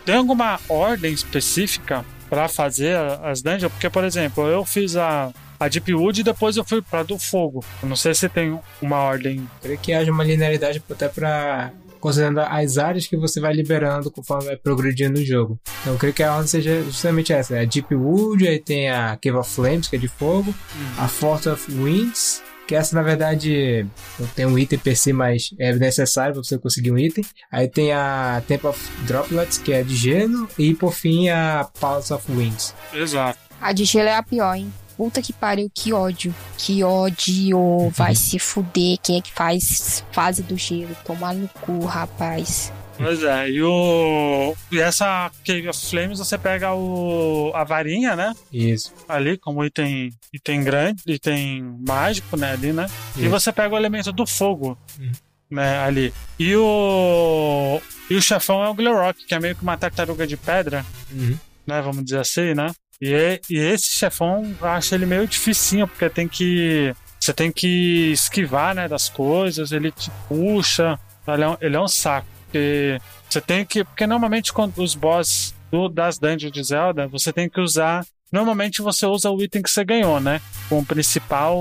Tem 0.04 0.16
alguma 0.16 0.58
ordem 0.68 1.12
específica 1.12 2.04
pra 2.28 2.48
fazer 2.48 2.96
as 3.22 3.40
dungeons? 3.40 3.70
Porque, 3.72 3.88
por 3.88 4.02
exemplo, 4.04 4.46
eu 4.48 4.64
fiz 4.64 4.96
a, 4.96 5.32
a 5.64 5.68
Deep 5.68 5.94
Wood 5.94 6.20
e 6.20 6.24
depois 6.24 6.56
eu 6.56 6.64
fui 6.64 6.82
pra 6.82 7.02
do 7.02 7.18
fogo. 7.18 7.64
Eu 7.82 7.88
não 7.88 7.96
sei 7.96 8.14
se 8.14 8.28
tem 8.28 8.58
uma 8.80 8.98
ordem. 8.98 9.48
Creio 9.62 9.78
que 9.78 9.92
haja 9.92 10.10
uma 10.12 10.24
linearidade 10.24 10.82
até 10.90 11.08
pra. 11.08 11.72
considerando 12.00 12.40
as 12.40 12.76
áreas 12.78 13.06
que 13.06 13.16
você 13.16 13.40
vai 13.40 13.52
liberando 13.54 14.10
conforme 14.10 14.46
vai 14.46 14.56
progredindo 14.56 15.18
no 15.18 15.24
jogo. 15.24 15.58
Então 15.80 15.94
eu 15.94 15.98
creio 15.98 16.14
que 16.14 16.22
a 16.22 16.32
ordem 16.32 16.48
seja 16.48 16.82
justamente 16.82 17.32
essa: 17.32 17.56
é 17.56 17.62
a 17.62 17.64
Deep 17.64 17.94
Wood, 17.94 18.46
aí 18.46 18.58
tem 18.58 18.90
a 18.90 19.18
Cave 19.22 19.38
of 19.38 19.50
Flames, 19.50 19.88
que 19.88 19.96
é 19.96 19.98
de 19.98 20.08
fogo, 20.08 20.54
a 20.98 21.08
Fort 21.08 21.46
of 21.46 21.72
Winds. 21.72 22.42
Que 22.66 22.74
essa, 22.74 22.96
na 22.96 23.02
verdade, 23.02 23.86
não 24.18 24.26
tem 24.28 24.46
um 24.46 24.58
item 24.58 24.78
per 24.78 24.96
si, 24.96 25.12
mas 25.12 25.50
é 25.58 25.74
necessário 25.74 26.32
para 26.32 26.42
você 26.42 26.56
conseguir 26.56 26.92
um 26.92 26.96
item. 26.96 27.22
Aí 27.52 27.68
tem 27.68 27.92
a 27.92 28.42
Temple 28.48 28.68
of 28.68 28.90
Droplets, 29.06 29.58
que 29.58 29.70
é 29.70 29.82
de 29.82 29.94
gelo. 29.94 30.48
E, 30.58 30.72
por 30.72 30.94
fim, 30.94 31.28
a 31.28 31.68
Palace 31.78 32.10
of 32.10 32.24
Winds. 32.32 32.74
Exato. 32.94 33.38
A 33.60 33.70
de 33.72 33.84
gelo 33.84 34.08
é 34.08 34.16
a 34.16 34.22
pior, 34.22 34.54
hein? 34.54 34.72
Puta 34.96 35.20
que 35.20 35.32
pariu, 35.32 35.70
que 35.74 35.92
ódio. 35.92 36.34
Que 36.56 36.84
ódio. 36.84 37.90
Vai 37.90 38.14
se 38.14 38.38
fuder. 38.38 38.96
Quem 39.02 39.18
é 39.18 39.20
que 39.20 39.32
faz 39.32 40.04
fase 40.12 40.42
do 40.42 40.56
gelo? 40.56 40.94
Tomar 41.04 41.34
no 41.34 41.48
cu, 41.48 41.84
rapaz. 41.84 42.72
Pois 42.96 43.24
é, 43.24 43.50
e 43.50 43.60
o. 43.60 44.54
E 44.70 44.78
essa 44.78 45.28
Cave 45.44 45.68
of 45.68 45.86
Flames 45.90 46.18
você 46.20 46.38
pega 46.38 46.72
o. 46.74 47.50
a 47.52 47.64
varinha, 47.64 48.14
né? 48.14 48.32
Isso. 48.52 48.92
Ali, 49.08 49.36
como 49.36 49.64
item, 49.64 50.12
item 50.32 50.62
grande, 50.62 51.02
item 51.08 51.76
mágico, 51.84 52.36
né? 52.36 52.52
Ali, 52.52 52.72
né? 52.72 52.86
E 53.16 53.22
Isso. 53.22 53.30
você 53.30 53.52
pega 53.52 53.74
o 53.74 53.78
elemento 53.78 54.12
do 54.12 54.24
fogo, 54.24 54.78
Uhum. 55.00 55.10
né? 55.50 55.78
Ali. 55.78 56.14
E 56.38 56.54
o. 56.54 57.80
E 58.08 58.14
o 58.14 58.22
chefão 58.22 58.62
é 58.62 58.68
o 58.68 58.74
Glerock, 58.74 59.26
que 59.26 59.34
é 59.34 59.40
meio 59.40 59.56
que 59.56 59.62
uma 59.64 59.76
tartaruga 59.76 60.24
de 60.24 60.36
pedra, 60.36 60.86
Uhum. 61.10 61.36
Né? 61.66 61.80
Vamos 61.82 62.04
dizer 62.04 62.20
assim, 62.20 62.54
né? 62.54 62.70
E, 63.00 63.12
é- 63.12 63.40
e 63.50 63.58
esse 63.58 63.96
chefão, 63.96 64.54
eu 64.60 64.68
acho 64.68 64.94
ele 64.94 65.06
meio 65.06 65.26
dificinho, 65.26 65.86
porque 65.88 66.08
tem 66.08 66.28
que. 66.28 66.94
Você 67.20 67.32
tem 67.32 67.50
que 67.50 68.12
esquivar, 68.12 68.74
né, 68.74 68.86
das 68.86 69.08
coisas, 69.08 69.72
ele 69.72 69.90
te 69.90 70.10
puxa. 70.28 70.98
Ele 71.26 71.42
é 71.42 71.48
um, 71.48 71.56
ele 71.60 71.76
é 71.76 71.80
um 71.80 71.88
saco. 71.88 72.26
Porque 72.44 72.98
você 73.28 73.40
tem 73.40 73.64
que. 73.64 73.82
Porque 73.84 74.06
normalmente 74.06 74.52
quando 74.52 74.78
os 74.78 74.94
boss 74.94 75.54
do- 75.72 75.88
das 75.88 76.18
dungeons 76.18 76.52
de 76.52 76.62
Zelda, 76.62 77.06
você 77.08 77.32
tem 77.32 77.48
que 77.48 77.60
usar. 77.60 78.04
Normalmente 78.30 78.82
você 78.82 79.06
usa 79.06 79.30
o 79.30 79.42
item 79.42 79.62
que 79.62 79.70
você 79.70 79.84
ganhou, 79.84 80.20
né? 80.20 80.40
Como 80.68 80.84
principal 80.84 81.56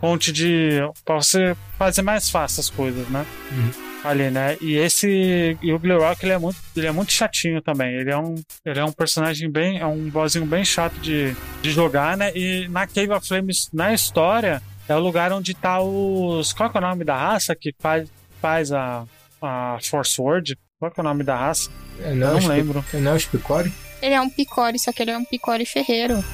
fonte 0.00 0.32
de. 0.32 0.80
pra 1.04 1.16
você 1.16 1.56
fazer 1.78 2.02
mais 2.02 2.28
fácil 2.30 2.60
as 2.60 2.70
coisas, 2.70 3.08
né? 3.08 3.24
Uhum. 3.52 3.89
Ali, 4.02 4.30
né? 4.30 4.56
E 4.60 4.76
esse. 4.76 5.58
E 5.62 5.72
o 5.72 5.78
Glerock, 5.78 6.24
ele 6.24 6.32
é 6.32 6.38
muito, 6.38 6.56
ele 6.74 6.86
é 6.86 6.90
muito 6.92 7.12
chatinho 7.12 7.60
também. 7.60 7.94
Ele 7.96 8.10
é 8.10 8.16
um, 8.16 8.34
ele 8.64 8.78
é 8.80 8.84
um 8.84 8.92
personagem 8.92 9.50
bem. 9.50 9.78
É 9.78 9.86
um 9.86 10.08
bossinho 10.08 10.46
bem 10.46 10.64
chato 10.64 10.94
de, 11.00 11.34
de 11.60 11.70
jogar, 11.70 12.16
né? 12.16 12.32
E 12.34 12.66
na 12.68 12.86
Cave 12.86 13.10
of 13.12 13.26
Flames, 13.26 13.68
na 13.72 13.92
história, 13.92 14.62
é 14.88 14.94
o 14.96 15.00
lugar 15.00 15.32
onde 15.32 15.52
tá 15.54 15.80
os. 15.82 16.52
Qual 16.54 16.70
é 16.74 16.78
o 16.78 16.80
nome 16.80 17.04
da 17.04 17.14
raça 17.16 17.54
que 17.54 17.74
faz, 17.78 18.08
faz 18.40 18.72
a, 18.72 19.04
a 19.42 19.76
Force 19.82 20.18
Word? 20.20 20.56
Qual 20.78 20.90
que 20.90 20.98
é 20.98 21.02
o 21.02 21.04
nome 21.04 21.22
da 21.22 21.36
raça? 21.36 21.68
É, 22.02 22.12
Eu 22.12 22.16
não 22.16 22.36
o 22.36 22.38
Spi- 22.40 22.48
lembro. 22.48 22.84
Não 22.94 23.10
é 23.12 23.14
o 23.14 23.20
Spicore? 23.20 23.70
Ele 24.00 24.14
é 24.14 24.20
um 24.22 24.30
picore, 24.30 24.78
só 24.78 24.92
que 24.92 25.02
ele 25.02 25.10
é 25.10 25.18
um 25.18 25.26
picore 25.26 25.66
ferreiro. 25.66 26.24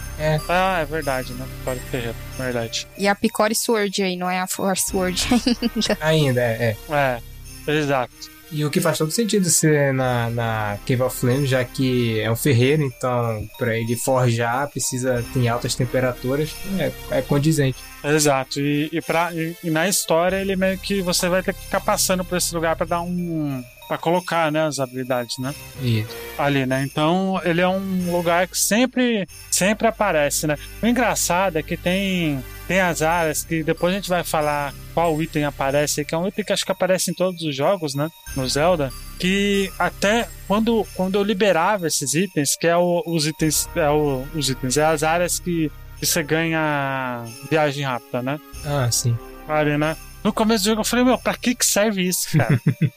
Ah, 0.48 0.78
é 0.78 0.84
verdade, 0.84 1.32
né? 1.32 1.44
Pode 1.64 1.80
Ferreira, 1.80 2.14
verdade. 2.38 2.86
E 2.96 3.08
a 3.08 3.14
picore 3.16 3.56
sword 3.56 4.04
aí, 4.04 4.14
não 4.16 4.30
é 4.30 4.38
a 4.38 4.46
force 4.46 4.88
sword 4.88 5.20
ainda. 5.98 5.98
Ainda, 6.00 6.40
é, 6.42 6.76
é. 6.88 6.94
É, 6.94 7.20
exato. 7.66 8.36
E 8.50 8.64
o 8.64 8.70
que 8.70 8.80
faz 8.80 8.96
todo 8.96 9.10
sentido 9.10 9.50
ser 9.50 9.92
na, 9.92 10.30
na 10.30 10.78
Cave 10.86 11.02
of 11.02 11.18
Flame, 11.18 11.46
já 11.46 11.64
que 11.64 12.20
é 12.20 12.30
um 12.30 12.36
ferreiro, 12.36 12.82
então 12.82 13.44
pra 13.58 13.76
ele 13.76 13.96
forjar 13.96 14.70
precisa 14.70 15.24
ter 15.34 15.48
altas 15.48 15.74
temperaturas, 15.74 16.54
é, 16.78 16.92
é 17.10 17.22
condizente. 17.22 17.78
Exato. 18.04 18.60
E, 18.60 18.88
e, 18.92 19.00
pra, 19.02 19.32
e, 19.34 19.56
e 19.64 19.70
na 19.70 19.88
história 19.88 20.36
ele 20.36 20.54
meio 20.54 20.78
que 20.78 21.02
você 21.02 21.28
vai 21.28 21.42
ter 21.42 21.52
que 21.54 21.60
ficar 21.62 21.80
passando 21.80 22.24
por 22.24 22.38
esse 22.38 22.54
lugar 22.54 22.76
pra 22.76 22.86
dar 22.86 23.00
um. 23.00 23.64
pra 23.88 23.98
colocar, 23.98 24.52
né, 24.52 24.64
as 24.64 24.78
habilidades, 24.78 25.38
né? 25.38 25.52
Isso. 25.82 26.16
ali, 26.38 26.64
né? 26.66 26.84
Então 26.84 27.40
ele 27.44 27.60
é 27.60 27.68
um 27.68 28.12
lugar 28.12 28.46
que 28.46 28.56
sempre, 28.56 29.26
sempre 29.50 29.88
aparece, 29.88 30.46
né? 30.46 30.56
O 30.80 30.86
engraçado 30.86 31.58
é 31.58 31.62
que 31.64 31.76
tem, 31.76 32.44
tem 32.68 32.80
as 32.80 33.00
áreas 33.02 33.44
que 33.44 33.62
depois 33.62 33.92
a 33.92 33.96
gente 33.96 34.08
vai 34.08 34.24
falar 34.24 34.74
qual 34.94 35.20
item 35.22 35.44
aparece, 35.44 36.04
que 36.04 36.14
é 36.14 36.18
um 36.18 36.26
item 36.26 36.44
que 36.44 36.52
acho 36.52 36.64
que 36.64 36.72
aparece 36.72 37.10
em 37.10 37.14
todos 37.14 37.42
os 37.42 37.54
jogos, 37.54 37.94
né? 37.94 38.08
No 38.34 38.48
Zelda. 38.48 38.92
Que 39.18 39.72
até 39.78 40.28
quando, 40.48 40.86
quando 40.94 41.14
eu 41.16 41.22
liberava 41.22 41.86
esses 41.86 42.14
itens, 42.14 42.56
que 42.56 42.66
é 42.66 42.76
o- 42.76 43.02
os 43.06 43.26
itens, 43.26 43.68
é 43.76 43.88
o- 43.90 44.26
os 44.34 44.50
itens, 44.50 44.76
é 44.76 44.84
as 44.84 45.02
áreas 45.02 45.38
que, 45.38 45.70
que 45.98 46.04
você 46.06 46.22
ganha 46.22 47.24
viagem 47.50 47.84
rápida, 47.84 48.20
né? 48.22 48.40
Ah, 48.64 48.90
sim. 48.90 49.16
Ali, 49.48 49.78
né? 49.78 49.96
No 50.24 50.32
começo 50.32 50.64
do 50.64 50.70
jogo 50.70 50.80
eu 50.80 50.84
falei, 50.84 51.04
meu, 51.04 51.16
pra 51.18 51.34
que 51.36 51.54
que 51.54 51.64
serve 51.64 52.02
isso, 52.02 52.36
cara? 52.36 52.60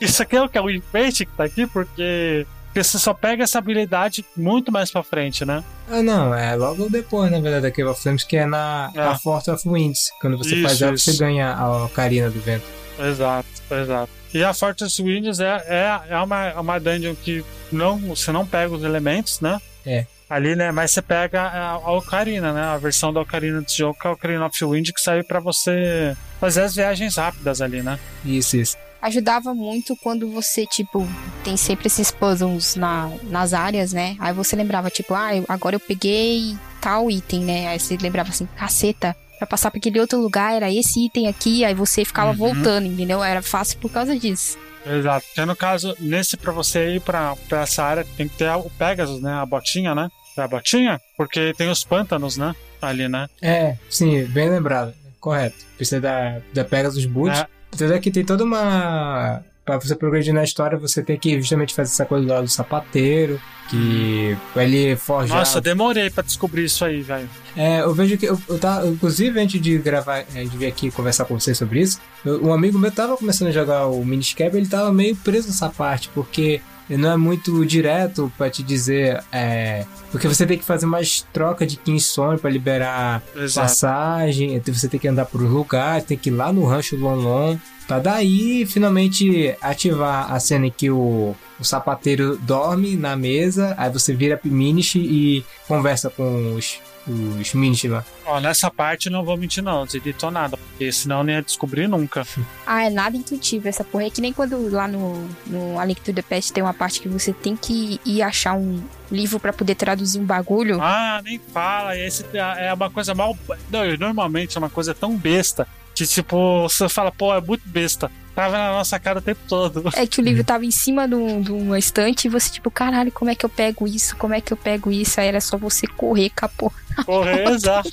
isso 0.00 0.22
aqui 0.22 0.36
é 0.36 0.42
o 0.42 0.48
que? 0.48 0.58
É 0.58 0.60
o 0.60 0.70
enfeite 0.70 1.24
que 1.24 1.32
tá 1.32 1.44
aqui? 1.44 1.66
Porque, 1.66 2.46
porque 2.76 2.84
você 2.84 2.98
só 2.98 3.14
pega 3.14 3.42
essa 3.42 3.56
habilidade 3.58 4.22
muito 4.36 4.70
mais 4.70 4.90
pra 4.90 5.02
frente, 5.02 5.46
né? 5.46 5.64
Ah, 5.90 6.02
não, 6.02 6.34
é 6.34 6.54
logo 6.54 6.90
depois, 6.90 7.30
na 7.30 7.40
verdade, 7.40 7.62
da 7.62 7.70
Cave 7.70 7.88
of 7.88 8.02
Flames, 8.02 8.22
que 8.22 8.36
é 8.36 8.44
na, 8.44 8.90
É. 8.94 8.98
na 8.98 9.18
Fort 9.18 9.48
of 9.48 9.66
Winds. 9.66 10.10
Quando 10.20 10.36
você 10.36 10.56
Isso, 10.56 10.62
faz 10.62 10.82
ela, 10.82 10.92
você 10.98 11.16
ganha 11.16 11.54
a 11.54 11.84
Ocarina 11.86 12.28
do 12.28 12.38
Vento. 12.38 12.66
Exato, 12.98 13.48
exato. 13.70 14.10
E 14.34 14.44
a 14.44 14.52
Fortress 14.52 15.02
Winds 15.02 15.40
é, 15.40 15.64
é, 15.66 16.00
é 16.10 16.18
uma, 16.18 16.44
é 16.48 16.60
uma 16.60 16.78
dungeon 16.78 17.14
que 17.14 17.42
não, 17.72 17.98
você 17.98 18.30
não 18.30 18.46
pega 18.46 18.74
os 18.74 18.84
elementos, 18.84 19.40
né? 19.40 19.58
É. 19.86 20.04
Ali, 20.28 20.54
né? 20.54 20.70
Mas 20.70 20.90
você 20.90 21.00
pega 21.00 21.40
a, 21.40 21.70
a 21.70 21.92
Ocarina, 21.92 22.52
né? 22.52 22.60
A 22.60 22.76
versão 22.76 23.10
da 23.10 23.22
Ocarina 23.22 23.62
desse 23.62 23.78
jogo, 23.78 23.98
que 23.98 24.06
é 24.06 24.10
a 24.10 24.12
Ocarina 24.12 24.44
of 24.44 24.64
Wind, 24.66 24.90
que 24.92 25.00
serve 25.00 25.22
pra 25.22 25.40
você 25.40 26.14
fazer 26.38 26.60
as 26.62 26.74
viagens 26.76 27.16
rápidas 27.16 27.62
ali, 27.62 27.80
né? 27.82 27.98
Isso, 28.22 28.58
isso. 28.58 28.76
Ajudava 29.06 29.54
muito 29.54 29.94
quando 29.96 30.28
você, 30.28 30.66
tipo, 30.66 31.06
tem 31.44 31.56
sempre 31.56 31.86
esses 31.86 32.10
puzzles 32.10 32.74
na, 32.74 33.08
nas 33.22 33.54
áreas, 33.54 33.92
né? 33.92 34.16
Aí 34.18 34.32
você 34.34 34.56
lembrava, 34.56 34.90
tipo, 34.90 35.14
ah, 35.14 35.28
agora 35.48 35.76
eu 35.76 35.80
peguei 35.80 36.56
tal 36.80 37.08
item, 37.08 37.40
né? 37.44 37.68
Aí 37.68 37.78
você 37.78 37.96
lembrava 37.96 38.30
assim, 38.30 38.48
caceta, 38.56 39.14
pra 39.38 39.46
passar 39.46 39.70
pra 39.70 39.78
aquele 39.78 40.00
outro 40.00 40.20
lugar 40.20 40.54
era 40.56 40.68
esse 40.72 41.06
item 41.06 41.28
aqui, 41.28 41.64
aí 41.64 41.72
você 41.72 42.04
ficava 42.04 42.30
Uhum. 42.32 42.36
voltando, 42.36 42.86
entendeu? 42.86 43.22
Era 43.22 43.40
fácil 43.42 43.78
por 43.78 43.92
causa 43.92 44.18
disso. 44.18 44.58
Exato. 44.84 45.24
Porque 45.26 45.44
no 45.44 45.54
caso, 45.54 45.94
nesse 46.00 46.36
pra 46.36 46.50
você 46.50 46.96
ir 46.96 47.00
pra, 47.00 47.36
pra 47.48 47.60
essa 47.62 47.84
área, 47.84 48.04
tem 48.16 48.26
que 48.28 48.36
ter 48.36 48.50
o 48.50 48.68
Pegasus, 48.70 49.20
né? 49.22 49.32
A 49.34 49.46
botinha, 49.46 49.94
né? 49.94 50.08
É 50.36 50.42
a 50.42 50.48
botinha? 50.48 51.00
Porque 51.16 51.52
tem 51.56 51.70
os 51.70 51.84
pântanos, 51.84 52.36
né? 52.36 52.56
Ali, 52.82 53.08
né? 53.08 53.28
É, 53.40 53.76
sim, 53.88 54.24
bem 54.24 54.48
lembrado. 54.50 54.92
Correto. 55.20 55.64
Precisa 55.76 56.00
da, 56.00 56.40
da 56.52 56.64
Pegasus 56.64 57.06
Boot. 57.06 57.36
É. 57.36 57.46
Apesar 57.76 57.98
que 58.00 58.10
tem 58.10 58.24
toda 58.24 58.42
uma. 58.44 59.42
Pra 59.64 59.78
você 59.78 59.96
progredir 59.96 60.32
na 60.32 60.44
história, 60.44 60.78
você 60.78 61.02
tem 61.02 61.18
que 61.18 61.40
justamente 61.40 61.74
fazer 61.74 61.90
essa 61.90 62.04
coisa 62.04 62.34
lá 62.34 62.40
do 62.40 62.46
sapateiro, 62.46 63.40
que 63.68 64.36
pra 64.52 64.62
ele 64.62 64.94
forjar. 64.94 65.38
Nossa, 65.38 65.60
demorei 65.60 66.08
pra 66.08 66.22
descobrir 66.22 66.64
isso 66.66 66.84
aí, 66.84 67.02
velho. 67.02 67.28
É, 67.56 67.80
eu 67.80 67.92
vejo 67.92 68.16
que 68.16 68.26
eu, 68.26 68.40
eu 68.48 68.58
tava, 68.60 68.86
inclusive 68.86 69.40
antes 69.40 69.60
de 69.60 69.76
gravar, 69.78 70.18
é, 70.36 70.44
de 70.44 70.56
vir 70.56 70.66
aqui 70.66 70.88
conversar 70.92 71.24
com 71.24 71.38
vocês 71.38 71.58
sobre 71.58 71.80
isso, 71.80 72.00
eu- 72.24 72.44
um 72.44 72.52
amigo 72.52 72.78
meu 72.78 72.92
tava 72.92 73.16
começando 73.16 73.48
a 73.48 73.52
jogar 73.52 73.86
o 73.88 74.04
Miniscap, 74.04 74.56
ele 74.56 74.68
tava 74.68 74.92
meio 74.92 75.16
preso 75.16 75.48
nessa 75.48 75.68
parte, 75.68 76.10
porque 76.14 76.60
ele 76.88 77.02
não 77.02 77.12
é 77.12 77.16
muito 77.16 77.64
direto 77.66 78.32
pra 78.36 78.48
te 78.48 78.62
dizer, 78.62 79.22
é, 79.32 79.84
porque 80.10 80.28
você 80.28 80.46
tem 80.46 80.56
que 80.56 80.64
fazer 80.64 80.86
mais 80.86 81.26
troca 81.32 81.66
de 81.66 81.76
Kingston 81.76 82.38
pra 82.38 82.50
liberar 82.50 83.22
Exato. 83.34 83.66
passagem, 83.66 84.60
você 84.66 84.88
tem 84.88 85.00
que 85.00 85.08
andar 85.08 85.26
por 85.26 85.40
lugares, 85.40 86.04
tem 86.04 86.16
que 86.16 86.30
ir 86.30 86.32
lá 86.32 86.52
no 86.52 86.64
rancho 86.64 86.96
Lonlon, 86.96 87.56
pra 87.86 87.98
daí 87.98 88.64
finalmente 88.66 89.56
ativar 89.60 90.32
a 90.32 90.38
cena 90.38 90.66
em 90.66 90.70
que 90.70 90.90
o, 90.90 91.34
o 91.58 91.64
sapateiro 91.64 92.36
dorme 92.38 92.96
na 92.96 93.16
mesa, 93.16 93.74
aí 93.76 93.90
você 93.90 94.14
vira 94.14 94.40
Minish 94.44 94.96
e 94.96 95.44
conversa 95.66 96.08
com 96.10 96.54
os, 96.54 96.80
os 97.06 97.84
lá. 97.84 98.04
Ó, 98.24 98.40
nessa 98.40 98.70
parte 98.70 99.06
eu 99.06 99.12
não 99.12 99.24
vou 99.24 99.36
mentir, 99.36 99.62
não. 99.62 99.80
Não 99.80 99.88
editou 99.94 100.30
nada, 100.30 100.56
porque 100.56 100.90
senão 100.90 101.18
eu 101.18 101.24
nem 101.24 101.36
ia 101.36 101.42
descobrir 101.42 101.88
nunca. 101.88 102.26
Ah, 102.68 102.84
é 102.84 102.90
nada 102.90 103.16
intuitivo 103.16 103.68
essa 103.68 103.84
porra. 103.84 104.06
É 104.06 104.10
que 104.10 104.20
nem 104.20 104.32
quando 104.32 104.68
lá 104.68 104.88
no, 104.88 105.28
no 105.46 105.78
A 105.78 105.84
Link 105.84 106.00
to 106.00 106.12
the 106.12 106.20
Past 106.20 106.52
tem 106.52 106.64
uma 106.64 106.74
parte 106.74 107.00
que 107.00 107.08
você 107.08 107.32
tem 107.32 107.54
que 107.54 108.00
ir 108.04 108.22
achar 108.22 108.54
um 108.54 108.82
livro 109.10 109.38
pra 109.38 109.52
poder 109.52 109.76
traduzir 109.76 110.18
um 110.18 110.24
bagulho. 110.24 110.80
Ah, 110.82 111.20
nem 111.24 111.38
fala. 111.38 111.96
Esse 111.96 112.24
é 112.34 112.74
uma 112.74 112.90
coisa 112.90 113.14
mal. 113.14 113.38
Não, 113.70 113.96
normalmente 113.96 114.56
é 114.56 114.58
uma 114.58 114.68
coisa 114.68 114.92
tão 114.94 115.16
besta 115.16 115.68
que, 115.94 116.06
tipo, 116.06 116.62
você 116.62 116.88
fala, 116.88 117.12
pô, 117.12 117.32
é 117.32 117.40
muito 117.40 117.68
besta. 117.68 118.10
Tava 118.36 118.56
na 118.58 118.70
nossa 118.72 119.00
cara 119.00 119.18
o 119.18 119.22
tempo 119.22 119.40
todo. 119.48 119.82
É 119.96 120.06
que 120.06 120.20
o 120.20 120.22
livro 120.22 120.44
tava 120.46 120.64
em 120.64 120.70
cima 120.70 121.08
de, 121.08 121.14
um- 121.16 121.40
de 121.40 121.50
uma 121.50 121.78
estante 121.78 122.26
e 122.26 122.30
você, 122.30 122.50
tipo, 122.52 122.70
caralho, 122.70 123.10
como 123.10 123.30
é 123.30 123.34
que 123.34 123.44
eu 123.46 123.48
pego 123.48 123.88
isso? 123.88 124.14
Como 124.16 124.34
é 124.34 124.40
que 124.42 124.52
eu 124.52 124.56
pego 124.58 124.92
isso? 124.92 125.18
Aí 125.20 125.26
era 125.26 125.40
só 125.40 125.56
você 125.56 125.86
correr, 125.86 126.28
capô. 126.30 126.70
Correr, 127.06 127.48
exato. 127.50 127.88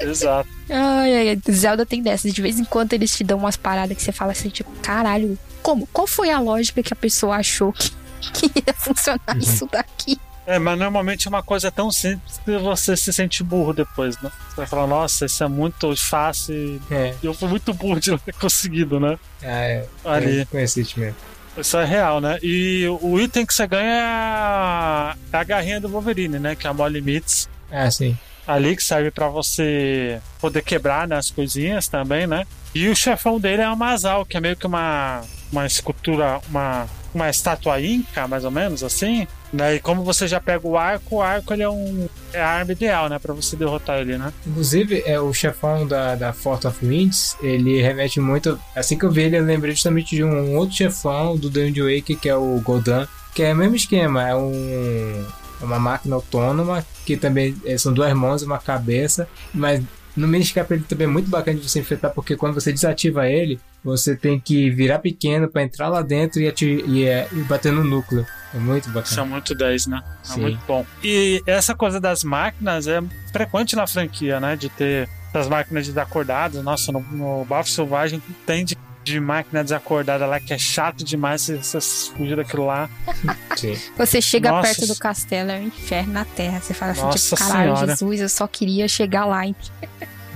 exato. 0.00 0.48
Ai, 0.70 1.14
ai, 1.16 1.28
ai. 1.30 1.38
Zelda 1.52 1.84
tem 1.84 2.02
dessas. 2.02 2.32
De 2.32 2.40
vez 2.42 2.58
em 2.58 2.64
quando 2.64 2.92
eles 2.92 3.14
te 3.16 3.24
dão 3.24 3.38
umas 3.38 3.56
paradas 3.56 3.96
que 3.96 4.02
você 4.02 4.12
fala 4.12 4.32
assim, 4.32 4.48
tipo, 4.48 4.70
caralho, 4.82 5.38
como? 5.62 5.86
Qual 5.88 6.06
foi 6.06 6.30
a 6.30 6.38
lógica 6.38 6.82
que 6.82 6.92
a 6.92 6.96
pessoa 6.96 7.36
achou 7.36 7.72
que, 7.72 7.90
que 8.32 8.46
ia 8.66 8.74
funcionar 8.74 9.36
isso 9.36 9.68
daqui? 9.70 10.18
É, 10.46 10.58
mas 10.58 10.78
normalmente 10.78 11.26
é 11.26 11.30
uma 11.30 11.42
coisa 11.42 11.70
tão 11.70 11.90
simples 11.90 12.40
que 12.44 12.56
você 12.58 12.96
se 12.96 13.12
sente 13.12 13.42
burro 13.42 13.72
depois, 13.72 14.20
né? 14.20 14.30
Você 14.48 14.56
vai 14.56 14.66
falar, 14.66 14.86
nossa, 14.86 15.24
isso 15.24 15.42
é 15.42 15.48
muito 15.48 15.96
fácil 15.96 16.80
É, 16.90 17.14
eu 17.22 17.32
fui 17.32 17.48
muito 17.48 17.72
burro 17.72 17.98
de 17.98 18.10
não 18.10 18.18
ter 18.18 18.34
conseguido, 18.34 19.00
né? 19.00 19.18
é, 19.42 19.84
Ali. 20.04 20.40
é 20.40 20.44
conhecido 20.44 20.90
mesmo. 20.96 21.16
Isso 21.56 21.78
é 21.78 21.84
real, 21.84 22.20
né? 22.20 22.38
E 22.42 22.84
o 23.00 23.18
item 23.18 23.46
que 23.46 23.54
você 23.54 23.66
ganha 23.66 23.88
é 23.88 24.00
a, 24.02 25.16
é 25.32 25.36
a 25.36 25.44
garrinha 25.44 25.80
do 25.80 25.88
Wolverine, 25.88 26.38
né? 26.38 26.54
Que 26.56 26.66
é 26.66 26.70
a 26.70 26.74
Molly 26.74 27.00
Meats. 27.00 27.48
Ah, 27.70 27.90
sim. 27.90 28.16
ali 28.46 28.76
que 28.76 28.82
serve 28.82 29.10
pra 29.10 29.28
você 29.28 30.20
poder 30.40 30.62
quebrar 30.62 31.08
né, 31.08 31.16
as 31.16 31.30
coisinhas 31.30 31.88
também, 31.88 32.26
né? 32.26 32.44
E 32.74 32.88
o 32.88 32.96
chefão 32.96 33.38
dele 33.40 33.62
é 33.62 33.66
uma 33.68 33.76
Mazal, 33.76 34.26
que 34.26 34.36
é 34.36 34.40
meio 34.40 34.56
que 34.56 34.66
uma, 34.66 35.22
uma 35.50 35.64
escultura, 35.64 36.40
uma, 36.48 36.86
uma 37.14 37.30
estátua 37.30 37.80
inca, 37.80 38.26
mais 38.26 38.44
ou 38.44 38.50
menos, 38.50 38.82
assim. 38.82 39.26
Né? 39.52 39.76
E 39.76 39.80
como 39.80 40.02
você 40.02 40.26
já 40.26 40.40
pega 40.40 40.66
o 40.66 40.76
arco, 40.76 41.16
o 41.16 41.22
arco 41.22 41.52
ele 41.52 41.62
é, 41.62 41.68
um, 41.68 42.08
é 42.32 42.40
a 42.40 42.48
arma 42.48 42.72
ideal, 42.72 43.08
né? 43.08 43.18
Pra 43.18 43.32
você 43.32 43.56
derrotar 43.56 44.00
ele, 44.00 44.18
né? 44.18 44.32
Inclusive, 44.46 45.02
é 45.06 45.20
o 45.20 45.32
chefão 45.32 45.86
da, 45.86 46.14
da 46.14 46.32
Fort 46.32 46.64
of 46.64 46.84
Winds, 46.84 47.36
ele 47.40 47.80
remete 47.80 48.20
muito. 48.20 48.58
Assim 48.74 48.98
que 48.98 49.04
eu 49.04 49.10
vi 49.10 49.22
ele, 49.22 49.38
eu 49.38 49.44
lembrei 49.44 49.74
justamente 49.74 50.16
de 50.16 50.24
um 50.24 50.56
outro 50.56 50.74
chefão 50.74 51.36
do 51.36 51.48
Dungeon 51.48 51.86
Wake, 51.86 52.16
que 52.16 52.28
é 52.28 52.34
o 52.36 52.60
Goldan, 52.60 53.06
que 53.34 53.42
é 53.42 53.52
o 53.52 53.56
mesmo 53.56 53.76
esquema, 53.76 54.28
é 54.28 54.34
um. 54.34 55.24
uma 55.60 55.78
máquina 55.78 56.16
autônoma, 56.16 56.84
que 57.06 57.16
também 57.16 57.54
é, 57.64 57.78
são 57.78 57.92
duas 57.92 58.12
mãos 58.12 58.42
e 58.42 58.46
uma 58.46 58.58
cabeça, 58.58 59.28
mas 59.52 59.82
no 60.16 60.28
Miniscap 60.28 60.72
ele 60.72 60.84
também 60.84 61.06
é 61.06 61.10
muito 61.10 61.28
bacana 61.28 61.58
de 61.58 61.68
você 61.68 61.80
enfrentar, 61.80 62.10
porque 62.10 62.36
quando 62.36 62.54
você 62.54 62.72
desativa 62.72 63.28
ele, 63.28 63.58
você 63.82 64.16
tem 64.16 64.38
que 64.38 64.70
virar 64.70 64.98
pequeno 65.00 65.48
pra 65.48 65.62
entrar 65.62 65.88
lá 65.88 66.02
dentro 66.02 66.40
e, 66.40 66.52
e, 66.86 67.04
é, 67.04 67.28
e 67.32 67.42
bater 67.42 67.72
no 67.72 67.84
núcleo. 67.84 68.26
É 68.54 68.58
muito 68.58 68.88
Isso 68.88 68.98
é 68.98 69.00
bacana. 69.00 69.26
muito 69.26 69.54
10, 69.54 69.86
né? 69.88 70.02
É 70.22 70.26
Sim. 70.26 70.40
muito 70.40 70.60
bom. 70.66 70.86
E 71.02 71.42
essa 71.46 71.74
coisa 71.74 72.00
das 72.00 72.22
máquinas 72.22 72.86
é 72.86 73.02
frequente 73.32 73.74
na 73.74 73.86
franquia, 73.86 74.38
né? 74.38 74.54
De 74.54 74.68
ter 74.68 75.08
as 75.34 75.48
máquinas 75.48 75.86
desacordadas. 75.86 76.62
Nossa, 76.62 76.92
no, 76.92 77.00
no 77.00 77.44
Bafo 77.44 77.68
Selvagem 77.68 78.22
tem 78.46 78.64
de, 78.64 78.76
de 79.04 79.20
máquina 79.20 79.62
desacordada 79.62 80.26
lá 80.26 80.40
que 80.40 80.52
é 80.52 80.58
chato 80.58 81.04
demais 81.04 81.42
você, 81.42 81.56
você 81.58 82.10
fugir 82.16 82.36
daquilo 82.36 82.66
lá. 82.66 82.88
Sim. 83.56 83.78
Você 83.96 84.20
chega 84.20 84.50
Nossa. 84.50 84.68
perto 84.68 84.86
do 84.86 84.98
castelo, 84.98 85.50
é 85.50 85.58
um 85.58 85.64
inferno 85.64 86.12
na 86.14 86.24
terra. 86.24 86.60
Você 86.60 86.74
fala 86.74 86.92
assim, 86.92 87.02
Nossa 87.02 87.36
tipo, 87.36 87.48
caralho, 87.48 87.76
Senhora. 87.76 87.92
Jesus, 87.92 88.20
eu 88.20 88.28
só 88.28 88.46
queria 88.46 88.88
chegar 88.88 89.26
lá. 89.26 89.42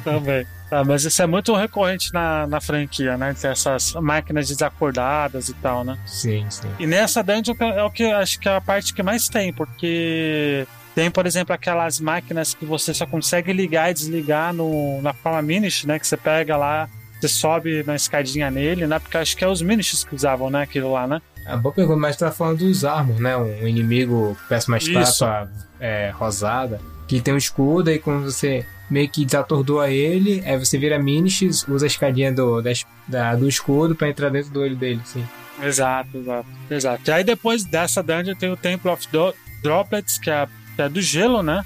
Também. 0.05 0.47
Ah, 0.71 0.85
mas 0.85 1.05
isso 1.05 1.23
é 1.23 1.27
muito 1.27 1.55
recorrente 1.55 2.13
na, 2.13 2.47
na 2.47 2.61
franquia, 2.61 3.17
né? 3.17 3.35
Ter 3.35 3.49
essas 3.49 3.95
máquinas 3.95 4.49
desacordadas 4.49 5.49
e 5.49 5.55
tal, 5.55 5.83
né? 5.83 5.99
Sim, 6.05 6.47
sim. 6.51 6.69
E 6.79 6.87
nessa 6.87 7.23
dungeon 7.23 7.55
que 7.55 7.65
é 7.65 7.83
o 7.83 7.91
que 7.91 8.03
eu 8.03 8.17
acho 8.17 8.39
que 8.39 8.49
é 8.49 8.57
a 8.57 8.61
parte 8.61 8.93
que 8.93 9.03
mais 9.03 9.29
tem, 9.31 9.51
porque 9.51 10.67
tem, 10.95 11.11
por 11.11 11.27
exemplo, 11.27 11.55
aquelas 11.55 12.01
máquinas 12.01 12.53
que 12.53 12.67
você 12.67 12.93
só 12.93 13.07
consegue 13.07 13.53
ligar 13.53 13.91
e 13.91 13.95
desligar 13.95 14.53
no, 14.53 15.01
na 15.01 15.15
forma 15.15 15.41
Minish, 15.41 15.85
né? 15.85 15.99
Que 15.99 16.07
você 16.07 16.17
pega 16.17 16.57
lá, 16.57 16.89
você 17.21 17.29
sobe 17.29 17.83
na 17.85 17.95
escadinha 17.97 18.51
nele, 18.51 18.87
né? 18.87 18.99
Porque 18.99 19.17
acho 19.17 19.37
que 19.37 19.45
é 19.45 19.49
os 19.49 19.63
Minishes 19.63 20.05
que 20.05 20.15
usavam, 20.15 20.51
né? 20.51 20.63
Aquilo 20.63 20.93
lá, 20.93 21.07
né? 21.07 21.21
A 21.47 21.57
boa 21.57 21.75
pergunta, 21.75 21.99
mas 22.01 22.17
tá 22.17 22.31
falando 22.31 22.59
dos 22.59 22.85
Armor, 22.85 23.19
né? 23.21 23.37
Um 23.37 23.67
inimigo 23.67 24.37
que 24.43 24.49
parece 24.49 24.69
uma 24.69 24.77
estátua 24.79 25.51
é, 25.81 26.11
rosada, 26.15 26.81
que 27.07 27.21
tem 27.21 27.33
um 27.33 27.39
escudo, 27.39 27.89
aí 27.91 27.99
quando 27.99 28.25
você 28.25 28.67
meio 28.91 29.09
que 29.09 29.25
desatordoa 29.25 29.91
ele, 29.91 30.43
aí 30.47 30.59
você 30.59 30.79
vira 30.79 30.99
Minish, 30.99 31.43
usa 31.69 31.85
a 31.85 31.89
escadinha 31.89 32.33
do, 32.33 32.63
da, 33.07 33.35
do 33.35 33.49
escudo 33.49 33.95
pra 33.95 34.09
entrar 34.09 34.31
dentro 34.31 34.51
do 34.51 34.61
olho 34.61 34.77
dele, 34.77 35.01
sim. 35.05 35.27
Exato, 35.63 36.17
exato, 36.19 36.47
exato. 36.71 37.03
E 37.11 37.13
aí 37.13 37.25
depois 37.25 37.65
dessa 37.65 38.03
dungeon 38.03 38.35
tem 38.35 38.51
o 38.51 38.57
Temple 38.57 38.91
of 38.91 39.07
Do- 39.11 39.35
Droplets, 39.63 40.19
que 40.19 40.31
é, 40.31 40.47
que 40.77 40.83
é 40.83 40.89
do 40.89 41.01
gelo, 41.03 41.43
né? 41.43 41.65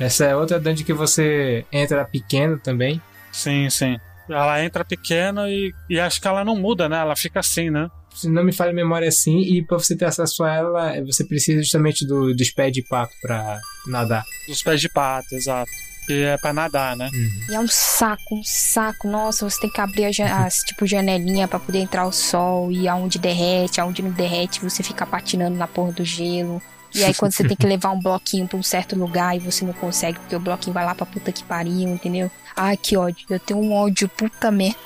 Essa 0.00 0.24
é 0.24 0.34
outra 0.36 0.58
dungeon 0.58 0.84
que 0.84 0.92
você 0.92 1.64
entra 1.70 2.04
pequeno 2.04 2.58
também. 2.58 3.00
Sim, 3.30 3.70
sim. 3.70 3.98
Ela 4.28 4.64
entra 4.64 4.84
pequena 4.84 5.48
e, 5.48 5.72
e 5.90 5.98
acho 6.00 6.20
que 6.20 6.28
ela 6.28 6.44
não 6.44 6.56
muda, 6.56 6.88
né? 6.88 6.98
Ela 6.98 7.16
fica 7.16 7.40
assim, 7.40 7.70
né? 7.70 7.88
Se 8.14 8.28
não 8.28 8.44
me 8.44 8.52
falha 8.52 8.70
a 8.70 8.74
memória 8.74 9.08
assim, 9.08 9.40
e 9.40 9.64
pra 9.66 9.78
você 9.78 9.96
ter 9.96 10.04
acesso 10.04 10.44
a 10.44 10.52
ela, 10.54 11.00
você 11.04 11.24
precisa 11.24 11.62
justamente 11.62 12.06
do, 12.06 12.34
dos 12.34 12.50
pés 12.50 12.72
de 12.72 12.82
pato 12.82 13.12
pra 13.22 13.58
nadar. 13.86 14.22
Dos 14.48 14.62
pés 14.62 14.80
de 14.80 14.88
pato, 14.88 15.34
exato. 15.34 15.70
Que 16.06 16.24
é 16.24 16.36
pra 16.36 16.52
nadar, 16.52 16.96
né? 16.96 17.08
E 17.48 17.54
é 17.54 17.60
um 17.60 17.68
saco, 17.68 18.34
um 18.34 18.42
saco. 18.44 19.08
Nossa, 19.08 19.48
você 19.48 19.60
tem 19.60 19.70
que 19.70 19.80
abrir 19.80 20.04
a 20.06 20.10
ja- 20.12 20.44
as 20.44 20.56
tipo 20.66 20.84
janelinha 20.86 21.46
pra 21.48 21.58
poder 21.60 21.78
entrar 21.78 22.04
o 22.06 22.12
sol 22.12 22.70
e 22.72 22.86
aonde 22.88 23.18
derrete, 23.18 23.80
aonde 23.80 24.02
não 24.02 24.10
derrete, 24.10 24.60
você 24.60 24.82
fica 24.82 25.06
patinando 25.06 25.56
na 25.56 25.66
porra 25.68 25.92
do 25.92 26.04
gelo. 26.04 26.60
E 26.94 27.04
aí 27.04 27.14
quando 27.14 27.32
você 27.32 27.46
tem 27.46 27.56
que 27.56 27.66
levar 27.66 27.90
um 27.90 28.00
bloquinho 28.00 28.46
pra 28.46 28.58
um 28.58 28.62
certo 28.62 28.96
lugar 28.96 29.36
e 29.36 29.38
você 29.38 29.64
não 29.64 29.72
consegue 29.72 30.18
porque 30.18 30.36
o 30.36 30.40
bloquinho 30.40 30.74
vai 30.74 30.84
lá 30.84 30.94
pra 30.94 31.06
puta 31.06 31.32
que 31.32 31.42
pariu, 31.44 31.88
entendeu? 31.88 32.30
Ai, 32.56 32.76
que 32.76 32.96
ódio. 32.96 33.26
Eu 33.30 33.40
tenho 33.40 33.60
um 33.60 33.72
ódio 33.72 34.08
puta 34.08 34.50
merda. 34.50 34.76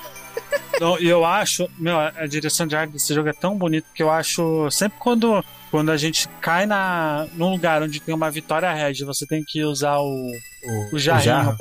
Então, 0.75 0.99
E 1.01 1.09
eu 1.09 1.25
acho, 1.25 1.69
meu, 1.79 1.99
a 1.99 2.27
direção 2.27 2.67
de 2.67 2.77
arte 2.77 2.93
desse 2.93 3.15
jogo 3.15 3.29
é 3.29 3.33
tão 3.33 3.57
bonita 3.57 3.87
que 3.95 4.03
eu 4.03 4.11
acho 4.11 4.71
sempre 4.71 4.99
quando 4.99 5.45
quando 5.71 5.91
a 5.91 5.97
gente 5.97 6.29
cai 6.41 6.65
na 6.65 7.27
num 7.35 7.51
lugar 7.51 7.83
onde 7.83 8.01
tem 8.01 8.15
uma 8.15 8.31
vitória 8.31 8.73
red, 8.73 9.05
você 9.05 9.27
tem 9.27 9.43
que 9.45 9.65
usar 9.65 9.99
o 9.99 10.31
O 10.93 10.99
jarrinho 10.99 11.25
jarro. 11.25 11.57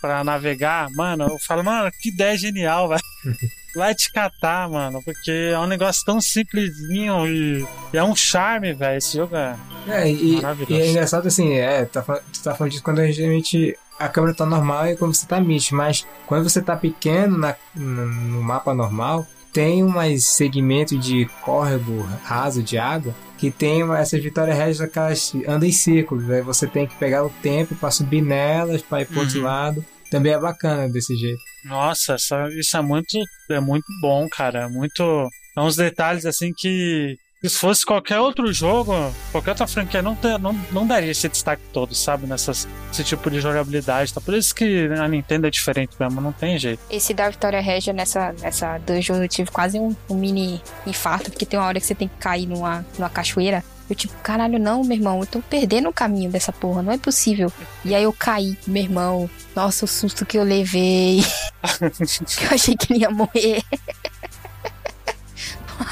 Pra- 0.00 0.24
navegar, 0.24 0.88
mano, 0.90 1.24
eu 1.28 1.38
falo, 1.38 1.62
mano, 1.64 1.90
que 2.00 2.08
ideia 2.10 2.36
genial, 2.36 2.88
velho. 2.88 3.00
Vai 3.76 3.94
te 3.94 4.10
catar, 4.12 4.68
mano, 4.68 5.00
porque 5.04 5.30
é 5.52 5.56
um 5.58 5.66
negócio 5.66 6.04
tão 6.04 6.20
simplesinho 6.20 7.24
e, 7.28 7.64
e 7.92 7.96
é 7.96 8.02
um 8.02 8.16
charme, 8.16 8.72
velho. 8.72 8.98
Esse 8.98 9.16
jogo 9.16 9.36
é. 9.36 9.56
É, 9.86 10.10
e, 10.10 10.32
Maravilhoso. 10.42 10.72
e 10.74 10.82
é 10.82 10.90
engraçado 10.90 11.28
assim, 11.28 11.52
é, 11.54 11.84
tá, 11.84 12.02
tu 12.02 12.42
tá 12.42 12.52
falando 12.54 12.72
disso 12.72 12.82
quando 12.82 12.98
a 12.98 13.10
gente. 13.12 13.78
A 13.96 14.08
câmera 14.08 14.34
tá 14.34 14.44
normal 14.46 14.88
e 14.88 14.96
quando 14.96 15.14
você 15.14 15.24
tá 15.26 15.38
mid, 15.40 15.70
mas 15.72 16.04
quando 16.26 16.48
você 16.48 16.60
tá 16.60 16.74
pequeno 16.74 17.38
na, 17.38 17.54
no 17.76 18.42
mapa 18.42 18.74
normal, 18.74 19.24
tem 19.52 19.82
umas 19.82 20.24
segmentos 20.24 21.04
de 21.04 21.26
córrego 21.42 22.02
raso 22.22 22.62
de 22.62 22.78
água 22.78 23.14
que 23.38 23.50
tem 23.50 23.82
essas 23.94 24.22
vitórias 24.22 24.56
régias 24.56 24.80
aquelas 24.82 25.34
andam 25.48 25.68
em 25.68 25.72
círculos, 25.72 26.28
aí 26.30 26.42
você 26.42 26.66
tem 26.66 26.86
que 26.86 26.94
pegar 26.96 27.24
o 27.24 27.30
tempo 27.42 27.74
pra 27.74 27.90
subir 27.90 28.20
nelas, 28.22 28.82
pra 28.82 29.00
ir 29.00 29.06
pro 29.06 29.20
outro 29.20 29.38
Uhum. 29.38 29.44
lado. 29.44 29.84
Também 30.10 30.32
é 30.32 30.38
bacana 30.38 30.88
desse 30.88 31.16
jeito. 31.16 31.40
Nossa, 31.64 32.16
isso 32.58 32.76
é 32.76 32.82
muito, 32.82 33.16
é 33.50 33.60
muito 33.60 33.86
bom, 34.02 34.28
cara. 34.28 34.64
É 34.64 34.68
muito. 34.68 35.28
É 35.56 35.60
uns 35.60 35.76
detalhes 35.76 36.26
assim 36.26 36.52
que. 36.56 37.16
Se 37.42 37.56
fosse 37.56 37.86
qualquer 37.86 38.18
outro 38.20 38.52
jogo, 38.52 38.92
qualquer 39.32 39.50
outra 39.50 39.66
franquia, 39.66 40.02
não, 40.02 40.14
ter- 40.14 40.38
não, 40.38 40.52
não 40.70 40.86
daria 40.86 41.10
esse 41.10 41.26
destaque 41.26 41.62
todo, 41.72 41.94
sabe? 41.94 42.26
Nessas, 42.26 42.68
esse 42.92 43.02
tipo 43.02 43.30
de 43.30 43.40
jogabilidade. 43.40 44.12
Tá? 44.12 44.20
Por 44.20 44.34
isso 44.34 44.54
que 44.54 44.86
a 44.88 45.08
Nintendo 45.08 45.46
é 45.46 45.50
diferente 45.50 45.94
mesmo, 45.98 46.20
não 46.20 46.32
tem 46.32 46.58
jeito. 46.58 46.80
Esse 46.90 47.14
da 47.14 47.30
Vitória 47.30 47.60
Regia 47.60 47.94
nessa, 47.94 48.32
nessa 48.40 48.76
dungeon 48.78 49.22
eu 49.22 49.28
tive 49.28 49.50
quase 49.50 49.78
um, 49.78 49.96
um 50.10 50.14
mini 50.14 50.60
infarto, 50.86 51.30
porque 51.30 51.46
tem 51.46 51.58
uma 51.58 51.66
hora 51.66 51.80
que 51.80 51.86
você 51.86 51.94
tem 51.94 52.08
que 52.08 52.16
cair 52.16 52.46
numa, 52.46 52.84
numa 52.98 53.08
cachoeira. 53.08 53.64
Eu 53.88 53.96
tipo, 53.96 54.14
caralho, 54.22 54.58
não, 54.58 54.84
meu 54.84 54.96
irmão, 54.96 55.18
eu 55.18 55.26
tô 55.26 55.40
perdendo 55.40 55.88
o 55.88 55.92
caminho 55.92 56.30
dessa 56.30 56.52
porra, 56.52 56.80
não 56.80 56.92
é 56.92 56.98
possível. 56.98 57.50
E 57.84 57.92
aí 57.92 58.04
eu 58.04 58.12
caí, 58.12 58.56
meu 58.66 58.82
irmão. 58.82 59.30
Nossa, 59.56 59.84
o 59.84 59.88
susto 59.88 60.24
que 60.24 60.38
eu 60.38 60.44
levei. 60.44 61.24
eu 61.80 62.48
achei 62.52 62.76
que 62.76 62.92
ele 62.92 63.00
ia 63.00 63.10
morrer. 63.10 63.62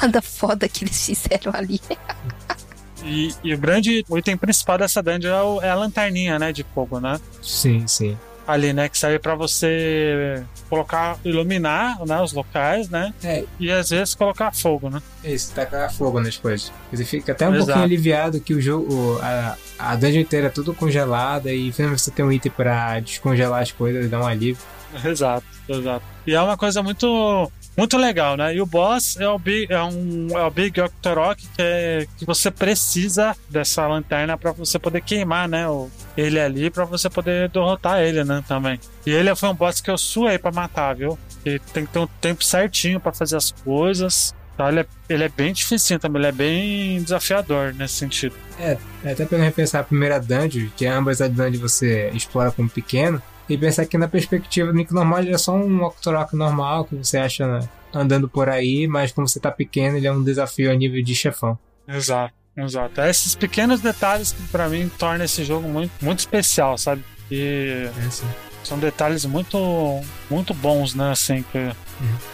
Nada 0.01 0.21
foda 0.21 0.67
que 0.69 0.83
eles 0.85 1.05
fizeram 1.05 1.51
ali. 1.53 1.79
E, 3.03 3.33
e 3.43 3.53
o 3.53 3.57
grande 3.57 4.03
o 4.09 4.17
item 4.17 4.35
principal 4.37 4.77
dessa 4.77 5.01
dungeon 5.01 5.29
é, 5.31 5.41
o- 5.43 5.61
é 5.61 5.69
a 5.69 5.75
lanterninha, 5.75 6.37
né? 6.37 6.51
De 6.51 6.65
fogo, 6.75 6.99
né? 6.99 7.19
Sim, 7.41 7.87
sim. 7.87 8.17
Ali, 8.45 8.73
né? 8.73 8.89
Que 8.89 8.97
serve 8.97 9.19
pra 9.19 9.35
você 9.35 10.43
colocar, 10.69 11.17
iluminar 11.23 12.03
né, 12.05 12.19
os 12.21 12.33
locais, 12.33 12.89
né? 12.89 13.13
É. 13.23 13.43
E 13.59 13.71
às 13.71 13.89
vezes 13.91 14.15
colocar 14.15 14.51
fogo, 14.53 14.89
né? 14.89 15.01
Isso, 15.23 15.53
tacar 15.53 15.91
fogo 15.93 16.19
nas 16.19 16.35
coisas. 16.37 16.71
Você 16.91 17.05
fica 17.05 17.31
até 17.31 17.45
um 17.47 17.51
Exato. 17.53 17.65
pouquinho 17.67 17.85
aliviado 17.85 18.39
que 18.41 18.53
o 18.53 18.59
jogo, 18.61 19.19
a, 19.21 19.55
a 19.77 19.95
dungeon 19.95 20.21
inteira 20.21 20.47
é 20.47 20.49
tudo 20.49 20.73
congelada 20.73 21.53
e 21.53 21.71
finalmente 21.71 22.01
você 22.01 22.11
tem 22.11 22.25
um 22.25 22.31
item 22.31 22.51
pra 22.51 22.99
descongelar 22.99 23.61
as 23.61 23.71
coisas 23.71 24.05
e 24.05 24.07
dar 24.09 24.19
um 24.19 24.27
alívio. 24.27 24.61
Exato, 25.05 25.45
exato. 25.67 26.03
E 26.25 26.33
é 26.33 26.41
uma 26.41 26.57
coisa 26.57 26.81
muito 26.81 27.51
muito 27.79 27.97
legal, 27.97 28.35
né? 28.35 28.53
E 28.53 28.61
o 28.61 28.65
boss 28.65 29.15
é 29.17 29.27
o 29.27 29.39
Big, 29.39 29.71
é 29.71 29.81
um, 29.81 30.27
é 30.37 30.43
o 30.43 30.51
Big 30.51 30.81
Octorok, 30.81 31.41
que, 31.55 31.61
é, 31.61 32.05
que 32.17 32.25
você 32.25 32.51
precisa 32.51 33.33
dessa 33.49 33.87
lanterna 33.87 34.37
pra 34.37 34.51
você 34.51 34.77
poder 34.77 35.01
queimar, 35.01 35.47
né? 35.47 35.65
O, 35.67 35.89
ele 36.17 36.39
ali 36.39 36.69
pra 36.69 36.83
você 36.83 37.09
poder 37.09 37.47
derrotar 37.49 38.01
ele, 38.01 38.25
né? 38.25 38.43
Também. 38.45 38.77
E 39.05 39.11
ele 39.11 39.33
foi 39.33 39.47
um 39.47 39.53
boss 39.53 39.79
que 39.79 39.89
eu 39.89 39.97
suei 39.97 40.37
pra 40.37 40.51
matar, 40.51 40.93
viu? 40.93 41.17
E 41.45 41.57
tem 41.57 41.85
que 41.85 41.93
ter 41.93 41.99
um 41.99 42.07
tempo 42.19 42.43
certinho 42.43 42.99
pra 42.99 43.13
fazer 43.13 43.37
as 43.37 43.51
coisas. 43.51 44.35
Tá? 44.57 44.67
Ele, 44.67 44.81
é, 44.81 44.85
ele 45.07 45.23
é 45.23 45.29
bem 45.29 45.53
difícil 45.53 45.97
também, 45.99 46.19
ele 46.19 46.27
é 46.27 46.31
bem 46.33 47.01
desafiador 47.01 47.73
nesse 47.73 47.93
sentido. 47.93 48.35
É, 48.59 48.77
até 49.05 49.25
pelo 49.25 49.41
repensar 49.41 49.79
a 49.79 49.83
primeira 49.85 50.19
dungeon, 50.19 50.67
que 50.75 50.85
ambas 50.85 51.21
as 51.21 51.29
dungeons 51.29 51.59
você 51.59 52.09
explora 52.13 52.51
como 52.51 52.69
pequeno, 52.69 53.23
e 53.49 53.57
pensar 53.57 53.85
que 53.85 53.97
na 53.97 54.07
perspectiva 54.07 54.71
do 54.71 54.73
Nick 54.73 54.93
normal 54.93 55.19
ele 55.19 55.33
é 55.33 55.37
só 55.37 55.55
um 55.55 55.83
Octorok 55.83 56.35
normal 56.35 56.85
que 56.85 56.95
você 56.95 57.17
acha 57.17 57.47
né, 57.47 57.67
andando 57.93 58.29
por 58.29 58.47
aí, 58.47 58.87
mas 58.87 59.11
como 59.11 59.27
você 59.27 59.39
tá 59.39 59.51
pequeno, 59.51 59.97
ele 59.97 60.07
é 60.07 60.11
um 60.11 60.23
desafio 60.23 60.71
a 60.71 60.75
nível 60.75 61.03
de 61.03 61.15
chefão. 61.15 61.57
Exato, 61.87 62.33
exato. 62.55 63.01
É 63.01 63.09
esses 63.09 63.35
pequenos 63.35 63.81
detalhes 63.81 64.31
que 64.31 64.41
pra 64.49 64.69
mim 64.69 64.89
tornam 64.97 65.25
esse 65.25 65.43
jogo 65.43 65.67
muito, 65.67 65.91
muito 66.01 66.19
especial, 66.19 66.77
sabe? 66.77 67.03
E 67.31 67.87
É 67.87 68.49
são 68.63 68.77
detalhes 68.77 69.25
muito, 69.25 70.01
muito 70.29 70.53
bons, 70.53 70.93
né? 70.93 71.11
Assim, 71.11 71.43
que... 71.43 71.71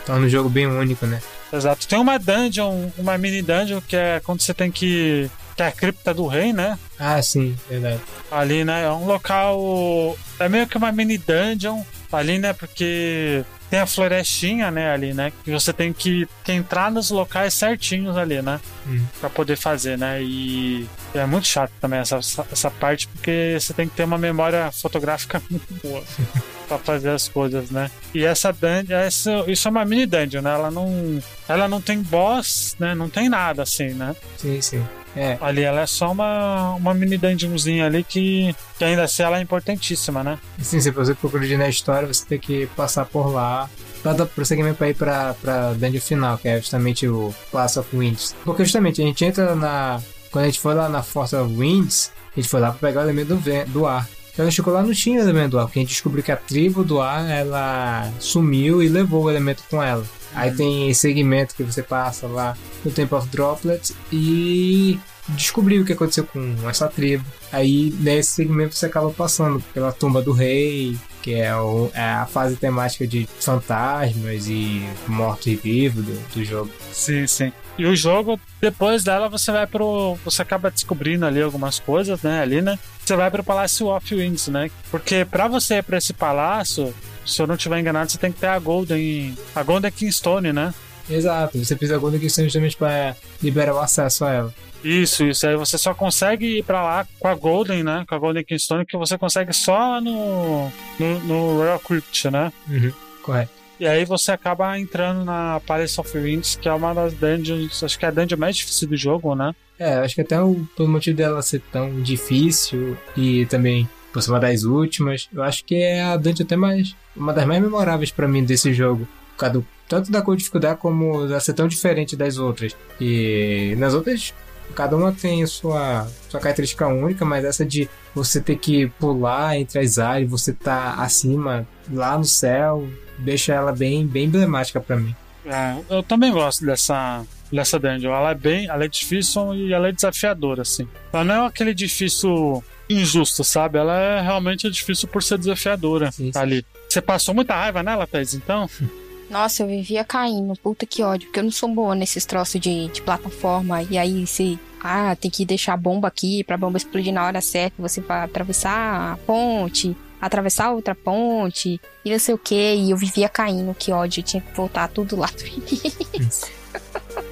Torna 0.05 0.25
um 0.25 0.29
jogo 0.29 0.49
bem 0.49 0.67
único, 0.67 1.05
né? 1.05 1.21
Exato. 1.51 1.87
Tem 1.87 1.97
uma 1.97 2.17
dungeon, 2.17 2.89
uma 2.97 3.17
mini 3.17 3.41
dungeon 3.41 3.79
que 3.81 3.95
é 3.95 4.19
quando 4.19 4.41
você 4.41 4.53
tem 4.53 4.71
que. 4.71 5.29
Que 5.55 5.63
é 5.63 5.67
a 5.67 5.71
cripta 5.71 6.13
do 6.13 6.27
rei, 6.27 6.51
né? 6.51 6.77
Ah, 6.99 7.21
sim, 7.21 7.55
verdade. 7.69 8.01
Ali, 8.29 8.65
né? 8.65 8.83
É 8.83 8.91
um 8.91 9.05
local. 9.05 10.17
É 10.39 10.49
meio 10.49 10.67
que 10.67 10.77
uma 10.77 10.91
mini 10.91 11.17
dungeon 11.17 11.83
ali, 12.11 12.39
né? 12.39 12.53
Porque 12.53 13.43
tem 13.69 13.79
a 13.79 13.85
florestinha, 13.85 14.69
né? 14.69 14.91
Ali, 14.91 15.13
né? 15.13 15.31
Que 15.43 15.51
você 15.51 15.73
tem 15.73 15.91
que, 15.93 16.27
que 16.43 16.51
entrar 16.51 16.91
nos 16.91 17.09
locais 17.09 17.53
certinhos 17.53 18.17
ali, 18.17 18.41
né? 18.41 18.59
Hum. 18.87 19.03
Pra 19.19 19.29
poder 19.29 19.55
fazer, 19.55 19.97
né? 19.97 20.21
E 20.21 20.87
é 21.13 21.25
muito 21.25 21.47
chato 21.47 21.71
também 21.79 21.99
essa, 21.99 22.17
essa, 22.17 22.71
parte, 22.71 23.07
porque 23.07 23.57
você 23.59 23.73
tem 23.73 23.87
que 23.87 23.95
ter 23.95 24.03
uma 24.03 24.17
memória 24.17 24.71
fotográfica 24.71 25.41
muito 25.49 25.73
boa. 25.81 26.03
pra 26.67 26.79
fazer 26.79 27.11
as 27.11 27.27
coisas, 27.27 27.69
né? 27.69 27.91
E 28.13 28.25
essa 28.25 28.51
dungeon, 28.51 28.97
essa, 28.97 29.43
isso 29.47 29.67
é 29.67 29.71
uma 29.71 29.85
mini 29.85 30.05
dungeon, 30.05 30.41
né? 30.41 30.53
Ela 30.53 30.71
não, 30.71 31.21
ela 31.47 31.67
não 31.67 31.79
tem 31.79 32.01
boss, 32.01 32.75
né? 32.79 32.95
Não 32.95 33.09
tem 33.09 33.29
nada 33.29 33.63
assim, 33.63 33.89
né? 33.89 34.15
Sim, 34.37 34.59
sim. 34.61 34.83
É, 35.15 35.37
Ali 35.39 35.63
ela 35.63 35.81
é 35.81 35.85
só 35.85 36.11
uma, 36.11 36.73
uma 36.75 36.93
mini 36.93 37.17
dungeonzinha 37.17 37.85
ali 37.85 38.03
que, 38.03 38.53
que 38.77 38.83
ainda 38.83 39.03
assim 39.03 39.23
ela 39.23 39.37
é 39.37 39.41
importantíssima, 39.41 40.23
né? 40.23 40.37
Sim, 40.59 40.79
se 40.79 40.91
você 40.91 41.13
progredir 41.13 41.57
na 41.57 41.69
história, 41.69 42.07
você 42.07 42.25
tem 42.25 42.39
que 42.39 42.67
passar 42.75 43.05
por 43.05 43.31
lá 43.31 43.69
pra 44.03 44.13
dar 44.13 44.25
prosseguimento 44.25 44.77
pra 44.77 44.89
ir 44.89 44.95
pra, 44.95 45.33
pra 45.35 45.73
dungeon 45.73 46.01
final, 46.01 46.37
que 46.37 46.47
é 46.47 46.59
justamente 46.59 47.07
o 47.07 47.33
Pass 47.51 47.77
of 47.77 47.95
Winds. 47.95 48.35
Porque 48.43 48.63
justamente 48.63 49.01
a 49.01 49.05
gente 49.05 49.25
entra 49.25 49.55
na. 49.55 50.01
Quando 50.31 50.43
a 50.43 50.47
gente 50.47 50.59
foi 50.59 50.75
lá 50.75 50.89
na 50.89 50.99
of 50.99 51.55
Winds, 51.57 52.11
a 52.35 52.39
gente 52.39 52.49
foi 52.49 52.59
lá 52.59 52.71
pra 52.71 52.89
pegar 52.89 53.01
o 53.01 53.03
elemento 53.05 53.35
do, 53.35 53.65
do 53.71 53.87
ar. 53.87 54.07
Quando 54.35 54.47
a 54.47 54.49
gente 54.49 54.57
chegou 54.57 54.73
lá 54.73 54.83
não 54.83 54.91
tinha 54.93 55.19
o 55.19 55.23
elemento 55.23 55.51
do 55.51 55.59
ar, 55.59 55.65
porque 55.65 55.79
a 55.79 55.81
gente 55.81 55.91
descobriu 55.91 56.21
que 56.21 56.31
a 56.31 56.35
tribo 56.35 56.83
do 56.83 56.99
ar 56.99 57.27
ela 57.29 58.11
sumiu 58.19 58.83
e 58.83 58.89
levou 58.89 59.23
o 59.23 59.29
elemento 59.29 59.63
com 59.71 59.81
ela. 59.81 60.05
Aí 60.35 60.53
tem 60.53 60.93
segmento 60.93 61.55
que 61.55 61.63
você 61.63 61.81
passa 61.81 62.27
lá 62.27 62.57
no 62.83 62.91
Temple 62.91 63.17
of 63.17 63.27
Droplets 63.29 63.93
e 64.11 64.99
descobrir 65.29 65.79
o 65.79 65.85
que 65.85 65.93
aconteceu 65.93 66.23
com 66.25 66.55
essa 66.69 66.87
tribo. 66.87 67.25
Aí 67.51 67.91
nesse 67.99 68.31
segmento 68.33 68.75
você 68.75 68.85
acaba 68.85 69.09
passando 69.11 69.59
pela 69.73 69.91
tumba 69.91 70.21
do 70.21 70.31
rei, 70.33 70.95
que 71.21 71.33
é, 71.33 71.55
o- 71.55 71.89
é 71.93 72.01
a 72.03 72.25
fase 72.27 72.55
temática 72.57 73.07
de 73.07 73.27
fantasmas 73.39 74.47
e 74.47 74.85
mortos 75.07 75.47
e 75.47 75.55
vivos 75.55 76.05
do, 76.05 76.13
do 76.35 76.43
jogo. 76.45 76.69
Sim, 76.91 77.25
sim. 77.25 77.51
E 77.77 77.85
o 77.85 77.95
jogo, 77.95 78.39
depois 78.61 79.03
dela, 79.03 79.27
você 79.27 79.51
vai 79.51 79.67
pro. 79.67 80.17
Você 80.23 80.41
acaba 80.41 80.71
descobrindo 80.71 81.25
ali 81.25 81.41
algumas 81.41 81.77
coisas, 81.77 82.21
né? 82.21 82.41
Ali, 82.41 82.61
né? 82.61 82.79
Você 83.03 83.15
vai 83.15 83.29
pro 83.29 83.43
Palácio 83.43 83.87
of 83.87 84.15
Winds, 84.15 84.47
né? 84.47 84.71
Porque 84.89 85.25
pra 85.25 85.47
você 85.47 85.75
ir 85.75 85.83
pra 85.83 85.97
esse 85.97 86.13
palácio, 86.13 86.93
se 87.25 87.41
eu 87.41 87.47
não 87.47 87.55
estiver 87.55 87.79
enganado, 87.79 88.09
você 88.09 88.17
tem 88.17 88.31
que 88.31 88.39
ter 88.39 88.47
a 88.47 88.57
Golden. 88.59 89.37
A 89.53 89.61
Golden 89.61 89.91
Kingstone, 89.91 90.53
né? 90.53 90.73
Exato, 91.09 91.63
você 91.63 91.75
fez 91.75 91.91
a 91.91 91.97
Golden 91.97 92.19
Keystone 92.19 92.47
justamente 92.47 92.75
para 92.75 93.15
liberar 93.41 93.73
o 93.75 93.79
acesso 93.79 94.25
a 94.25 94.31
ela. 94.31 94.53
Isso, 94.83 95.23
isso. 95.25 95.47
Aí 95.47 95.55
você 95.55 95.77
só 95.77 95.93
consegue 95.93 96.59
ir 96.59 96.63
pra 96.63 96.83
lá 96.83 97.07
com 97.19 97.27
a 97.27 97.35
Golden, 97.35 97.83
né? 97.83 98.05
Com 98.07 98.15
a 98.15 98.17
Golden 98.19 98.43
Keystone, 98.43 98.85
que 98.85 98.97
você 98.97 99.17
consegue 99.17 99.53
só 99.53 99.99
no, 100.01 100.71
no, 100.99 101.19
no 101.21 101.57
Royal 101.57 101.79
Crypt, 101.79 102.29
né? 102.29 102.51
Uhum, 102.67 102.91
correto. 103.21 103.64
E 103.79 103.87
aí 103.87 104.05
você 104.05 104.31
acaba 104.31 104.77
entrando 104.79 105.25
na 105.25 105.59
Palace 105.65 105.99
of 105.99 106.17
Winds, 106.17 106.55
que 106.55 106.69
é 106.69 106.73
uma 106.73 106.93
das 106.93 107.13
dungeons, 107.13 107.83
acho 107.83 107.99
que 107.99 108.05
é 108.05 108.07
a 108.07 108.11
dungeon 108.11 108.37
mais 108.37 108.55
difícil 108.55 108.87
do 108.87 108.95
jogo, 108.95 109.35
né? 109.35 109.53
É, 109.77 109.95
acho 109.95 110.15
que 110.15 110.21
até 110.21 110.41
o, 110.41 110.65
pelo 110.75 110.87
motivo 110.87 111.17
dela 111.17 111.41
ser 111.41 111.61
tão 111.71 112.01
difícil 112.01 112.97
e 113.17 113.45
também 113.47 113.89
por 114.13 114.21
ser 114.21 114.31
uma 114.31 114.39
das 114.39 114.63
últimas, 114.63 115.27
eu 115.33 115.43
acho 115.43 115.65
que 115.65 115.75
é 115.75 116.01
a 116.01 116.15
dungeon 116.15 116.45
até 116.45 116.55
mais, 116.55 116.95
uma 117.15 117.33
das 117.33 117.45
mais 117.45 117.61
memoráveis 117.61 118.11
para 118.11 118.27
mim 118.27 118.45
desse 118.45 118.73
jogo. 118.73 119.05
Por 119.31 119.39
causa 119.39 119.53
do, 119.55 119.67
tanto 119.89 120.09
da 120.09 120.21
dificuldade 120.21 120.79
como 120.79 121.25
ela 121.25 121.39
ser 121.41 121.53
tão 121.53 121.67
diferente 121.67 122.15
das 122.15 122.37
outras. 122.37 122.75
E 123.01 123.75
nas 123.77 123.93
outras 123.93 124.33
Cada 124.73 124.95
uma 124.95 125.11
tem 125.11 125.45
sua, 125.45 126.07
sua 126.29 126.39
característica 126.39 126.87
única, 126.87 127.23
mas 127.23 127.45
essa 127.45 127.65
de 127.65 127.89
você 128.13 128.41
ter 128.41 128.57
que 128.57 128.87
pular 128.99 129.57
entre 129.57 129.79
as 129.79 129.99
áreas, 129.99 130.29
você 130.29 130.53
tá 130.53 130.95
acima, 130.95 131.67
lá 131.91 132.17
no 132.17 132.25
céu, 132.25 132.87
deixa 133.19 133.53
ela 133.53 133.71
bem, 133.71 134.05
bem 134.05 134.25
emblemática 134.25 134.79
para 134.79 134.97
mim. 134.97 135.15
É, 135.45 135.77
eu 135.89 136.01
também 136.01 136.31
gosto 136.31 136.65
dessa, 136.65 137.23
dessa 137.51 137.79
dungeon. 137.79 138.13
Ela 138.13 138.31
é 138.31 138.35
bem, 138.35 138.67
ela 138.67 138.85
é 138.85 138.87
difícil 138.87 139.53
e 139.53 139.73
ela 139.73 139.89
é 139.89 139.91
desafiadora, 139.91 140.63
assim. 140.63 140.87
Ela 141.13 141.23
não 141.23 141.45
é 141.45 141.47
aquele 141.47 141.73
difícil 141.73 142.63
injusto, 142.89 143.43
sabe? 143.43 143.77
Ela 143.77 143.97
é 143.97 144.21
realmente 144.21 144.69
difícil 144.69 145.07
por 145.07 145.21
ser 145.21 145.37
desafiadora 145.37 146.11
sim, 146.11 146.31
sim. 146.31 146.39
ali. 146.39 146.65
Você 146.89 147.01
passou 147.01 147.33
muita 147.33 147.55
raiva 147.55 147.83
nela, 147.83 148.07
Thais, 148.07 148.33
então? 148.33 148.69
Nossa, 149.29 149.63
eu 149.63 149.67
vivia 149.67 150.03
caindo, 150.03 150.53
puta 150.55 150.85
que 150.85 151.01
ódio, 151.01 151.27
porque 151.27 151.39
eu 151.39 151.43
não 151.43 151.51
sou 151.51 151.67
boa 151.69 151.95
nesses 151.95 152.25
troços 152.25 152.61
de, 152.61 152.87
de 152.89 153.01
plataforma. 153.01 153.81
E 153.83 153.97
aí 153.97 154.25
se. 154.27 154.59
Ah, 154.87 155.15
tem 155.15 155.31
que 155.31 155.43
deixar 155.43 155.73
a 155.73 155.77
bomba 155.77 156.07
aqui 156.07 156.43
pra 156.43 156.55
bomba 156.55 156.77
explodir 156.77 157.11
na 157.11 157.25
hora 157.25 157.41
certa. 157.41 157.81
Você 157.81 158.01
vai 158.01 158.23
atravessar 158.23 159.13
a 159.13 159.17
ponte, 159.25 159.97
atravessar 160.21 160.71
outra 160.71 160.95
ponte, 160.95 161.79
e 162.03 162.11
não 162.11 162.19
sei 162.19 162.35
o 162.35 162.37
que. 162.37 162.75
E 162.75 162.91
eu 162.91 162.97
vivia 162.97 163.29
caindo, 163.29 163.73
que 163.73 163.91
ódio, 163.91 164.21
eu 164.21 164.25
tinha 164.25 164.41
que 164.41 164.55
voltar 164.55 164.87
tudo 164.87 165.15
lá 165.15 165.27
do 165.27 165.45
início. 165.45 166.53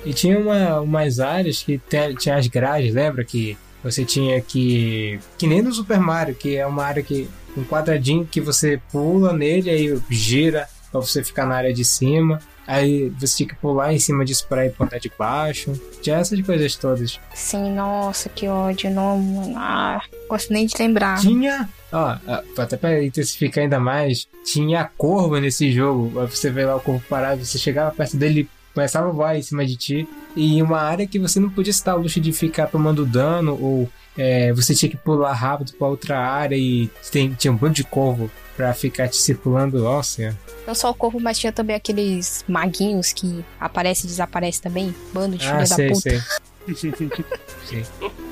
E 0.06 0.14
tinha 0.14 0.40
uma, 0.40 0.80
umas 0.80 1.20
áreas 1.20 1.64
que 1.64 1.80
tinha 2.20 2.36
as 2.36 2.48
grades, 2.48 2.94
lembra? 2.94 3.24
Que 3.24 3.58
você 3.84 4.06
tinha 4.06 4.40
que. 4.42 5.20
Que 5.38 5.48
nem 5.48 5.62
no 5.62 5.74
Super 5.74 6.00
Mario, 6.00 6.36
que 6.36 6.56
é 6.56 6.66
uma 6.66 6.84
área 6.84 7.04
que. 7.04 7.30
Um 7.56 7.64
quadradinho 7.64 8.26
que 8.26 8.42
você 8.42 8.82
pula 8.92 9.32
nele, 9.32 9.70
aí 9.70 10.02
gira 10.10 10.68
pra 10.92 11.00
você 11.00 11.24
ficar 11.24 11.46
na 11.46 11.56
área 11.56 11.72
de 11.72 11.86
cima. 11.86 12.40
Aí 12.66 13.10
você 13.20 13.38
tinha 13.38 13.50
que 13.50 13.56
pular 13.56 13.94
em 13.94 14.00
cima 14.00 14.24
disso 14.26 14.48
pra 14.48 14.66
ir 14.66 14.72
pra 14.72 14.86
andar 14.86 15.00
de 15.00 15.12
baixo. 15.18 15.74
Tinha 16.02 16.18
essas 16.18 16.42
coisas 16.42 16.76
todas. 16.76 17.20
Sim, 17.34 17.74
nossa, 17.74 18.30
que 18.30 18.48
ódio. 18.48 18.90
Não, 18.90 19.54
ah, 19.58 20.02
gosto 20.28 20.52
nem 20.52 20.66
de 20.66 20.74
lembrar. 20.80 21.20
Tinha. 21.20 21.70
Ó, 21.94 22.18
até 22.58 22.76
pra 22.76 23.04
intensificar 23.04 23.64
ainda 23.64 23.80
mais, 23.80 24.28
tinha 24.44 24.90
corvo 24.98 25.38
nesse 25.38 25.72
jogo. 25.72 26.20
Aí 26.20 26.28
você 26.28 26.50
vê 26.50 26.66
lá 26.66 26.76
o 26.76 26.80
corvo 26.80 27.04
parado, 27.08 27.46
você 27.46 27.60
chegava 27.60 27.92
perto 27.92 28.18
dele, 28.18 28.50
começava 28.74 29.10
a 29.10 29.12
voar 29.12 29.38
em 29.38 29.44
cima 29.44 29.64
de 29.64 29.76
ti. 29.76 30.08
E 30.36 30.60
uma 30.62 30.80
área 30.80 31.06
que 31.06 31.20
você 31.20 31.40
não 31.40 31.52
podia 31.52 31.72
se 31.72 31.86
dar 31.86 31.96
o 31.96 32.02
luxo 32.02 32.20
de 32.20 32.34
ficar 32.34 32.66
tomando 32.66 33.06
dano 33.06 33.58
ou 33.62 33.90
é, 34.18 34.52
você 34.54 34.74
tinha 34.74 34.90
que 34.90 34.98
pular 34.98 35.34
rápido 35.34 35.74
para 35.74 35.88
outra 35.88 36.20
área 36.20 36.56
e 36.56 36.90
tem, 37.12 37.34
tinha 37.34 37.52
um 37.52 37.56
bando 37.56 37.76
de 37.76 37.84
corvo 37.84 38.30
para 38.58 38.74
ficar 38.74 39.08
te 39.08 39.18
circulando. 39.18 39.80
Nossa. 39.84 40.38
Não 40.66 40.74
só 40.74 40.90
o 40.90 40.94
corvo, 40.94 41.20
mas 41.20 41.38
tinha 41.38 41.52
também 41.52 41.76
aqueles 41.76 42.44
maguinhos 42.48 43.12
que 43.12 43.44
aparece 43.60 44.06
e 44.06 44.10
desaparece 44.10 44.62
também. 44.62 44.94
Bando 45.14 45.38
de 45.38 45.48
ah, 45.48 45.66
filha 45.66 45.70
da 45.70 45.94
puta. 45.94 46.10
Sei. 46.10 46.22
Sim. 47.66 47.84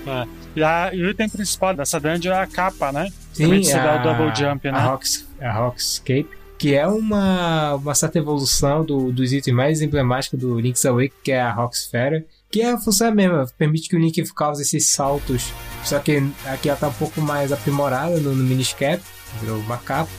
É. 0.07 0.27
E, 0.55 0.63
a, 0.63 0.93
e 0.93 1.01
o 1.01 1.09
item 1.09 1.29
principal 1.29 1.75
dessa 1.75 1.99
dungeon 1.99 2.33
é 2.33 2.41
a 2.41 2.47
capa, 2.47 2.91
né? 2.91 3.09
Sim, 3.33 3.63
você 3.63 3.73
a, 3.73 3.99
o 3.99 4.03
double 4.03 4.35
jump, 4.35 4.69
né? 4.69 4.77
A, 4.77 4.81
Rox, 4.81 5.27
a 5.39 5.51
Rockscape, 5.51 6.29
que 6.57 6.75
é 6.75 6.87
uma, 6.87 7.75
uma 7.75 7.95
certa 7.95 8.19
evolução 8.19 8.83
do, 8.83 9.11
dos 9.11 9.31
itens 9.31 9.55
mais 9.55 9.81
emblemáticos 9.81 10.39
do 10.39 10.59
Link's 10.59 10.85
Awakening, 10.85 11.21
que 11.23 11.31
é 11.31 11.41
a 11.41 11.51
Roxfera 11.51 12.25
que 12.51 12.61
é 12.61 12.71
a 12.71 12.77
função 12.77 13.07
é 13.07 13.09
a 13.09 13.15
mesma, 13.15 13.47
permite 13.57 13.87
que 13.87 13.95
o 13.95 13.99
Link 13.99 14.21
cause 14.33 14.61
esses 14.61 14.87
saltos. 14.87 15.53
Só 15.85 15.97
que 15.99 16.21
aqui 16.45 16.67
ela 16.67 16.77
tá 16.77 16.89
um 16.89 16.93
pouco 16.93 17.21
mais 17.21 17.51
aprimorada 17.51 18.19
no, 18.19 18.35
no 18.35 18.43
miniscap, 18.43 19.01
virou 19.39 19.57
uma 19.59 19.77
capa, 19.77 20.11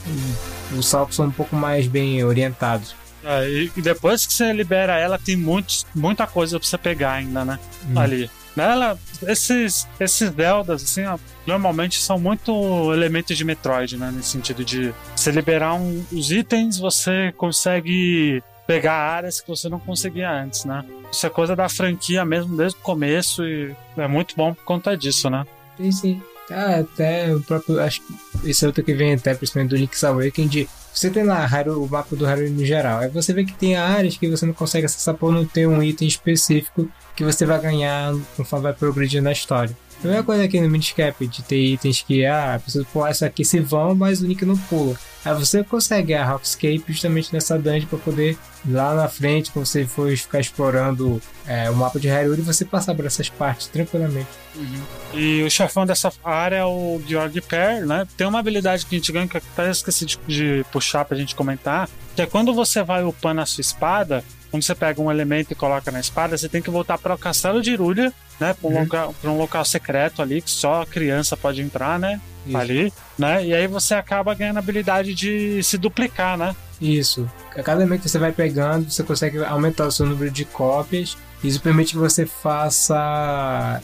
e 0.72 0.74
os 0.74 0.86
saltos 0.86 1.14
são 1.14 1.26
um 1.26 1.30
pouco 1.30 1.54
mais 1.54 1.86
bem 1.86 2.24
orientados. 2.24 2.96
É, 3.24 3.48
e 3.76 3.82
depois 3.82 4.26
que 4.26 4.32
você 4.32 4.52
libera 4.52 4.98
ela, 4.98 5.18
tem 5.18 5.36
muitos, 5.36 5.86
muita 5.94 6.26
coisa 6.26 6.58
pra 6.58 6.68
você 6.68 6.78
pegar 6.78 7.12
ainda, 7.12 7.44
né? 7.44 7.58
Hum. 7.88 7.98
Ali. 7.98 8.30
Nela, 8.54 8.98
esses, 9.26 9.88
esses 9.98 10.30
Deldas, 10.30 10.82
assim, 10.82 11.04
ó, 11.06 11.18
normalmente 11.46 11.98
são 11.98 12.18
muito 12.18 12.92
elementos 12.92 13.36
de 13.36 13.44
Metroid, 13.44 13.96
né? 13.96 14.12
Nesse 14.14 14.28
sentido 14.28 14.62
de 14.64 14.92
você 15.16 15.30
liberar 15.30 15.74
um, 15.74 16.04
os 16.12 16.30
itens, 16.30 16.78
você 16.78 17.32
consegue 17.36 18.42
pegar 18.66 18.92
áreas 18.92 19.40
que 19.40 19.48
você 19.48 19.68
não 19.68 19.80
conseguia 19.80 20.30
antes, 20.30 20.64
né? 20.64 20.84
Isso 21.10 21.26
é 21.26 21.30
coisa 21.30 21.56
da 21.56 21.68
franquia 21.68 22.24
mesmo 22.24 22.56
desde 22.56 22.78
o 22.78 22.82
começo 22.82 23.44
e 23.44 23.74
é 23.96 24.06
muito 24.06 24.36
bom 24.36 24.54
por 24.54 24.64
conta 24.64 24.96
disso, 24.96 25.30
né? 25.30 25.44
Sim, 25.78 25.92
sim. 25.92 26.22
Ah, 26.50 26.80
até 26.80 27.34
o 27.34 27.40
próprio. 27.40 27.80
Acho 27.80 28.00
que 28.02 28.50
esse 28.50 28.64
é 28.64 28.66
outro 28.66 28.84
que 28.84 28.94
vem 28.94 29.14
até, 29.14 29.34
principalmente 29.34 29.70
do 29.70 29.76
Link's 29.76 30.04
Awakening, 30.04 30.48
de 30.48 30.68
você 30.92 31.10
tem 31.10 31.24
lá 31.24 31.48
o 31.68 31.88
mapa 31.88 32.14
do 32.14 32.24
Hyrule 32.24 32.50
no 32.50 32.64
geral. 32.64 33.00
Aí 33.00 33.08
você 33.08 33.32
vê 33.32 33.44
que 33.44 33.54
tem 33.54 33.76
áreas 33.76 34.16
que 34.16 34.28
você 34.28 34.44
não 34.44 34.52
consegue 34.52 34.86
acessar 34.86 35.14
por 35.14 35.32
não 35.32 35.44
ter 35.44 35.66
um 35.66 35.82
item 35.82 36.06
específico 36.06 36.88
que 37.16 37.24
você 37.24 37.46
vai 37.46 37.60
ganhar 37.60 38.14
conforme 38.36 38.64
vai 38.64 38.72
progredir 38.72 39.22
na 39.22 39.32
história. 39.32 39.76
A 40.02 40.06
mesma 40.06 40.24
coisa 40.24 40.44
aqui 40.44 40.60
no 40.60 40.68
Miniscap, 40.68 41.26
de 41.26 41.42
ter 41.42 41.56
itens 41.56 42.02
que, 42.02 42.26
ah, 42.26 42.58
preciso 42.60 42.84
pular 42.86 43.12
isso 43.12 43.24
aqui 43.24 43.44
se 43.44 43.60
vão, 43.60 43.94
mas 43.94 44.20
o 44.20 44.26
Link 44.26 44.44
não 44.44 44.56
pula. 44.56 44.96
Aí 45.24 45.32
você 45.34 45.62
consegue 45.62 46.12
a 46.14 46.24
Rockscape 46.24 46.84
justamente 46.88 47.32
nessa 47.32 47.56
dungeon 47.56 47.86
para 47.86 47.98
poder 48.00 48.36
lá 48.68 48.94
na 48.94 49.08
frente, 49.08 49.52
quando 49.52 49.66
você 49.66 49.86
for 49.86 50.14
ficar 50.16 50.40
explorando 50.40 51.22
é, 51.46 51.70
o 51.70 51.76
mapa 51.76 52.00
de 52.00 52.08
Hyrule, 52.08 52.42
você 52.42 52.64
passar 52.64 52.94
por 52.96 53.06
essas 53.06 53.28
partes 53.28 53.68
tranquilamente. 53.68 54.28
Uhum. 54.56 54.82
E 55.14 55.44
o 55.44 55.50
chefão 55.50 55.86
dessa 55.86 56.12
área 56.24 56.56
é 56.56 56.64
o 56.64 57.00
Georg 57.06 57.40
Per, 57.40 57.86
né? 57.86 58.06
Tem 58.16 58.26
uma 58.26 58.40
habilidade 58.40 58.84
que 58.84 58.96
a 58.96 58.98
gente 58.98 59.12
ganha 59.12 59.28
que 59.28 59.36
até 59.36 59.70
esqueci 59.70 60.04
de, 60.04 60.18
de 60.26 60.64
puxar 60.72 61.04
pra 61.04 61.16
gente 61.16 61.36
comentar, 61.36 61.88
que 62.16 62.22
é 62.22 62.26
quando 62.26 62.52
você 62.52 62.82
vai 62.82 63.04
upando 63.04 63.40
a 63.40 63.46
sua 63.46 63.60
espada, 63.60 64.24
quando 64.50 64.64
você 64.64 64.74
pega 64.74 65.00
um 65.00 65.10
elemento 65.10 65.52
e 65.52 65.54
coloca 65.54 65.90
na 65.90 66.00
espada, 66.00 66.36
você 66.36 66.48
tem 66.48 66.60
que 66.60 66.70
voltar 66.70 66.98
para 66.98 67.14
o 67.14 67.18
castelo 67.18 67.62
de 67.62 67.70
Irulha, 67.70 68.12
né? 68.40 68.54
Para 68.54 68.68
um, 68.68 68.74
uhum. 68.74 68.80
local, 68.80 69.14
um 69.24 69.38
local 69.38 69.64
secreto 69.64 70.22
ali 70.22 70.42
que 70.42 70.50
só 70.50 70.82
a 70.82 70.86
criança 70.86 71.36
pode 71.36 71.60
entrar, 71.60 71.98
né? 71.98 72.20
Isso. 72.46 72.56
Ali, 72.56 72.92
né? 73.18 73.44
E 73.46 73.54
aí 73.54 73.66
você 73.66 73.94
acaba 73.94 74.34
ganhando 74.34 74.56
a 74.56 74.60
habilidade 74.60 75.14
de 75.14 75.62
se 75.62 75.78
duplicar, 75.78 76.36
né? 76.36 76.54
Isso. 76.80 77.30
A 77.56 77.62
cada 77.62 77.80
elemento 77.80 78.02
que 78.02 78.08
você 78.08 78.18
vai 78.18 78.32
pegando, 78.32 78.90
você 78.90 79.02
consegue 79.04 79.38
aumentar 79.44 79.86
o 79.86 79.92
seu 79.92 80.04
número 80.04 80.30
de 80.30 80.44
cópias. 80.44 81.16
Isso 81.44 81.60
permite 81.60 81.92
que 81.92 81.98
você 81.98 82.26
faça 82.26 83.80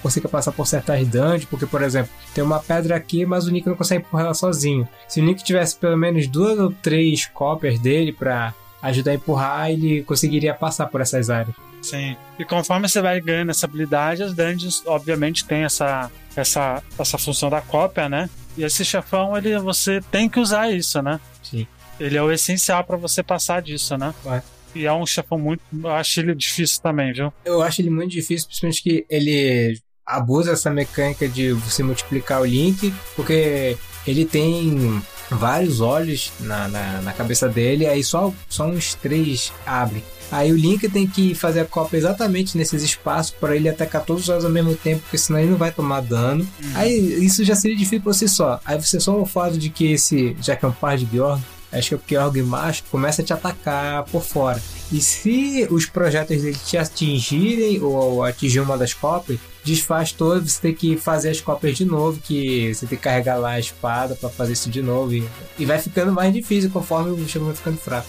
consiga 0.00 0.28
passar 0.28 0.52
por 0.52 0.66
certas 0.66 1.06
dungeons, 1.06 1.44
porque, 1.44 1.66
por 1.66 1.82
exemplo, 1.82 2.10
tem 2.34 2.42
uma 2.42 2.58
pedra 2.58 2.96
aqui, 2.96 3.26
mas 3.26 3.46
o 3.46 3.50
Nick 3.50 3.68
não 3.68 3.76
consegue 3.76 4.02
empurrar 4.02 4.26
ela 4.26 4.34
sozinho. 4.34 4.88
Se 5.06 5.20
o 5.20 5.24
Nick 5.24 5.44
tivesse 5.44 5.76
pelo 5.76 5.96
menos 5.96 6.26
duas 6.26 6.58
ou 6.58 6.72
três 6.72 7.26
cópias 7.26 7.78
dele 7.78 8.10
para 8.10 8.54
ajudar 8.80 9.10
a 9.10 9.14
empurrar, 9.14 9.70
ele 9.70 10.02
conseguiria 10.04 10.54
passar 10.54 10.86
por 10.86 11.00
essas 11.02 11.28
áreas. 11.28 11.54
Sim. 11.90 12.16
E 12.38 12.44
conforme 12.44 12.88
você 12.88 13.00
vai 13.00 13.20
ganhando 13.20 13.50
essa 13.50 13.66
habilidade, 13.66 14.22
as 14.22 14.34
dungeons, 14.34 14.82
obviamente, 14.86 15.44
tem 15.44 15.64
essa, 15.64 16.10
essa, 16.36 16.82
essa 16.98 17.18
função 17.18 17.50
da 17.50 17.60
cópia, 17.60 18.08
né? 18.08 18.28
E 18.56 18.64
esse 18.64 18.84
chefão, 18.84 19.36
ele, 19.36 19.58
você 19.58 20.00
tem 20.10 20.28
que 20.28 20.40
usar 20.40 20.70
isso, 20.70 21.00
né? 21.00 21.20
Sim. 21.42 21.66
Ele 21.98 22.16
é 22.16 22.22
o 22.22 22.30
essencial 22.30 22.84
para 22.84 22.96
você 22.96 23.22
passar 23.22 23.62
disso, 23.62 23.96
né? 23.96 24.14
Ué. 24.24 24.42
E 24.74 24.86
é 24.86 24.92
um 24.92 25.06
chefão 25.06 25.38
muito. 25.38 25.62
Eu 25.72 25.90
acho 25.90 26.20
ele 26.20 26.34
difícil 26.34 26.80
também, 26.82 27.12
viu? 27.12 27.32
Eu 27.44 27.62
acho 27.62 27.80
ele 27.80 27.90
muito 27.90 28.10
difícil, 28.10 28.46
principalmente 28.46 28.82
que 28.82 29.06
ele 29.08 29.80
abusa 30.06 30.52
essa 30.52 30.70
mecânica 30.70 31.28
de 31.28 31.52
você 31.52 31.82
multiplicar 31.82 32.40
o 32.40 32.44
link, 32.44 32.92
porque 33.14 33.76
ele 34.06 34.24
tem 34.24 35.02
vários 35.30 35.80
olhos 35.80 36.32
na, 36.40 36.68
na, 36.68 37.02
na, 37.02 37.12
cabeça 37.12 37.48
dele, 37.48 37.86
aí 37.86 38.02
só, 38.02 38.32
só 38.48 38.66
uns 38.66 38.94
três 38.94 39.52
abrem. 39.66 40.02
Aí 40.30 40.52
o 40.52 40.56
Link 40.56 40.88
tem 40.88 41.06
que 41.06 41.34
fazer 41.34 41.60
a 41.60 41.64
cópia 41.64 41.96
exatamente 41.96 42.56
nesses 42.56 42.82
espaços 42.82 43.34
para 43.38 43.56
ele 43.56 43.68
atacar 43.68 44.04
todos 44.04 44.24
os 44.24 44.28
olhos 44.28 44.44
ao 44.44 44.50
mesmo 44.50 44.74
tempo, 44.74 45.00
porque 45.02 45.18
senão 45.18 45.38
ele 45.38 45.50
não 45.50 45.56
vai 45.56 45.70
tomar 45.70 46.00
dano. 46.00 46.46
Uhum. 46.62 46.70
Aí 46.74 47.24
isso 47.24 47.44
já 47.44 47.54
seria 47.54 47.76
difícil 47.76 48.02
por 48.02 48.14
si 48.14 48.28
só. 48.28 48.60
Aí 48.64 48.80
você 48.80 49.00
só 49.00 49.18
o 49.20 49.26
fato 49.26 49.56
de 49.56 49.70
que 49.70 49.92
esse, 49.92 50.36
já 50.40 50.54
que 50.54 50.64
é 50.64 50.68
um 50.68 50.72
par 50.72 50.96
de 50.96 51.06
Bjorn, 51.06 51.42
acho 51.72 51.88
que 51.88 51.94
é 51.94 51.98
porque 51.98 52.16
Org 52.16 52.42
macho 52.42 52.84
começa 52.90 53.22
a 53.22 53.24
te 53.24 53.32
atacar 53.32 54.04
por 54.04 54.22
fora. 54.22 54.60
E 54.90 55.00
se 55.00 55.66
os 55.70 55.84
projéteis 55.84 56.42
dele 56.42 56.56
te 56.64 56.78
atingirem 56.78 57.80
ou 57.82 58.24
atingir 58.24 58.60
uma 58.60 58.78
das 58.78 58.94
cópias, 58.94 59.38
desfaz 59.62 60.12
todo, 60.12 60.48
você 60.48 60.60
tem 60.60 60.74
que 60.74 60.96
fazer 60.96 61.28
as 61.28 61.40
cópias 61.40 61.76
de 61.76 61.84
novo, 61.84 62.18
que 62.20 62.74
você 62.74 62.86
tem 62.86 62.96
que 62.96 63.04
carregar 63.04 63.36
lá 63.36 63.52
a 63.52 63.60
espada 63.60 64.14
para 64.14 64.30
fazer 64.30 64.54
isso 64.54 64.70
de 64.70 64.80
novo. 64.80 65.12
E, 65.14 65.28
e, 65.58 65.66
vai 65.66 65.78
ficando 65.78 66.10
mais 66.10 66.32
difícil 66.32 66.70
conforme 66.70 67.10
o 67.10 67.16
bicho 67.16 67.38
vai 67.40 67.54
ficando 67.54 67.76
fraco. 67.76 68.08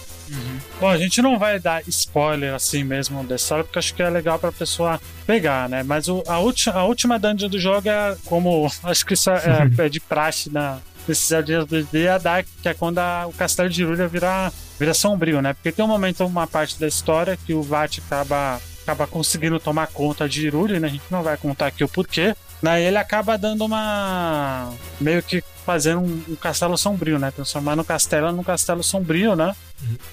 Bom, 0.80 0.88
a 0.88 0.96
gente 0.96 1.20
não 1.22 1.38
vai 1.38 1.58
dar 1.58 1.82
spoiler 1.88 2.54
assim 2.54 2.84
mesmo 2.84 3.22
dessa 3.24 3.44
história, 3.44 3.64
porque 3.64 3.78
acho 3.78 3.94
que 3.94 4.02
é 4.02 4.08
legal 4.10 4.38
pra 4.38 4.52
pessoa 4.52 5.00
pegar, 5.26 5.68
né? 5.68 5.82
Mas 5.82 6.08
o- 6.08 6.22
a, 6.26 6.38
última, 6.38 6.74
a 6.76 6.84
última 6.84 7.18
dungeon 7.18 7.48
do 7.48 7.58
jogo 7.58 7.88
é 7.88 8.16
como. 8.24 8.70
Acho 8.84 9.04
que 9.04 9.14
isso 9.14 9.30
é, 9.30 9.68
é 9.78 9.88
de 9.88 10.00
praxe 10.00 10.50
na, 10.50 10.78
nesses 11.06 11.26
Zeldinhas 11.28 11.64
2D, 11.66 12.04
é 12.04 12.08
a 12.10 12.18
Dark, 12.18 12.46
que 12.62 12.68
é 12.68 12.74
quando 12.74 12.98
a- 12.98 13.26
o 13.26 13.32
castelo 13.32 13.68
de 13.68 13.82
Hyrule 13.82 14.06
vira, 14.08 14.52
vira 14.78 14.94
sombrio, 14.94 15.40
né? 15.42 15.52
Porque 15.54 15.72
tem 15.72 15.84
um 15.84 15.88
momento, 15.88 16.24
uma 16.24 16.46
parte 16.46 16.78
da 16.78 16.86
história 16.86 17.36
que 17.36 17.52
o 17.54 17.62
Vat 17.62 17.98
acaba, 17.98 18.60
acaba 18.82 19.06
conseguindo 19.06 19.58
tomar 19.60 19.86
conta 19.88 20.28
de 20.28 20.42
Hyrule, 20.46 20.78
né? 20.80 20.88
A 20.88 20.90
gente 20.90 21.04
não 21.10 21.22
vai 21.22 21.36
contar 21.36 21.66
aqui 21.68 21.82
o 21.84 21.88
porquê. 21.88 22.34
Né? 22.62 22.82
Ele 22.82 22.96
acaba 22.98 23.38
dando 23.38 23.64
uma. 23.64 24.72
meio 25.00 25.22
que 25.22 25.42
fazendo 25.64 26.00
um, 26.00 26.22
um 26.28 26.36
castelo 26.36 26.76
sombrio, 26.76 27.18
né? 27.18 27.30
Transformando 27.30 27.80
o 27.80 27.84
castelo 27.84 28.30
num 28.32 28.42
castelo 28.42 28.82
sombrio, 28.82 29.34
né? 29.34 29.54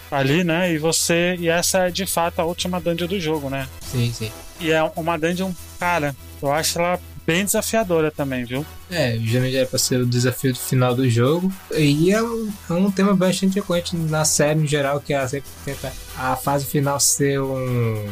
Ali, 0.10 0.44
né? 0.44 0.72
E 0.72 0.78
você. 0.78 1.36
E 1.40 1.50
essa 1.50 1.88
é 1.88 1.92
de 1.92 2.06
fato 2.06 2.40
a 2.40 2.46
última 2.46 2.80
dungeon 2.80 3.08
do 3.08 3.20
jogo, 3.20 3.50
né? 3.50 3.68
Sim, 3.82 4.12
sim. 4.14 4.32
E 4.60 4.72
é 4.72 4.82
uma 4.96 5.18
dungeon, 5.18 5.52
cara, 5.80 6.16
eu 6.42 6.52
acho 6.52 6.80
ela 6.80 7.00
bem 7.26 7.44
desafiadora 7.44 8.10
também, 8.10 8.46
viu? 8.46 8.66
É, 8.90 9.18
geralmente 9.20 9.58
era 9.58 9.66
pra 9.68 9.78
ser 9.78 10.00
o 10.00 10.06
desafio 10.06 10.54
do 10.54 10.60
final 10.60 10.96
do 10.96 11.10
jogo. 11.10 11.52
E 11.76 12.10
é 12.14 12.24
um, 12.24 12.50
é 12.70 12.74
um 12.74 12.90
tema 12.90 13.14
bastante 13.14 13.56
frequente 13.62 13.98
na 13.98 14.24
série 14.24 14.62
em 14.62 14.66
geral, 14.68 15.02
que 15.02 15.14
ela 15.14 15.28
sempre 15.28 15.50
tenta 15.66 15.92
a 16.18 16.38
fase 16.38 16.66
final 16.66 16.98
ser 16.98 17.42
um- 17.42 18.06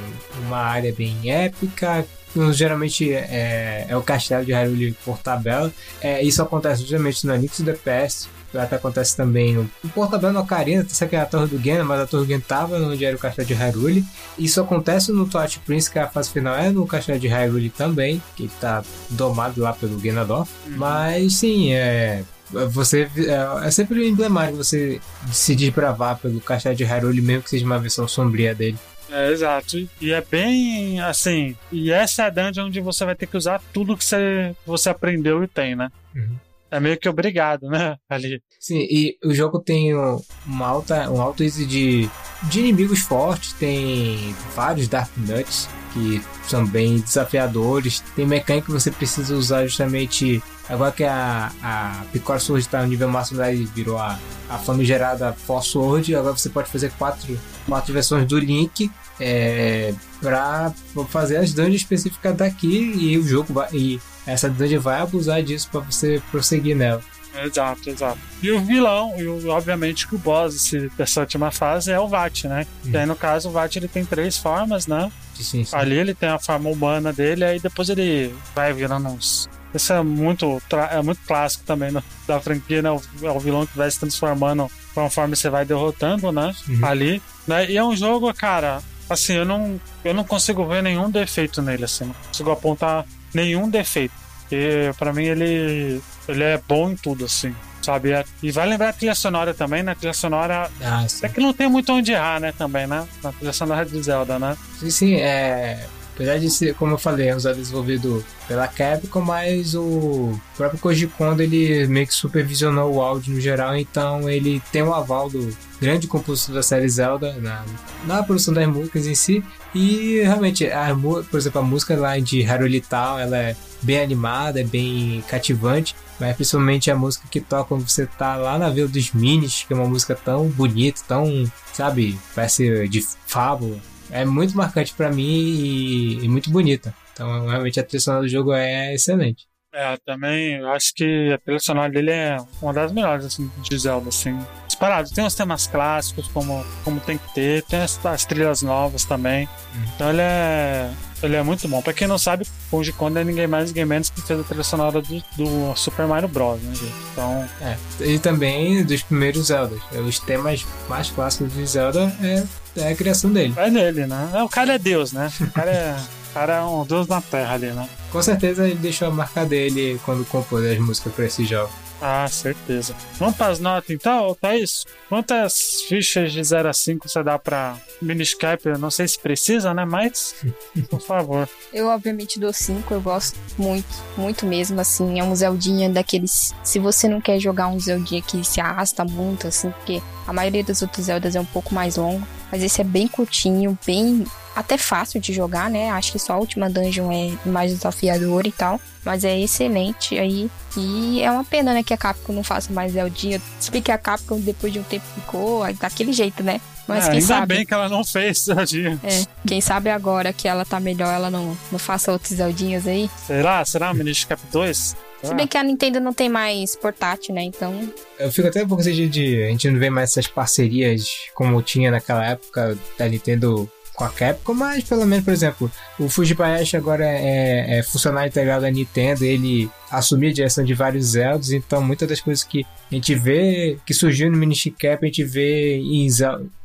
uma 0.45 0.57
área 0.57 0.93
bem 0.93 1.31
épica. 1.31 2.05
Então, 2.35 2.51
Geralmente 2.51 3.13
é, 3.13 3.85
é 3.87 3.95
o 3.97 4.01
castelo 4.01 4.45
de 4.45 4.51
Hyrule 4.51 4.95
por 5.05 5.17
tabela. 5.19 5.71
É, 6.01 6.21
isso 6.21 6.41
acontece 6.41 6.85
geralmente 6.85 7.25
no 7.25 7.35
Link 7.35 7.55
to 7.55 7.63
the 7.63 7.73
Past. 7.73 8.27
Até 8.53 8.75
acontece 8.77 9.15
também 9.15 9.53
no, 9.53 9.69
no 9.83 9.89
Portabella 9.89 10.33
no 10.33 10.39
Ocarina, 10.39 10.85
sabe 10.87 11.09
que 11.09 11.15
é 11.15 11.19
a 11.19 11.25
Torre 11.25 11.47
do 11.47 11.61
Gena, 11.61 11.83
mas 11.83 11.99
a 11.99 12.07
Torre 12.07 12.23
do 12.23 12.27
Gena 12.29 12.43
tava 12.47 12.77
onde 12.77 13.03
era 13.03 13.15
o 13.15 13.19
castelo 13.19 13.47
de 13.47 13.53
Hyrule. 13.53 14.05
Isso 14.37 14.61
acontece 14.61 15.11
no 15.11 15.27
Twilight 15.27 15.59
Prince, 15.59 15.91
que 15.91 15.99
a 15.99 16.07
fase 16.07 16.31
final 16.31 16.55
é 16.55 16.69
no 16.69 16.87
castelo 16.87 17.19
de 17.19 17.27
Hyrule 17.27 17.69
também, 17.69 18.21
que 18.35 18.47
tá 18.59 18.83
domado 19.09 19.61
lá 19.61 19.73
pelo 19.73 19.97
Ganondorf. 19.97 20.49
Mas 20.67 21.35
sim, 21.35 21.73
é. 21.73 22.23
Você 22.69 23.09
é, 23.17 23.67
é 23.67 23.71
sempre 23.71 24.07
emblemático 24.07 24.57
você 24.57 25.01
se 25.31 25.55
desbravar 25.55 26.17
pelo 26.19 26.39
castelo 26.39 26.75
de 26.75 26.83
Hyrule, 26.83 27.21
mesmo 27.21 27.43
que 27.43 27.49
seja 27.49 27.65
uma 27.65 27.79
versão 27.79 28.07
sombria 28.07 28.53
dele. 28.55 28.77
É, 29.15 29.31
exato. 29.31 29.77
E 30.01 30.11
é 30.11 30.21
bem 30.21 30.99
assim. 30.99 31.55
E 31.71 31.89
essa 31.89 32.23
é 32.23 32.25
a 32.25 32.29
dungeon 32.29 32.65
onde 32.65 32.81
você 32.81 33.05
vai 33.05 33.15
ter 33.15 33.27
que 33.27 33.37
usar 33.37 33.61
tudo 33.71 33.95
que 33.95 34.03
você, 34.03 34.53
você 34.65 34.89
aprendeu 34.89 35.41
e 35.41 35.47
tem, 35.47 35.73
né? 35.73 35.89
Uhum. 36.13 36.35
É 36.69 36.81
meio 36.81 36.97
que 36.97 37.07
obrigado, 37.07 37.69
né? 37.69 37.95
Ali. 38.09 38.41
Sim, 38.59 38.79
e 38.79 39.17
o 39.23 39.33
jogo 39.33 39.59
tem 39.59 39.95
um, 39.95 40.21
uma 40.45 40.67
alta, 40.67 41.09
um 41.09 41.21
alto 41.21 41.43
índice 41.43 41.65
de, 41.65 42.09
de 42.43 42.59
inimigos 42.59 42.99
fortes, 42.99 43.53
tem 43.53 44.35
vários 44.53 44.89
Dark 44.89 45.09
Nuts 45.15 45.69
que 45.93 46.21
são 46.49 46.67
bem 46.67 46.99
desafiadores, 46.99 48.01
tem 48.17 48.25
mecânica 48.25 48.65
que 48.65 48.71
você 48.73 48.91
precisa 48.91 49.33
usar 49.33 49.65
justamente. 49.65 50.43
Agora 50.67 50.91
que 50.91 51.05
a, 51.05 51.53
a 51.63 52.03
Picor 52.11 52.41
Sword 52.41 52.65
está 52.65 52.81
no 52.81 52.89
nível 52.89 53.07
máximo 53.07 53.39
lá 53.39 53.49
e 53.49 53.63
virou 53.63 53.97
a, 53.97 54.19
a 54.49 54.57
famigerada 54.57 55.31
Force 55.31 55.69
Sword, 55.69 56.13
agora 56.13 56.35
você 56.35 56.49
pode 56.49 56.69
fazer 56.69 56.91
quatro, 56.97 57.39
quatro 57.65 57.93
versões 57.93 58.27
do 58.27 58.37
Link 58.37 58.91
é, 59.19 59.93
para 60.21 60.73
fazer 61.09 61.37
as 61.37 61.53
dungeons 61.53 61.75
específicas 61.81 62.35
daqui 62.35 62.93
e 62.97 63.17
o 63.17 63.23
jogo 63.27 63.53
vai. 63.53 63.67
E 63.73 63.99
essa 64.25 64.49
dungeon 64.49 64.79
vai 64.81 64.99
abusar 65.01 65.41
disso 65.43 65.69
para 65.71 65.81
você 65.81 66.21
prosseguir 66.31 66.75
nela. 66.75 67.01
Exato, 67.43 67.89
exato. 67.89 68.17
E 68.41 68.49
o 68.49 68.61
vilão, 68.61 69.13
e 69.17 69.25
o- 69.27 69.49
obviamente 69.49 70.07
que 70.07 70.15
o 70.15 70.17
boss 70.17 70.71
dessa 70.97 71.19
última 71.19 71.51
fase 71.51 71.91
é 71.91 71.99
o 71.99 72.07
Vat, 72.07 72.45
né? 72.45 72.65
E 72.85 72.95
aí, 72.95 73.05
no 73.05 73.15
caso, 73.15 73.49
o 73.49 73.51
Vat 73.51 73.75
ele 73.75 73.89
tem 73.89 74.05
três 74.05 74.37
formas, 74.37 74.87
né? 74.87 75.11
Sim, 75.33 75.65
sim. 75.65 75.75
Ali 75.75 75.97
ele 75.97 76.13
tem 76.13 76.29
a 76.29 76.39
forma 76.39 76.69
humana 76.69 77.11
dele, 77.11 77.43
aí 77.43 77.59
depois 77.59 77.89
ele 77.89 78.33
vai 78.55 78.71
virando 78.71 79.09
uns. 79.09 79.49
Isso 79.73 79.91
é 79.91 80.01
muito, 80.01 80.61
é 80.89 81.01
muito 81.01 81.19
clássico 81.27 81.65
também 81.65 81.91
no- 81.91 82.01
da 82.25 82.39
franquia, 82.39 82.81
né? 82.81 82.89
O, 82.89 83.01
é 83.23 83.29
o 83.31 83.39
vilão 83.39 83.65
que 83.65 83.77
vai 83.77 83.91
se 83.91 83.99
transformando 83.99 84.71
conforme 84.93 85.35
você 85.35 85.49
vai 85.49 85.65
derrotando, 85.65 86.31
né? 86.31 86.55
Uhum. 86.69 86.85
Ali. 86.85 87.21
Né? 87.45 87.69
E 87.69 87.75
é 87.75 87.83
um 87.83 87.93
jogo, 87.97 88.33
cara, 88.33 88.81
assim, 89.09 89.33
eu 89.33 89.45
não, 89.45 89.79
eu 90.03 90.13
não 90.13 90.23
consigo 90.23 90.65
ver 90.65 90.81
nenhum 90.83 91.09
defeito 91.09 91.61
nele, 91.61 91.85
assim. 91.85 92.05
Não 92.05 92.13
consigo 92.13 92.51
apontar 92.51 93.05
nenhum 93.33 93.69
defeito. 93.69 94.13
Porque 94.41 94.91
pra 94.97 95.11
mim 95.11 95.25
ele, 95.25 96.01
ele 96.27 96.43
é 96.43 96.61
bom 96.67 96.91
em 96.91 96.95
tudo, 96.95 97.25
assim. 97.25 97.55
Sabe? 97.81 98.09
E 98.41 98.51
vai 98.51 98.67
lembrar 98.67 98.89
a 98.89 98.93
trilha 98.93 99.13
sonora 99.13 99.53
também, 99.53 99.83
né? 99.83 99.91
A 99.91 99.95
trilha 99.95 100.13
sonora. 100.13 100.71
Ah. 100.81 101.05
É 101.21 101.29
que 101.29 101.39
não 101.39 101.53
tem 101.53 101.69
muito 101.69 101.93
onde 101.93 102.11
errar, 102.11 102.39
né? 102.39 102.51
Também, 102.51 102.87
né? 102.87 103.07
Na 103.23 103.31
trilha 103.31 103.53
sonora 103.53 103.85
de 103.85 104.01
Zelda, 104.01 104.39
né? 104.39 104.57
Sim, 104.79 104.89
sim, 104.89 105.15
é. 105.15 105.85
Apesar 106.15 106.39
de 106.39 106.49
ser, 106.49 106.73
como 106.75 106.93
eu 106.93 106.97
falei, 106.97 107.27
é 107.27 107.35
um 107.35 107.39
Zelda 107.39 107.59
desenvolvido 107.59 108.23
pela 108.47 108.69
Capcom, 108.69 109.19
mas 109.19 109.75
o 109.75 110.39
próprio 110.55 110.79
Koji 110.79 111.07
Kondo 111.07 111.43
ele 111.43 111.85
meio 111.87 112.07
que 112.07 112.13
supervisionou 112.13 112.95
o 112.95 113.01
áudio 113.01 113.35
no 113.35 113.41
geral, 113.41 113.75
então 113.75 114.29
ele 114.29 114.61
tem 114.71 114.81
o 114.81 114.93
aval 114.93 115.29
do 115.29 115.55
grande 115.79 116.07
compositor 116.07 116.55
da 116.55 116.63
série 116.63 116.87
Zelda 116.87 117.33
na, 117.33 117.65
na 118.05 118.23
produção 118.23 118.53
das 118.53 118.65
músicas 118.65 119.05
em 119.05 119.13
si. 119.13 119.43
E 119.73 120.21
realmente, 120.21 120.65
a, 120.67 120.95
por 121.29 121.37
exemplo, 121.37 121.59
a 121.59 121.63
música 121.63 121.97
lá 121.97 122.17
de 122.17 122.41
Hyrule 122.41 122.79
Town, 122.79 123.19
ela 123.19 123.37
é 123.37 123.55
bem 123.81 123.99
animada, 123.99 124.61
é 124.61 124.63
bem 124.63 125.21
cativante, 125.27 125.93
mas 126.17 126.33
principalmente 126.33 126.89
a 126.89 126.95
música 126.95 127.27
que 127.29 127.41
toca 127.41 127.65
quando 127.65 127.87
você 127.87 128.05
tá 128.05 128.37
lá 128.37 128.57
na 128.57 128.69
Vila 128.69 128.87
dos 128.87 129.11
Minis, 129.11 129.65
que 129.67 129.73
é 129.73 129.75
uma 129.75 129.85
música 129.87 130.15
tão 130.15 130.47
bonita, 130.47 131.01
tão, 131.05 131.51
sabe, 131.73 132.17
parece 132.33 132.87
de 132.87 133.05
fábula. 133.27 133.77
É 134.11 134.23
muito 134.25 134.55
marcante 134.55 134.93
pra 134.93 135.11
mim 135.11 135.23
e, 135.23 136.25
e 136.25 136.27
muito 136.27 136.49
bonita. 136.49 136.93
Então, 137.13 137.47
realmente 137.47 137.79
a 137.79 137.83
trilha 137.83 138.01
sonora 138.01 138.23
do 138.23 138.29
jogo 138.29 138.53
é 138.53 138.93
excelente. 138.93 139.47
É, 139.73 139.97
também 140.05 140.63
acho 140.67 140.93
que 140.95 141.33
a 141.33 141.37
trilha 141.37 141.59
sonora 141.59 141.91
dele 141.91 142.11
é 142.11 142.37
uma 142.61 142.73
das 142.73 142.91
melhores 142.93 143.25
assim, 143.25 143.51
de 143.61 143.77
Zelda, 143.77 144.09
assim. 144.09 144.37
Disparado. 144.75 145.09
Tem 145.09 145.25
os 145.25 145.33
temas 145.33 145.67
clássicos, 145.67 146.27
como, 146.33 146.65
como 146.83 146.99
tem 146.99 147.17
que 147.17 147.33
ter, 147.33 147.63
tem 147.63 147.79
as, 147.79 147.97
as 148.05 148.25
trilhas 148.25 148.61
novas 148.61 149.05
também. 149.05 149.47
Então 149.95 150.09
ele 150.09 150.21
é. 150.21 150.91
Ele 151.23 151.35
é 151.37 151.41
muito 151.41 151.65
bom. 151.67 151.81
Pra 151.81 151.93
quem 151.93 152.07
não 152.07 152.17
sabe, 152.17 152.43
o 152.43 152.69
Koji 152.69 152.91
Kondo 152.91 153.17
é 153.17 153.23
ninguém 153.23 153.47
mais, 153.47 153.69
ninguém 153.69 153.85
menos 153.85 154.09
que 154.09 154.21
fez 154.21 154.37
a 154.37 154.43
trilha 154.43 154.63
sonora 154.63 155.01
do, 155.01 155.23
do 155.37 155.75
Super 155.75 156.05
Mario 156.05 156.27
Bros, 156.27 156.61
né, 156.61 156.75
gente? 156.75 156.93
Então, 157.13 157.47
É. 157.61 157.77
E 158.01 158.19
também 158.19 158.83
dos 158.83 159.01
primeiros 159.01 159.47
Zeldas. 159.47 159.79
Os 160.05 160.19
temas 160.19 160.65
mais 160.89 161.09
clássicos 161.09 161.53
de 161.53 161.65
Zelda 161.65 162.13
é, 162.21 162.43
é 162.75 162.91
a 162.91 162.95
criação 162.95 163.31
dele. 163.31 163.53
é 163.57 163.71
dele, 163.71 164.05
né? 164.05 164.29
É, 164.33 164.43
o 164.43 164.49
cara 164.49 164.75
é 164.75 164.77
Deus, 164.77 165.13
né? 165.13 165.31
O 165.39 165.51
cara 165.51 165.71
é, 165.71 165.95
o 166.29 166.33
cara 166.33 166.55
é 166.57 166.61
um 166.61 166.85
Deus 166.85 167.07
na 167.07 167.21
Terra 167.21 167.53
ali, 167.53 167.71
né? 167.71 167.87
Com 168.11 168.21
certeza 168.21 168.67
ele 168.67 168.75
deixou 168.75 169.07
a 169.07 169.11
marca 169.11 169.45
dele 169.45 169.99
quando 170.05 170.25
compôs 170.25 170.65
as 170.65 170.77
músicas 170.77 171.13
pra 171.13 171.25
esse 171.25 171.45
jogo. 171.45 171.71
Ah, 172.01 172.27
certeza. 172.27 172.95
Vamos 173.17 173.35
para 173.35 173.51
as 173.51 173.59
notas 173.59 173.89
então, 173.89 174.35
Thaís? 174.39 174.85
Quantas 175.07 175.81
fichas 175.87 176.31
de 176.31 176.43
0 176.43 176.69
a 176.69 176.73
5 176.73 177.07
você 177.07 177.23
dá 177.23 177.39
pra 177.39 177.77
Miniscape? 178.01 178.67
Eu 178.67 178.77
não 178.77 178.91
sei 178.91 179.07
se 179.07 179.17
precisa, 179.19 179.73
né? 179.73 179.85
Mas, 179.85 180.35
por 180.89 180.99
favor. 180.99 181.47
Eu, 181.73 181.87
obviamente, 181.87 182.39
dou 182.39 182.51
5. 182.51 182.93
Eu 182.93 183.01
gosto 183.01 183.37
muito, 183.57 183.87
muito 184.17 184.45
mesmo, 184.45 184.79
assim. 184.79 185.19
É 185.19 185.23
um 185.23 185.35
Zeldinha 185.35 185.89
daqueles... 185.89 186.53
Se 186.63 186.79
você 186.79 187.07
não 187.07 187.21
quer 187.21 187.39
jogar 187.39 187.67
um 187.67 187.79
Zeldinha 187.79 188.21
que 188.21 188.43
se 188.43 188.59
arrasta 188.59 189.05
muito, 189.05 189.47
assim, 189.47 189.71
porque 189.71 190.01
a 190.27 190.33
maioria 190.33 190.63
dos 190.63 190.81
outros 190.81 191.05
Zeldas 191.05 191.35
é 191.35 191.39
um 191.39 191.45
pouco 191.45 191.73
mais 191.73 191.95
longo. 191.95 192.25
Mas 192.51 192.63
esse 192.63 192.81
é 192.81 192.83
bem 192.83 193.07
curtinho, 193.07 193.77
bem... 193.85 194.25
Até 194.55 194.77
fácil 194.77 195.19
de 195.19 195.33
jogar, 195.33 195.69
né? 195.69 195.89
Acho 195.89 196.13
que 196.13 196.19
só 196.19 196.31
a 196.31 196.37
última 196.37 196.69
dungeon 196.69 197.11
é 197.11 197.49
mais 197.49 197.73
desafiadora 197.73 198.47
e 198.47 198.53
tal. 198.53 198.79
Mas 199.03 199.25
é 199.25 199.37
excelente 199.37 200.17
aí. 200.17 200.49
E 200.77 201.21
é 201.21 201.29
uma 201.29 201.43
pena, 201.43 201.73
né, 201.73 201.83
que 201.83 201.93
a 201.93 201.97
Capcom 201.97 202.31
não 202.31 202.43
faça 202.43 202.71
mais 202.71 202.93
Zeldinha. 202.93 203.41
Se 203.59 203.69
bem 203.69 203.81
que 203.81 203.91
a 203.91 203.97
Capcom, 203.97 204.39
depois 204.39 204.71
de 204.71 204.79
um 204.79 204.83
tempo, 204.83 205.05
ficou 205.13 205.61
daquele 205.73 206.13
jeito, 206.13 206.41
né? 206.41 206.61
Mas 206.87 207.05
É, 207.05 207.07
quem 207.07 207.19
ainda 207.19 207.27
sabe... 207.27 207.55
bem 207.55 207.65
que 207.65 207.73
ela 207.73 207.89
não 207.89 208.03
fez 208.03 208.39
Zeldinha. 208.45 208.99
É, 209.03 209.23
quem 209.47 209.61
sabe 209.61 209.89
agora 209.89 210.31
que 210.31 210.47
ela 210.47 210.63
tá 210.65 210.79
melhor, 210.79 211.13
ela 211.13 211.29
não, 211.29 211.57
não 211.71 211.79
faça 211.79 212.11
outros 212.11 212.33
Zeldinhas 212.33 212.87
aí. 212.87 213.09
Será? 213.25 213.63
Será 213.65 213.91
o 213.91 213.95
Miniscape 213.95 214.43
2? 214.51 214.95
Se 215.23 215.33
bem 215.33 215.47
que 215.47 215.57
a 215.57 215.63
Nintendo 215.63 215.99
não 215.99 216.13
tem 216.13 216.29
mais 216.29 216.75
portátil, 216.75 217.33
né? 217.33 217.41
Então, 217.41 217.91
Eu 218.19 218.31
fico 218.31 218.47
até 218.47 218.63
um 218.63 218.67
pouco 218.67 218.83
de. 218.83 219.43
A 219.43 219.47
gente 219.47 219.69
não 219.71 219.79
vê 219.79 219.89
mais 219.89 220.11
essas 220.11 220.27
parcerias 220.27 221.09
como 221.33 221.61
tinha 221.63 221.89
naquela 221.89 222.23
época 222.23 222.77
da 222.97 223.07
Nintendo 223.07 223.67
com 223.95 224.03
a 224.03 224.09
Capcom, 224.09 224.53
mas 224.53 224.83
pelo 224.83 225.05
menos, 225.05 225.23
por 225.23 225.33
exemplo, 225.33 225.71
o 225.97 226.09
Fujibayashi 226.09 226.75
agora 226.75 227.05
é, 227.05 227.79
é 227.79 227.83
funcionário 227.83 228.29
integral 228.29 228.59
da 228.59 228.69
Nintendo, 228.69 229.23
ele 229.23 229.69
assumiu 229.89 230.29
a 230.29 230.33
direção 230.33 230.63
de 230.63 230.73
vários 230.73 231.05
Zeldas, 231.05 231.51
então 231.51 231.81
muitas 231.81 232.07
das 232.07 232.19
coisas 232.19 232.43
que 232.43 232.65
a 232.91 232.95
gente 232.95 233.15
vê, 233.15 233.77
que 233.85 233.93
surgiu 233.93 234.29
no 234.29 234.37
Minish 234.37 234.71
Cap, 234.77 235.03
a 235.03 235.07
gente 235.07 235.23
vê 235.23 235.77
em 235.77 236.07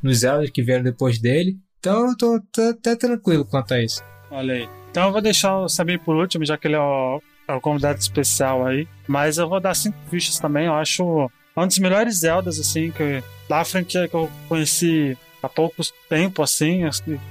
nos 0.02 0.18
Zeldas 0.18 0.50
que 0.50 0.62
vieram 0.62 0.82
depois 0.82 1.18
dele. 1.18 1.56
Então 1.78 2.08
eu 2.08 2.16
tô, 2.16 2.40
tô 2.52 2.62
até 2.62 2.94
tranquilo 2.94 3.44
quanto 3.44 3.72
a 3.72 3.82
isso. 3.82 4.02
Olha 4.30 4.54
aí. 4.54 4.68
Então 4.90 5.06
eu 5.06 5.12
vou 5.12 5.22
deixar 5.22 5.56
o 5.58 5.68
Samir 5.68 6.00
por 6.00 6.16
último, 6.16 6.44
já 6.44 6.58
que 6.58 6.68
ele 6.68 6.76
é 6.76 6.80
o, 6.80 7.22
é 7.48 7.52
o 7.52 7.60
convidado 7.60 7.98
especial 7.98 8.66
aí. 8.66 8.86
Mas 9.08 9.38
eu 9.38 9.48
vou 9.48 9.60
dar 9.60 9.74
cinco 9.74 9.96
fichas 10.10 10.38
também. 10.38 10.66
Eu 10.66 10.74
acho 10.74 11.30
um 11.56 11.66
dos 11.66 11.78
melhores 11.78 12.18
Zeldas, 12.18 12.58
assim, 12.58 12.90
que 12.90 13.22
da 13.48 13.64
franquia 13.64 14.08
que 14.08 14.14
eu 14.14 14.30
conheci 14.48 15.16
há 15.42 15.48
pouco 15.48 15.82
tempo, 16.08 16.42
assim, 16.42 16.82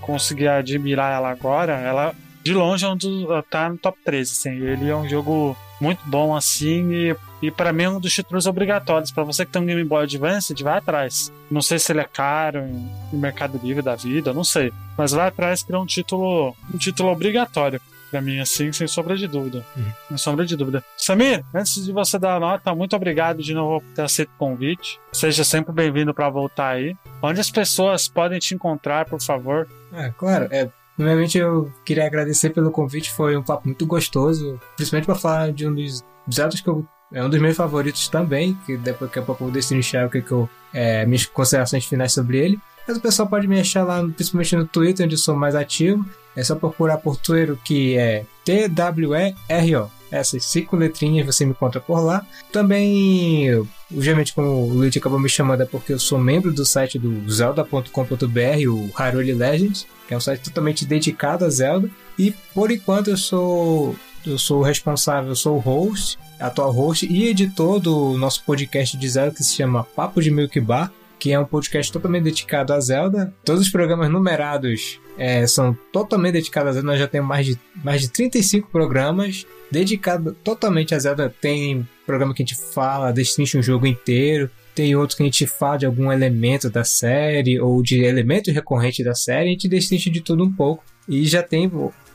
consegui 0.02 0.48
admirar 0.48 1.14
ela 1.14 1.30
agora. 1.30 1.74
Ela, 1.74 2.14
de 2.44 2.54
longe, 2.54 2.86
é 2.86 2.90
um 2.90 2.98
dos, 2.98 3.28
tá 3.50 3.70
no 3.70 3.78
top 3.78 3.98
13, 4.04 4.32
assim. 4.32 4.66
Ele 4.66 4.90
é 4.90 4.96
um 4.96 5.08
jogo 5.08 5.56
muito 5.80 6.02
bom, 6.06 6.36
assim, 6.36 6.92
e, 6.94 7.16
e 7.42 7.52
para 7.52 7.72
mim 7.72 7.84
é 7.84 7.90
um 7.90 8.00
dos 8.00 8.14
títulos 8.14 8.46
obrigatórios. 8.46 9.12
para 9.12 9.24
você 9.24 9.46
que 9.46 9.52
tem 9.52 9.62
um 9.62 9.66
Game 9.66 9.84
Boy 9.84 10.04
Advance, 10.04 10.54
vai 10.62 10.78
atrás. 10.78 11.32
Não 11.50 11.62
sei 11.62 11.80
se 11.80 11.92
ele 11.92 12.02
é 12.02 12.06
caro 12.12 12.60
em, 12.60 12.90
em 13.14 13.18
Mercado 13.18 13.60
Livre 13.64 13.82
da 13.82 13.96
vida, 13.96 14.34
não 14.34 14.44
sei. 14.44 14.72
Mas 14.98 15.12
vai 15.12 15.28
atrás 15.28 15.64
que 15.64 15.74
é 15.74 15.78
um 15.78 15.86
título, 15.86 16.56
um 16.74 16.78
título 16.78 17.10
obrigatório 17.10 17.82
para 18.10 18.22
mim, 18.22 18.40
assim, 18.40 18.72
sem 18.72 18.88
sombra 18.88 19.16
de 19.16 19.28
dúvida. 19.28 19.66
Uhum. 19.76 19.92
Sem 20.10 20.18
sombra 20.18 20.46
de 20.46 20.56
dúvida. 20.56 20.84
Samir, 20.98 21.44
antes 21.54 21.84
de 21.86 21.92
você 21.92 22.18
dar 22.18 22.36
a 22.36 22.40
nota, 22.40 22.74
muito 22.74 22.96
obrigado 22.96 23.42
de 23.42 23.54
novo 23.54 23.82
por 23.82 23.94
ter 23.94 24.02
aceito 24.02 24.30
o 24.30 24.38
convite. 24.38 25.00
Seja 25.12 25.44
sempre 25.44 25.74
bem-vindo 25.74 26.14
para 26.14 26.30
voltar 26.30 26.70
aí. 26.70 26.96
Onde 27.22 27.40
as 27.40 27.52
pessoas 27.52 28.08
podem 28.08 28.40
te 28.40 28.54
encontrar, 28.54 29.06
por 29.06 29.22
favor? 29.22 29.68
É, 29.94 30.12
claro. 30.18 30.48
É, 30.52 30.70
primeiramente, 30.96 31.38
eu 31.38 31.72
queria 31.86 32.06
agradecer 32.06 32.50
pelo 32.52 32.72
convite. 32.72 33.12
Foi 33.12 33.36
um 33.36 33.44
papo 33.44 33.68
muito 33.68 33.86
gostoso, 33.86 34.60
principalmente 34.76 35.06
para 35.06 35.16
falar 35.16 35.52
de 35.52 35.68
um 35.68 35.74
dos 35.74 36.04
Zeldas 36.32 36.62
que 36.62 36.68
eu 36.68 36.86
é 37.12 37.24
um 37.24 37.30
dos 37.30 37.42
meus 37.42 37.58
favoritos 37.58 38.08
também, 38.08 38.58
que 38.66 38.78
depois 38.78 39.12
que 39.12 39.18
a 39.18 39.22
pouco 39.22 39.42
eu 39.42 39.48
vou 39.48 39.54
destrinchar 39.54 40.06
o 40.06 40.10
que, 40.10 40.22
que 40.22 40.32
eu. 40.32 40.48
É, 40.72 41.06
minhas 41.06 41.26
considerações 41.26 41.86
finais 41.86 42.14
sobre 42.14 42.38
ele. 42.38 42.60
Mas 42.88 42.98
o 42.98 43.02
pessoal 43.02 43.28
pode 43.28 43.48
me 43.48 43.60
achar 43.60 43.84
lá, 43.84 44.04
principalmente 44.04 44.56
no 44.56 44.68
Twitter, 44.68 45.06
onde 45.06 45.16
eu 45.16 45.20
sou 45.20 45.36
mais 45.36 45.56
ativo. 45.56 46.06
É 46.40 46.44
só 46.44 46.56
procurar 46.56 46.98
por 46.98 47.18
Twitter 47.18 47.58
que 47.66 47.98
é 47.98 48.26
T-W-E-R-O. 48.46 49.92
Essas 50.10 50.46
cinco 50.46 50.78
letrinhas 50.78 51.26
você 51.26 51.46
me 51.46 51.52
encontra 51.52 51.82
por 51.82 52.00
lá. 52.00 52.26
Também, 52.52 53.50
obviamente, 53.94 54.34
como 54.34 54.48
o 54.48 54.70
Luigi 54.70 55.00
acabou 55.00 55.20
me 55.20 55.30
chamando, 55.30 55.62
é 55.62 55.66
porque 55.66 55.94
eu 55.94 56.00
sou 56.00 56.18
membro 56.18 56.52
do 56.54 56.66
site 56.66 56.98
do 56.98 57.30
Zelda.com.br, 57.30 58.70
o 58.70 58.90
Hyrule 58.96 59.34
Legends, 59.34 59.86
que 60.08 60.14
é 60.14 60.18
um 60.18 60.22
site 60.22 60.44
totalmente 60.44 60.86
dedicado 60.86 61.44
a 61.44 61.50
Zelda. 61.50 61.90
E 62.18 62.32
por 62.54 62.72
enquanto 62.72 63.10
eu 63.10 63.18
sou 63.18 63.96
eu 64.26 64.38
sou 64.38 64.60
o 64.60 64.64
responsável, 64.64 65.36
sou 65.36 65.58
o 65.58 65.60
host, 65.60 66.18
atual 66.40 66.72
host 66.72 67.06
e 67.06 67.28
editor 67.28 67.80
do 67.80 68.18
nosso 68.18 68.44
podcast 68.44 68.98
de 68.98 69.10
Zelda 69.10 69.36
que 69.36 69.44
se 69.44 69.56
chama 69.56 69.84
Papo 69.84 70.22
de 70.22 70.32
Milk 70.32 70.60
Bar 70.62 70.92
que 71.20 71.32
é 71.34 71.40
um 71.40 71.46
podcast 71.46 71.92
totalmente 71.92 72.24
dedicado 72.24 72.74
a 72.74 72.80
Zelda. 72.80 73.34
Todos 73.44 73.62
os 73.64 73.70
programas 73.70 74.10
numerados 74.10 75.00
é, 75.18 75.46
são 75.46 75.78
totalmente 75.92 76.34
dedicados 76.34 76.70
a 76.70 76.74
Zelda. 76.74 76.88
Nós 76.88 77.00
já 77.00 77.08
temos 77.08 77.28
mais 77.28 77.46
de, 77.46 77.60
mais 77.84 78.02
de 78.02 78.10
35 78.10 78.70
programas 78.72 79.46
dedicados 79.70 80.34
totalmente 80.44 80.96
a 80.96 81.00
Zelda. 81.00 81.34
Tem 81.42 81.88
programa 82.06 82.34
que 82.34 82.42
a 82.42 82.46
gente 82.46 82.60
fala, 82.60 83.12
destrincha 83.12 83.60
um 83.60 83.62
jogo 83.62 83.86
inteiro. 83.86 84.50
Tem 84.74 84.96
outros 84.96 85.18
que 85.18 85.24
a 85.24 85.26
gente 85.26 85.46
fala 85.46 85.78
de 85.78 85.86
algum 85.86 86.10
elemento 86.10 86.70
da 86.70 86.86
série 86.86 87.60
ou 87.60 87.84
de 87.84 88.02
elemento 88.02 88.50
recorrente 88.50 89.04
da 89.04 89.14
série. 89.14 89.50
A 89.50 89.52
gente 89.52 89.68
destrincha 89.68 90.10
de 90.10 90.22
tudo 90.22 90.44
um 90.44 90.52
pouco. 90.52 90.84
E 91.08 91.26
já 91.26 91.44
tem 91.44 91.70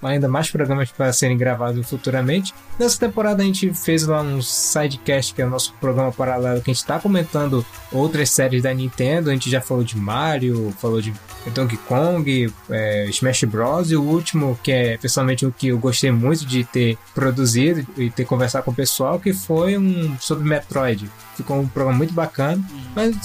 ainda 0.05 0.29
mais 0.29 0.51
programas 0.51 0.91
para 0.91 1.13
serem 1.13 1.37
gravados 1.37 1.89
futuramente. 1.89 2.55
Nessa 2.79 2.99
temporada 2.99 3.43
a 3.43 3.47
gente 3.47 3.73
fez 3.73 4.07
lá 4.07 4.21
um 4.21 4.43
sidecast, 4.43 5.35
que 5.35 5.43
é 5.43 5.47
o 5.47 5.51
nosso 5.51 5.73
programa 5.75 6.13
paralelo, 6.13 6.61
que 6.61 6.71
a 6.71 6.75
gente 6.75 6.83
está 6.83 6.99
comentando 6.99 7.65
outras 7.93 8.31
séries 8.31 8.63
da 8.63 8.73
Nintendo. 8.75 9.31
A 9.31 9.33
gente 9.33 9.51
já 9.51 9.61
falou 9.61 9.85
de 9.85 9.97
Mario, 9.97 10.75
falou 10.79 11.01
de 11.01 11.13
Donkey 11.51 11.77
Kong, 11.77 12.53
é, 12.71 13.07
Smash 13.11 13.45
Bros. 13.45 13.91
E 13.91 13.97
o 13.97 14.03
último, 14.03 14.59
que 14.63 14.73
é 14.73 14.99
pessoalmente 14.99 15.47
o 15.47 15.53
que 15.53 15.69
eu 15.69 15.79
gostei 15.79 16.11
muito 16.11 16.45
de 16.45 16.65
ter 16.65 16.99
produzido 17.15 17.87
e 17.97 18.11
ter 18.11 18.25
conversado 18.25 18.65
com 18.65 18.71
o 18.71 18.75
pessoal, 18.75 19.21
que 19.21 19.33
foi 19.33 19.79
um 19.79 20.17
sobre 20.19 20.45
Metroid. 20.45 21.11
Ficou 21.37 21.61
um 21.61 21.67
programa 21.67 21.99
muito 21.99 22.15
bacana. 22.15 22.63
Mas 22.95 23.17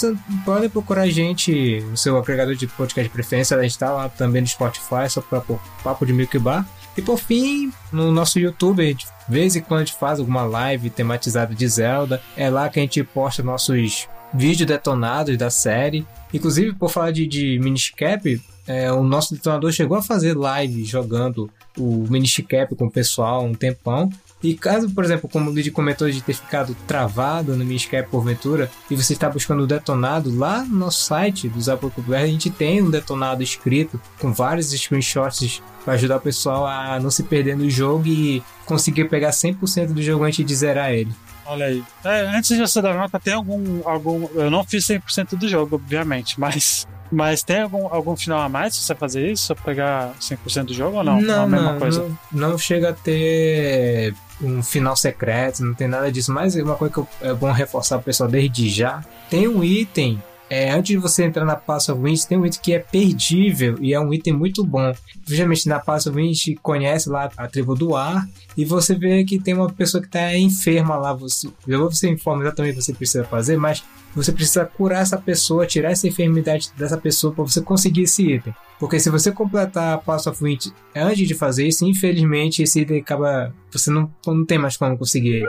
podem 0.46 0.70
procurar 0.70 1.04
a 1.04 1.10
gente 1.10 1.82
no 1.90 1.98
seu 1.98 2.18
agregador 2.18 2.56
de 2.56 2.68
podcast 2.68 3.08
de 3.08 3.14
preferência. 3.14 3.58
A 3.58 3.62
gente 3.62 3.72
está 3.72 3.92
lá 3.92 4.10
também 4.10 4.42
no 4.42 4.48
Spotify, 4.48 5.10
só 5.10 5.22
para 5.22 5.42
Papo 5.84 6.06
de 6.06 6.14
Milk 6.14 6.38
Bar. 6.40 6.68
E 7.00 7.02
por 7.02 7.18
fim, 7.18 7.72
no 7.94 8.12
nosso 8.12 8.38
YouTube, 8.38 8.94
de 8.94 9.08
vez 9.30 9.56
em 9.56 9.62
quando 9.62 9.80
a 9.80 9.86
gente 9.86 9.98
faz 9.98 10.20
alguma 10.20 10.44
live 10.44 10.90
tematizada 10.90 11.56
de 11.56 11.66
Zelda. 11.66 12.22
É 12.36 12.50
lá 12.50 12.68
que 12.68 12.78
a 12.78 12.82
gente 12.82 13.02
posta 13.06 13.42
nossos 13.42 14.10
vídeos 14.34 14.68
detonados 14.68 15.38
da 15.38 15.50
série. 15.50 16.06
Inclusive, 16.34 16.74
por 16.74 16.92
falar 16.92 17.12
de, 17.12 17.26
de 17.26 17.58
Miniscap, 17.60 18.42
é, 18.68 18.92
o 18.92 19.02
nosso 19.02 19.34
detonador 19.34 19.72
chegou 19.72 19.96
a 19.96 20.02
fazer 20.02 20.36
live 20.36 20.84
jogando 20.84 21.50
o 21.78 22.06
Miniscap 22.10 22.76
com 22.76 22.88
o 22.88 22.92
pessoal 22.92 23.46
um 23.46 23.54
tempão. 23.54 24.10
E 24.42 24.54
caso, 24.54 24.90
por 24.92 25.04
exemplo, 25.04 25.30
como 25.30 25.52
o 25.52 25.54
Lid 25.54 25.70
comentou 25.72 26.10
de 26.10 26.22
ter 26.22 26.34
ficado 26.34 26.76
travado 26.88 27.56
no 27.56 27.66
Miniscap 27.66 28.10
porventura, 28.10 28.72
e 28.90 28.96
você 28.96 29.14
está 29.14 29.30
buscando 29.30 29.64
o 29.64 29.68
detonado, 29.68 30.34
lá 30.34 30.64
no 30.64 30.78
nosso 30.78 31.04
site 31.04 31.50
do 31.50 31.62
Zapocuber 31.62 32.22
a 32.22 32.26
gente 32.26 32.50
tem 32.50 32.82
um 32.82 32.90
detonado 32.90 33.44
escrito 33.44 34.00
com 34.18 34.32
vários 34.32 34.72
screenshots 34.72 35.62
para 35.84 35.94
ajudar 35.94 36.18
o 36.18 36.22
pessoal 36.22 36.66
a 36.66 37.00
não 37.00 37.12
se 37.12 37.24
perder 37.24 37.58
no 37.58 37.70
jogo 37.70 38.08
e 38.08 38.42
conseguir 38.66 39.10
pegar 39.10 39.32
100% 39.32 39.88
do 39.88 40.02
jogo 40.02 40.24
antes 40.24 40.46
de 40.46 40.56
zerar 40.56 40.92
ele. 40.92 41.12
Olha 41.50 41.66
aí. 41.66 41.84
É, 42.04 42.22
antes 42.38 42.56
de 42.56 42.62
você 42.62 42.80
dar 42.80 42.94
nota, 42.94 43.20
tem 43.20 43.34
algum, 43.34 43.82
algum. 43.88 44.28
Eu 44.36 44.52
não 44.52 44.64
fiz 44.64 44.86
100% 44.86 45.36
do 45.36 45.48
jogo, 45.48 45.76
obviamente, 45.76 46.40
mas. 46.40 46.88
Mas 47.12 47.42
tem 47.42 47.62
algum, 47.62 47.88
algum 47.92 48.16
final 48.16 48.40
a 48.40 48.48
mais 48.48 48.76
se 48.76 48.84
você 48.84 48.94
fazer 48.94 49.32
isso? 49.32 49.56
Pegar 49.56 50.14
100% 50.22 50.66
do 50.66 50.74
jogo 50.76 50.98
ou 50.98 51.04
não? 51.04 51.20
Não, 51.20 51.50
não, 51.50 51.80
não, 51.80 51.90
não, 51.90 52.20
não 52.32 52.58
chega 52.58 52.92
a 52.92 52.94
ter 52.94 54.14
um 54.40 54.62
final 54.62 54.96
secreto, 54.96 55.64
não 55.64 55.74
tem 55.74 55.88
nada 55.88 56.12
disso. 56.12 56.32
Mas 56.32 56.54
uma 56.54 56.76
coisa 56.76 56.94
que 56.94 57.26
é 57.26 57.34
bom 57.34 57.52
reforçar 57.52 57.98
o 57.98 58.04
pessoal 58.04 58.30
desde 58.30 58.70
já: 58.70 59.04
tem 59.28 59.48
um 59.48 59.64
item 59.64 60.22
é, 60.50 60.72
antes 60.72 60.90
de 60.90 60.98
você 60.98 61.24
entrar 61.24 61.46
na 61.46 61.56
Pass 61.56 61.90
of 61.90 62.02
Winds, 62.02 62.26
tem 62.26 62.38
um 62.38 62.46
item 62.46 62.62
que 62.62 62.74
é 62.74 62.80
perdível 62.80 63.78
e 63.80 63.94
é 63.94 64.00
um 64.00 64.14
item 64.14 64.34
muito 64.34 64.64
bom. 64.66 64.92
Obviamente, 65.22 65.68
na 65.68 65.80
Pass 65.80 66.08
of 66.08 66.16
Winds, 66.16 66.44
conhece 66.62 67.08
lá 67.10 67.30
a 67.38 67.48
tribo 67.48 67.76
do 67.76 67.96
ar 67.96 68.28
e 68.58 68.66
você 68.66 68.96
vê 68.96 69.24
que 69.24 69.40
tem 69.40 69.54
uma 69.54 69.72
pessoa 69.72 70.02
que 70.02 70.08
está 70.08 70.36
enferma 70.36 70.96
lá. 70.96 71.14
Você, 71.14 71.50
eu 71.68 71.80
vou 71.80 71.92
você 71.92 72.10
informa 72.10 72.44
exatamente 72.44 72.74
o 72.74 72.76
que 72.78 72.84
você 72.84 72.94
precisa 72.94 73.24
fazer, 73.24 73.58
mas 73.58 73.84
você 74.16 74.32
precisa 74.32 74.66
curar 74.66 75.02
essa 75.02 75.18
pessoa, 75.18 75.68
tirar 75.68 75.92
essa 75.92 76.08
enfermidade 76.08 76.72
dessa 76.76 76.98
pessoa 76.98 77.34
para 77.34 77.44
você 77.44 77.62
conseguir 77.62 78.04
esse 78.04 78.34
item. 78.34 78.54
Porque 78.80 78.98
se 78.98 79.10
você 79.10 79.32
completar 79.32 79.94
a 79.94 79.98
Pass 79.98 80.26
of 80.26 80.42
Wind 80.42 80.68
antes 80.96 81.28
de 81.28 81.36
fazer 81.36 81.68
isso, 81.68 81.86
infelizmente 81.86 82.64
esse 82.64 82.80
item 82.80 83.02
acaba. 83.02 83.54
Você 83.72 83.92
não, 83.92 84.10
não 84.26 84.46
tem 84.46 84.58
mais 84.58 84.78
como 84.78 84.98
conseguir 84.98 85.44
ele. 85.44 85.48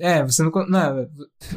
É, 0.00 0.22
você 0.24 0.42
não. 0.42 0.50
Não, 0.50 1.08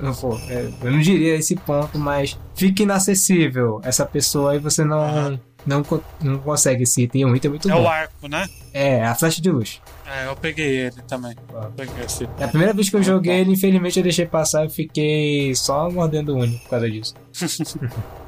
não 0.01 0.39
é, 0.49 0.69
eu 0.83 0.91
não 0.91 0.99
diria 0.99 1.35
esse 1.35 1.55
ponto, 1.55 1.97
mas 1.97 2.37
fica 2.53 2.83
inacessível 2.83 3.81
essa 3.83 4.05
pessoa 4.05 4.55
e 4.55 4.59
você 4.59 4.85
não. 4.85 5.39
Não, 5.65 5.81
não 6.21 6.39
consegue 6.39 6.83
esse 6.83 7.03
item. 7.03 7.25
Um 7.25 7.35
item 7.35 7.51
muito 7.51 7.69
é 7.69 7.71
bom. 7.71 7.79
É 7.79 7.81
o 7.81 7.87
arco, 7.87 8.27
né? 8.27 8.49
É, 8.73 9.05
a 9.05 9.15
flecha 9.15 9.41
de 9.41 9.49
luz. 9.49 9.81
É, 10.05 10.27
eu 10.27 10.35
peguei 10.35 10.87
ele 10.87 11.01
também. 11.07 11.33
Peguei 11.77 12.03
esse. 12.03 12.25
É 12.37 12.43
a 12.43 12.47
primeira 12.49 12.73
vez 12.73 12.89
que 12.89 12.97
eu 12.97 13.01
joguei 13.01 13.39
ele, 13.39 13.53
infelizmente 13.53 13.97
eu 13.97 14.03
deixei 14.03 14.25
passar 14.25 14.65
e 14.65 14.69
fiquei 14.69 15.55
só 15.55 15.89
mordendo 15.89 16.35
o 16.35 16.39
único 16.39 16.61
por 16.63 16.71
causa 16.71 16.91
disso. 16.91 17.15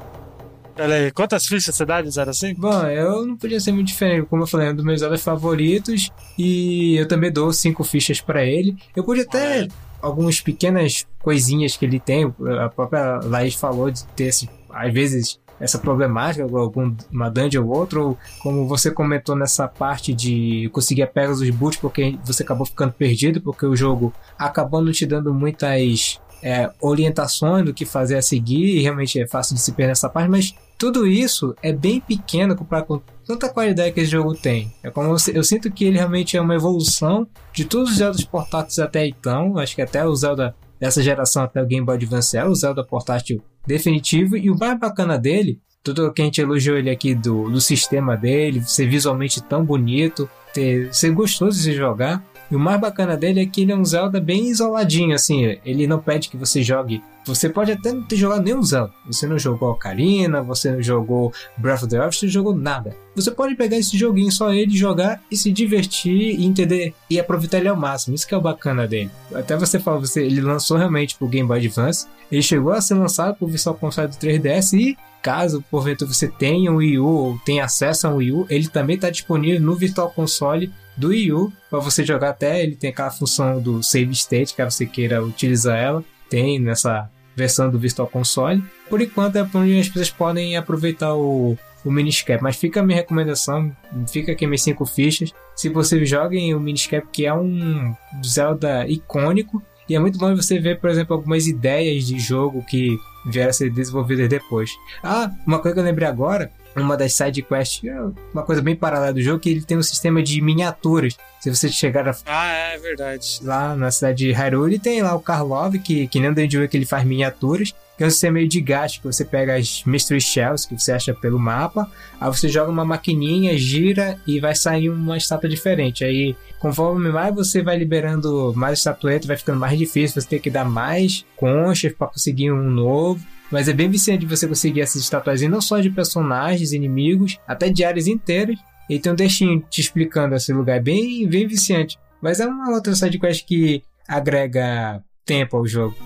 Olha 0.78 0.94
aí, 0.94 1.10
quantas 1.10 1.46
fichas 1.46 1.74
você 1.74 1.86
dá 1.86 2.02
de 2.02 2.10
0 2.10 2.30
a 2.30 2.34
5? 2.34 2.60
Bom, 2.60 2.86
eu 2.86 3.24
não 3.24 3.36
podia 3.36 3.58
ser 3.58 3.72
muito 3.72 3.88
diferente. 3.88 4.26
Como 4.26 4.42
eu 4.42 4.46
falei, 4.46 4.68
é 4.68 4.72
um 4.72 4.76
dos 4.76 4.84
meus 4.84 5.00
Zelda 5.00 5.16
favoritos. 5.16 6.10
E 6.36 6.96
eu 6.96 7.08
também 7.08 7.32
dou 7.32 7.52
5 7.52 7.82
fichas 7.82 8.20
para 8.20 8.44
ele. 8.44 8.76
Eu 8.94 9.02
podia 9.02 9.24
até. 9.24 9.62
É. 9.62 9.68
Algumas 10.02 10.40
pequenas 10.40 11.06
coisinhas 11.20 11.76
que 11.76 11.84
ele 11.84 11.98
tem. 11.98 12.32
A 12.62 12.68
própria 12.68 13.20
Laís 13.24 13.54
falou 13.54 13.90
de 13.90 14.04
ter, 14.08 14.30
às 14.70 14.92
vezes, 14.92 15.40
essa 15.58 15.78
problemática, 15.78 16.44
alguma 16.44 17.30
dungeon 17.30 17.66
ou 17.66 17.74
outra, 17.74 18.00
ou 18.00 18.18
como 18.40 18.68
você 18.68 18.90
comentou 18.90 19.34
nessa 19.34 19.66
parte 19.66 20.12
de 20.12 20.68
conseguir 20.72 21.02
apegas 21.02 21.40
dos 21.40 21.50
boots 21.50 21.78
porque 21.80 22.18
você 22.24 22.42
acabou 22.42 22.66
ficando 22.66 22.92
perdido, 22.92 23.40
porque 23.40 23.64
o 23.64 23.74
jogo 23.74 24.12
acabou 24.38 24.82
não 24.82 24.92
te 24.92 25.06
dando 25.06 25.32
muitas 25.32 26.20
é, 26.42 26.70
orientações 26.80 27.64
do 27.64 27.72
que 27.72 27.84
fazer 27.84 28.16
a 28.16 28.22
seguir, 28.22 28.76
e 28.76 28.82
realmente 28.82 29.20
é 29.20 29.26
fácil 29.26 29.54
de 29.54 29.60
se 29.60 29.72
perder 29.72 29.92
nessa 29.92 30.08
parte, 30.08 30.28
mas 30.28 30.54
tudo 30.78 31.06
isso 31.06 31.54
é 31.62 31.72
bem 31.72 32.00
pequeno 32.00 32.54
comparado 32.54 32.86
com 32.86 33.02
tanta 33.24 33.48
qualidade 33.48 33.92
que 33.92 34.00
esse 34.00 34.10
jogo 34.10 34.34
tem. 34.34 34.72
É 34.82 34.90
como 34.90 35.08
eu, 35.08 35.16
eu, 35.34 35.42
sinto 35.42 35.70
que 35.70 35.84
ele 35.84 35.96
realmente 35.96 36.36
é 36.36 36.40
uma 36.40 36.54
evolução 36.54 37.26
de 37.52 37.64
todos 37.64 37.92
os 37.92 37.96
Zelda 37.96 38.18
portáteis 38.30 38.78
até 38.78 39.06
então. 39.06 39.56
Acho 39.58 39.74
que 39.74 39.82
até 39.82 40.04
o 40.04 40.14
Zelda 40.14 40.54
dessa 40.78 41.02
geração, 41.02 41.44
até 41.44 41.62
o 41.62 41.66
Game 41.66 41.84
Boy 41.84 41.96
Advance, 41.96 42.36
é 42.36 42.44
o 42.44 42.54
Zelda 42.54 42.84
portátil 42.84 43.42
definitivo. 43.66 44.36
E 44.36 44.50
o 44.50 44.58
mais 44.58 44.78
bacana 44.78 45.18
dele, 45.18 45.60
tudo 45.82 46.12
que 46.12 46.20
a 46.20 46.24
gente 46.26 46.40
elogiou 46.40 46.76
ele 46.76 46.90
aqui 46.90 47.14
do, 47.14 47.50
do 47.50 47.60
sistema 47.60 48.16
dele, 48.16 48.62
ser 48.62 48.86
visualmente 48.86 49.42
tão 49.42 49.64
bonito, 49.64 50.28
ter, 50.52 50.92
ser 50.94 51.10
gostoso 51.10 51.56
de 51.56 51.64
se 51.64 51.72
jogar. 51.72 52.22
E 52.50 52.56
o 52.56 52.58
mais 52.58 52.80
bacana 52.80 53.16
dele 53.16 53.40
é 53.40 53.46
que 53.46 53.62
ele 53.62 53.72
é 53.72 53.76
um 53.76 53.84
Zelda 53.84 54.20
bem 54.20 54.48
isoladinho, 54.48 55.14
assim. 55.14 55.58
Ele 55.64 55.86
não 55.86 55.98
pede 55.98 56.28
que 56.28 56.36
você 56.36 56.62
jogue. 56.62 57.02
Você 57.24 57.48
pode 57.48 57.72
até 57.72 57.92
não 57.92 58.02
ter 58.02 58.16
jogado 58.16 58.44
nenhum 58.44 58.62
Zelda. 58.62 58.92
Você 59.06 59.26
não 59.26 59.38
jogou 59.38 59.70
Ocarina, 59.70 60.40
você 60.42 60.70
não 60.70 60.80
jogou 60.80 61.32
Breath 61.58 61.82
of 61.82 61.88
the 61.88 62.00
Wild, 62.00 62.16
você 62.16 62.26
não 62.26 62.32
jogou 62.32 62.54
nada. 62.54 62.96
Você 63.16 63.30
pode 63.32 63.56
pegar 63.56 63.76
esse 63.76 63.98
joguinho 63.98 64.30
só 64.30 64.52
ele, 64.52 64.76
jogar 64.76 65.20
e 65.30 65.36
se 65.36 65.50
divertir 65.50 66.38
e 66.38 66.46
entender 66.46 66.94
e 67.10 67.18
aproveitar 67.18 67.58
ele 67.58 67.68
ao 67.68 67.76
máximo. 67.76 68.14
Isso 68.14 68.26
que 68.26 68.34
é 68.34 68.38
o 68.38 68.40
bacana 68.40 68.86
dele. 68.86 69.10
Até 69.34 69.56
você 69.56 69.80
fala, 69.80 69.98
você, 69.98 70.24
ele 70.24 70.40
lançou 70.40 70.76
realmente 70.76 71.16
pro 71.16 71.26
Game 71.26 71.48
Boy 71.48 71.58
Advance. 71.58 72.06
Ele 72.30 72.42
chegou 72.42 72.72
a 72.72 72.80
ser 72.80 72.94
lançado 72.94 73.34
pro 73.36 73.48
Visual 73.48 73.76
Console 73.76 74.08
do 74.08 74.16
3DS 74.16 74.78
e 74.78 74.96
caso 75.26 75.64
porventura 75.68 76.12
você 76.12 76.28
tenha 76.28 76.70
um 76.70 76.76
Wii 76.76 77.00
U 77.00 77.06
ou 77.06 77.38
tenha 77.44 77.64
acesso 77.64 78.06
a 78.06 78.10
um 78.10 78.16
Wii 78.18 78.32
U, 78.32 78.46
ele 78.48 78.68
também 78.68 78.94
está 78.94 79.10
disponível 79.10 79.60
no 79.60 79.74
Virtual 79.74 80.08
Console 80.10 80.72
do 80.96 81.08
Wii 81.08 81.32
U 81.32 81.52
para 81.70 81.78
você 81.78 82.04
jogar 82.04 82.30
até. 82.30 82.62
Ele 82.62 82.76
tem 82.76 82.90
aquela 82.90 83.10
função 83.10 83.60
do 83.60 83.82
save 83.82 84.12
state, 84.12 84.54
caso 84.54 84.76
você 84.76 84.86
queira 84.86 85.22
utilizar 85.22 85.76
ela. 85.76 86.04
Tem 86.28 86.58
nessa 86.58 87.10
versão 87.34 87.70
do 87.70 87.78
Virtual 87.78 88.08
Console. 88.08 88.62
Por 88.88 89.00
enquanto 89.00 89.36
é 89.36 89.48
onde 89.54 89.78
as 89.78 89.88
pessoas 89.88 90.10
podem 90.10 90.56
aproveitar 90.56 91.14
o, 91.14 91.56
o 91.84 91.90
Miniscap. 91.90 92.42
Mas 92.42 92.56
fica 92.56 92.80
a 92.80 92.82
minha 92.82 92.96
recomendação, 92.96 93.74
fica 94.08 94.32
aqui 94.32 94.46
minhas 94.46 94.62
5 94.62 94.86
fichas. 94.86 95.32
Se 95.54 95.68
vocês 95.68 96.08
joguem 96.08 96.54
o 96.54 96.60
Miniscap, 96.60 97.06
que 97.12 97.26
é 97.26 97.34
um 97.34 97.94
Zelda 98.24 98.86
icônico, 98.88 99.62
e 99.88 99.94
é 99.94 99.98
muito 99.98 100.18
bom 100.18 100.34
você 100.34 100.58
ver, 100.58 100.80
por 100.80 100.90
exemplo, 100.90 101.14
algumas 101.14 101.46
ideias 101.46 102.04
de 102.04 102.18
jogo 102.18 102.64
que 102.64 102.98
vieram 103.26 103.50
a 103.50 103.52
ser 103.52 103.70
desenvolvidas 103.70 104.28
depois. 104.28 104.70
Ah, 105.02 105.30
uma 105.46 105.60
coisa 105.60 105.74
que 105.74 105.80
eu 105.80 105.84
lembrei 105.84 106.08
agora, 106.08 106.50
uma 106.82 106.96
das 106.96 107.14
side 107.14 107.42
quests, 107.42 107.84
é 107.84 107.96
uma 108.32 108.42
coisa 108.42 108.60
bem 108.60 108.76
paralela 108.76 109.12
do 109.12 109.22
jogo, 109.22 109.40
que 109.40 109.50
ele 109.50 109.62
tem 109.62 109.76
um 109.76 109.82
sistema 109.82 110.22
de 110.22 110.40
miniaturas. 110.40 111.16
Se 111.40 111.54
você 111.54 111.68
chegar 111.68 112.08
a... 112.08 112.16
Ah, 112.26 112.48
é 112.48 112.78
verdade. 112.78 113.40
lá 113.42 113.76
na 113.76 113.90
cidade 113.90 114.26
de 114.26 114.32
Hyrule, 114.32 114.78
tem 114.78 115.02
lá 115.02 115.14
o 115.14 115.20
Karlov, 115.20 115.78
que, 115.78 116.06
que 116.08 116.18
nem 116.18 116.30
o 116.30 116.34
Dandy 116.34 116.66
que 116.68 116.76
ele 116.76 116.86
faz 116.86 117.04
miniaturas, 117.04 117.74
que 117.96 118.04
é 118.04 118.06
um 118.06 118.10
sistema 118.10 118.34
meio 118.34 118.48
de 118.48 118.60
gasto, 118.60 119.00
que 119.00 119.06
você 119.06 119.24
pega 119.24 119.56
as 119.56 119.82
Mystery 119.84 120.20
Shells 120.20 120.68
que 120.68 120.78
você 120.78 120.92
acha 120.92 121.14
pelo 121.14 121.38
mapa, 121.38 121.90
aí 122.20 122.28
você 122.28 122.48
joga 122.48 122.70
uma 122.70 122.84
maquininha, 122.84 123.56
gira 123.56 124.18
e 124.26 124.38
vai 124.38 124.54
sair 124.54 124.90
uma 124.90 125.16
estátua 125.16 125.48
diferente. 125.48 126.04
Aí, 126.04 126.36
conforme 126.58 127.10
mais 127.10 127.34
você 127.34 127.62
vai 127.62 127.78
liberando 127.78 128.52
mais 128.54 128.78
estatuetas, 128.78 129.26
vai 129.26 129.36
ficando 129.36 129.60
mais 129.60 129.78
difícil, 129.78 130.20
você 130.20 130.28
tem 130.28 130.40
que 130.40 130.50
dar 130.50 130.64
mais 130.64 131.24
conchas 131.36 131.92
para 131.92 132.08
conseguir 132.08 132.52
um 132.52 132.70
novo. 132.70 133.24
Mas 133.50 133.68
é 133.68 133.72
bem 133.72 133.88
viciante 133.88 134.26
você 134.26 134.46
conseguir 134.48 134.80
essas 134.80 135.02
estátuas, 135.02 135.40
não 135.42 135.60
só 135.60 135.78
de 135.80 135.90
personagens, 135.90 136.72
inimigos, 136.72 137.38
até 137.46 137.68
de 137.70 137.84
áreas 137.84 138.06
inteiras. 138.06 138.56
E 138.88 138.98
tem 138.98 139.12
um 139.12 139.16
textinho 139.16 139.64
te 139.70 139.80
explicando 139.80 140.34
esse 140.34 140.52
lugar, 140.52 140.76
é 140.76 140.80
bem, 140.80 141.28
bem 141.28 141.46
viciante. 141.46 141.98
Mas 142.22 142.40
é 142.40 142.46
uma 142.46 142.70
outra 142.72 142.94
sidequest 142.94 143.44
que 143.44 143.82
agrega 144.08 145.02
tempo 145.24 145.56
ao 145.56 145.66
jogo. 145.66 145.96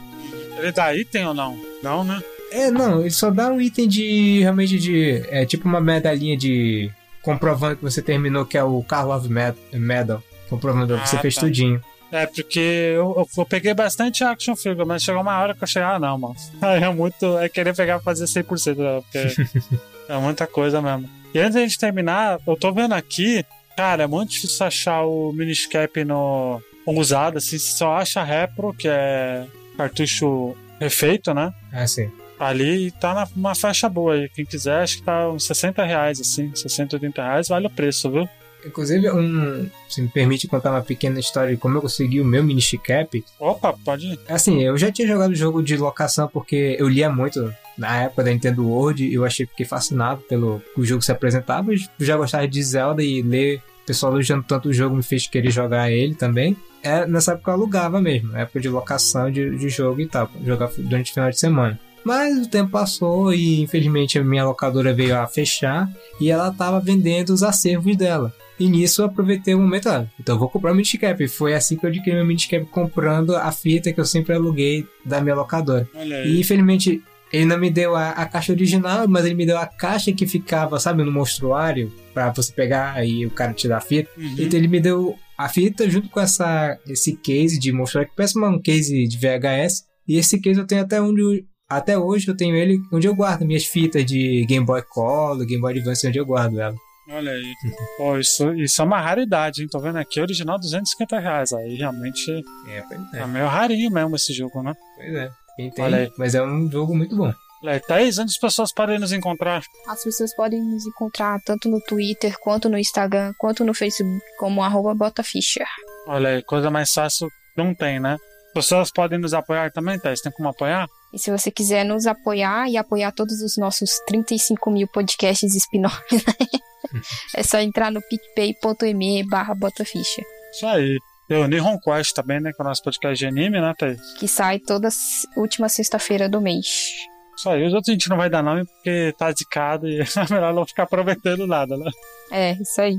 Ele 0.58 0.72
dá 0.72 0.94
item 0.94 1.26
ou 1.26 1.34
não? 1.34 1.58
Não, 1.82 2.04
né? 2.04 2.22
É, 2.52 2.70
não, 2.70 3.00
ele 3.00 3.10
só 3.10 3.30
dá 3.30 3.48
um 3.50 3.60
item 3.60 3.86
de. 3.86 4.40
realmente 4.40 4.78
de. 4.78 5.22
É 5.28 5.46
tipo 5.46 5.68
uma 5.68 5.80
medalhinha 5.80 6.36
de. 6.36 6.90
comprovando 7.22 7.76
que 7.76 7.82
você 7.82 8.02
terminou, 8.02 8.44
que 8.44 8.58
é 8.58 8.64
o 8.64 8.82
Karlov 8.82 9.26
Med- 9.28 9.56
Medal. 9.72 10.22
Comprovando 10.48 10.94
que 10.96 11.00
Ah, 11.02 11.06
você 11.06 11.18
fez 11.18 11.34
tá. 11.36 11.42
tudinho. 11.42 11.80
É, 12.12 12.26
porque 12.26 12.58
eu, 12.58 13.14
eu, 13.16 13.28
eu 13.38 13.46
peguei 13.46 13.72
bastante 13.72 14.24
action 14.24 14.56
figure, 14.56 14.86
mas 14.86 15.02
chegou 15.02 15.22
uma 15.22 15.38
hora 15.38 15.54
que 15.54 15.62
eu 15.62 15.68
cheguei, 15.68 15.88
ah, 15.88 15.98
não, 15.98 16.18
mano. 16.18 16.34
Aí 16.60 16.82
é 16.82 16.90
muito. 16.90 17.38
É 17.38 17.48
querer 17.48 17.74
pegar 17.74 17.98
e 17.98 18.02
fazer 18.02 18.24
100%, 18.24 18.76
né? 18.76 19.02
porque 19.02 19.76
é 20.08 20.18
muita 20.18 20.46
coisa 20.46 20.82
mesmo. 20.82 21.08
E 21.32 21.38
antes 21.38 21.54
da 21.54 21.60
gente 21.60 21.78
terminar, 21.78 22.40
eu 22.46 22.56
tô 22.56 22.72
vendo 22.72 22.92
aqui, 22.92 23.44
cara, 23.76 24.02
é 24.02 24.06
muito 24.06 24.30
difícil 24.30 24.66
achar 24.66 25.02
o 25.04 25.32
Miniscap 25.32 26.04
no 26.04 26.60
usado, 26.86 27.38
assim, 27.38 27.56
você 27.56 27.76
só 27.76 27.94
acha 27.94 28.24
repro, 28.24 28.74
que 28.74 28.88
é 28.88 29.46
cartucho 29.76 30.56
refeito, 30.80 31.32
né? 31.32 31.52
Ah, 31.72 31.86
sim. 31.86 32.10
Ali 32.38 32.86
e 32.86 32.90
tá 32.90 33.28
numa 33.36 33.54
faixa 33.54 33.88
boa 33.88 34.14
aí. 34.14 34.28
Quem 34.30 34.44
quiser, 34.44 34.82
acho 34.82 34.96
que 34.96 35.02
tá 35.02 35.28
uns 35.28 35.46
60 35.46 35.84
reais, 35.84 36.20
assim, 36.20 36.54
60, 36.54 36.96
80 36.96 37.22
reais, 37.22 37.48
vale 37.48 37.66
o 37.66 37.70
preço, 37.70 38.10
viu? 38.10 38.28
Inclusive, 38.64 39.10
um, 39.10 39.68
se 39.88 40.02
me 40.02 40.08
permite 40.08 40.46
contar 40.46 40.70
uma 40.70 40.82
pequena 40.82 41.18
história 41.18 41.54
de 41.54 41.60
como 41.60 41.76
eu 41.76 41.82
consegui 41.82 42.20
o 42.20 42.24
meu 42.24 42.42
Miniscap. 42.42 43.24
Opa, 43.38 43.72
pode 43.84 44.06
ir. 44.06 44.20
Assim, 44.28 44.62
eu 44.62 44.76
já 44.76 44.90
tinha 44.90 45.08
jogado 45.08 45.34
jogo 45.34 45.62
de 45.62 45.76
locação 45.76 46.28
porque 46.28 46.76
eu 46.78 46.88
lia 46.88 47.10
muito 47.10 47.52
na 47.76 48.02
época 48.02 48.24
da 48.24 48.30
Nintendo 48.30 48.66
World 48.66 49.06
e 49.06 49.14
eu 49.14 49.24
achei 49.24 49.46
fiquei 49.46 49.64
fascinado 49.64 50.20
pelo 50.22 50.60
que 50.74 50.80
o 50.80 50.84
jogo 50.84 51.02
se 51.02 51.10
apresentava. 51.10 51.72
Eu 51.72 51.78
já 51.98 52.16
gostava 52.16 52.46
de 52.46 52.62
Zelda 52.62 53.02
e 53.02 53.22
ler 53.22 53.62
o 53.82 53.86
pessoal 53.86 54.12
elogiando 54.12 54.44
tanto 54.46 54.68
o 54.68 54.72
jogo 54.72 54.94
me 54.94 55.02
fez 55.02 55.26
querer 55.26 55.50
jogar 55.50 55.90
ele 55.90 56.14
também. 56.14 56.56
É, 56.82 57.06
nessa 57.06 57.32
época 57.32 57.50
eu 57.50 57.54
alugava 57.54 58.00
mesmo, 58.00 58.36
época 58.36 58.60
de 58.60 58.68
locação 58.68 59.30
de, 59.30 59.56
de 59.58 59.68
jogo 59.68 60.00
e 60.00 60.06
tal, 60.06 60.30
jogar 60.44 60.70
durante 60.78 61.10
o 61.10 61.14
final 61.14 61.30
de 61.30 61.38
semana. 61.38 61.78
Mas 62.04 62.46
o 62.46 62.48
tempo 62.48 62.70
passou 62.70 63.32
e 63.32 63.60
infelizmente 63.60 64.18
a 64.18 64.24
minha 64.24 64.44
locadora 64.44 64.92
veio 64.92 65.18
a 65.18 65.26
fechar 65.26 65.90
e 66.20 66.30
ela 66.30 66.48
estava 66.48 66.80
vendendo 66.80 67.30
os 67.30 67.42
acervos 67.42 67.96
dela. 67.96 68.32
E 68.60 68.68
nisso 68.68 69.00
eu 69.00 69.06
aproveitei 69.06 69.54
o 69.54 69.58
momento, 69.58 69.88
ah, 69.88 70.06
então 70.20 70.34
eu 70.34 70.38
vou 70.38 70.50
comprar 70.50 70.72
o 70.72 70.74
Miniscap. 70.74 71.24
E 71.24 71.26
foi 71.26 71.54
assim 71.54 71.76
que 71.76 71.86
eu 71.86 71.88
adquiri 71.88 72.14
meu 72.14 72.26
Miniscap 72.26 72.66
comprando 72.66 73.34
a 73.34 73.50
fita 73.50 73.90
que 73.90 73.98
eu 73.98 74.04
sempre 74.04 74.34
aluguei 74.34 74.86
da 75.02 75.18
minha 75.22 75.34
locadora. 75.34 75.88
E 76.26 76.38
infelizmente 76.38 77.02
ele 77.32 77.46
não 77.46 77.56
me 77.56 77.70
deu 77.70 77.96
a, 77.96 78.10
a 78.10 78.26
caixa 78.26 78.52
original, 78.52 79.08
mas 79.08 79.24
ele 79.24 79.34
me 79.34 79.46
deu 79.46 79.56
a 79.56 79.66
caixa 79.66 80.12
que 80.12 80.26
ficava, 80.26 80.78
sabe, 80.78 81.02
no 81.02 81.10
monstruário, 81.10 81.90
pra 82.12 82.30
você 82.30 82.52
pegar 82.52 83.02
e 83.06 83.24
o 83.24 83.30
cara 83.30 83.54
te 83.54 83.66
dar 83.66 83.78
a 83.78 83.80
fita. 83.80 84.10
Uhum. 84.14 84.34
Então 84.38 84.58
ele 84.58 84.68
me 84.68 84.78
deu 84.78 85.16
a 85.38 85.48
fita 85.48 85.88
junto 85.88 86.10
com 86.10 86.20
essa, 86.20 86.78
esse 86.86 87.16
case 87.16 87.58
de 87.58 87.72
monstruário, 87.72 88.10
que 88.10 88.16
parece 88.16 88.38
um 88.38 88.60
case 88.60 89.08
de 89.08 89.16
VHS. 89.16 89.84
E 90.06 90.18
esse 90.18 90.38
case 90.38 90.60
eu 90.60 90.66
tenho 90.66 90.82
até 90.82 91.00
onde. 91.00 91.46
Até 91.66 91.96
hoje 91.96 92.28
eu 92.28 92.36
tenho 92.36 92.56
ele 92.56 92.78
onde 92.92 93.06
eu 93.06 93.14
guardo 93.14 93.46
minhas 93.46 93.64
fitas 93.64 94.04
de 94.04 94.44
Game 94.46 94.66
Boy 94.66 94.82
Color, 94.82 95.46
Game 95.46 95.62
Boy 95.62 95.72
Advance, 95.72 96.06
onde 96.06 96.18
eu 96.18 96.26
guardo 96.26 96.60
ela. 96.60 96.74
Olha 97.12 97.32
aí. 97.32 97.54
Pô, 97.96 98.16
isso, 98.18 98.54
isso 98.54 98.80
é 98.80 98.84
uma 98.84 99.00
raridade, 99.00 99.62
hein? 99.62 99.68
Tô 99.68 99.80
vendo 99.80 99.98
aqui, 99.98 100.20
original 100.20 100.58
250 100.58 101.18
reais. 101.18 101.52
Aí 101.52 101.74
realmente 101.74 102.30
É, 102.68 102.82
pois 102.82 103.14
é, 103.14 103.26
meio 103.26 103.46
rarinho 103.46 103.90
mesmo 103.90 104.14
esse 104.16 104.32
jogo, 104.32 104.62
né? 104.62 104.74
Pois 104.96 105.14
é. 105.14 105.30
Aí. 105.58 106.12
mas 106.16 106.34
é 106.34 106.42
um 106.42 106.70
jogo 106.70 106.96
muito 106.96 107.14
bom. 107.16 107.32
Olha 107.62 107.74
aí, 107.74 107.80
Thaís, 107.80 108.18
onde 108.18 108.30
as 108.30 108.38
pessoas 108.38 108.72
podem 108.72 108.98
nos 108.98 109.12
encontrar? 109.12 109.62
As 109.86 110.02
pessoas 110.02 110.34
podem 110.34 110.62
nos 110.62 110.86
encontrar 110.86 111.38
tanto 111.44 111.68
no 111.68 111.78
Twitter, 111.82 112.34
quanto 112.40 112.70
no 112.70 112.78
Instagram, 112.78 113.34
quanto 113.36 113.64
no 113.64 113.74
Facebook, 113.74 114.24
como 114.38 114.62
arroba 114.62 114.94
botaficha. 114.94 115.64
Olha 116.06 116.30
aí, 116.30 116.42
coisa 116.42 116.70
mais 116.70 116.90
fácil 116.90 117.28
não 117.54 117.74
tem, 117.74 118.00
né? 118.00 118.16
As 118.46 118.52
pessoas 118.54 118.90
podem 118.90 119.18
nos 119.18 119.34
apoiar 119.34 119.70
também, 119.70 119.98
Thaís? 119.98 120.22
Tem 120.22 120.32
como 120.32 120.48
apoiar? 120.48 120.88
E 121.12 121.18
se 121.18 121.30
você 121.30 121.50
quiser 121.50 121.84
nos 121.84 122.06
apoiar 122.06 122.68
e 122.70 122.78
apoiar 122.78 123.12
todos 123.12 123.42
os 123.42 123.56
nossos 123.58 123.90
35 124.06 124.70
mil 124.70 124.88
podcasts 124.88 125.54
spin-off, 125.54 126.02
né? 126.14 126.60
é 127.36 127.42
só 127.42 127.58
entrar 127.60 127.90
no 127.90 128.00
picpay.me 128.02 129.24
barra 129.28 129.54
botaficha, 129.54 130.22
Isso 130.52 130.66
aí. 130.66 130.98
O 131.30 131.46
Nihon 131.46 131.78
Quest 131.78 132.12
também, 132.12 132.40
né? 132.40 132.52
Que 132.52 132.60
é 132.60 132.64
o 132.64 132.66
nosso 132.66 132.82
podcast 132.82 133.16
de 133.16 133.26
anime, 133.26 133.60
né, 133.60 133.72
Thaís? 133.78 134.00
que 134.14 134.26
sai 134.26 134.58
toda 134.58 134.88
última 135.36 135.68
sexta-feira 135.68 136.28
do 136.28 136.40
mês. 136.40 136.90
Isso 137.36 137.48
aí. 137.48 137.64
Os 137.64 137.72
outros 137.72 137.88
a 137.88 137.92
gente 137.92 138.08
não 138.08 138.16
vai 138.16 138.28
dar 138.28 138.42
nome 138.42 138.66
porque 138.66 139.14
tá 139.16 139.30
zicado 139.30 139.88
e 139.88 140.00
é 140.02 140.04
melhor 140.28 140.52
não 140.52 140.66
ficar 140.66 140.86
prometendo 140.86 141.46
nada, 141.46 141.76
né? 141.76 141.90
É, 142.32 142.52
isso 142.60 142.80
aí. 142.80 142.98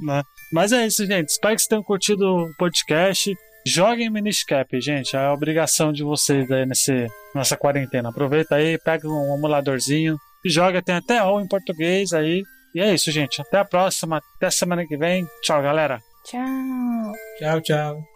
Mas 0.52 0.72
é 0.72 0.88
isso, 0.88 1.06
gente. 1.06 1.30
Espero 1.30 1.56
que 1.56 1.62
vocês 1.62 1.68
tenham 1.68 1.84
curtido 1.84 2.26
o 2.26 2.56
podcast. 2.58 3.36
Joguem 3.66 4.10
Miniscap, 4.10 4.80
gente. 4.82 5.16
É 5.16 5.20
a 5.20 5.34
obrigação 5.34 5.94
de 5.94 6.04
vocês 6.04 6.50
aí 6.50 6.66
nesse, 6.66 7.08
nessa 7.36 7.56
quarentena. 7.56 8.10
Aproveita 8.10 8.56
aí, 8.56 8.78
pega 8.80 9.08
um 9.08 9.36
emuladorzinho 9.36 10.18
e 10.44 10.50
joga. 10.50 10.82
Tem 10.82 10.96
até 10.96 11.20
all 11.20 11.42
em 11.42 11.48
português 11.48 12.14
aí. 12.14 12.42
E 12.74 12.82
é 12.82 12.94
isso, 12.94 13.12
gente. 13.12 13.42
Até 13.42 13.58
a 13.58 13.66
próxima. 13.66 14.22
Até 14.36 14.50
semana 14.50 14.86
que 14.86 14.98
vem. 14.98 15.28
Tchau, 15.42 15.62
galera. 15.62 16.02
Tchau! 16.24 17.14
Tchau, 17.40 17.62
tchau. 17.62 18.11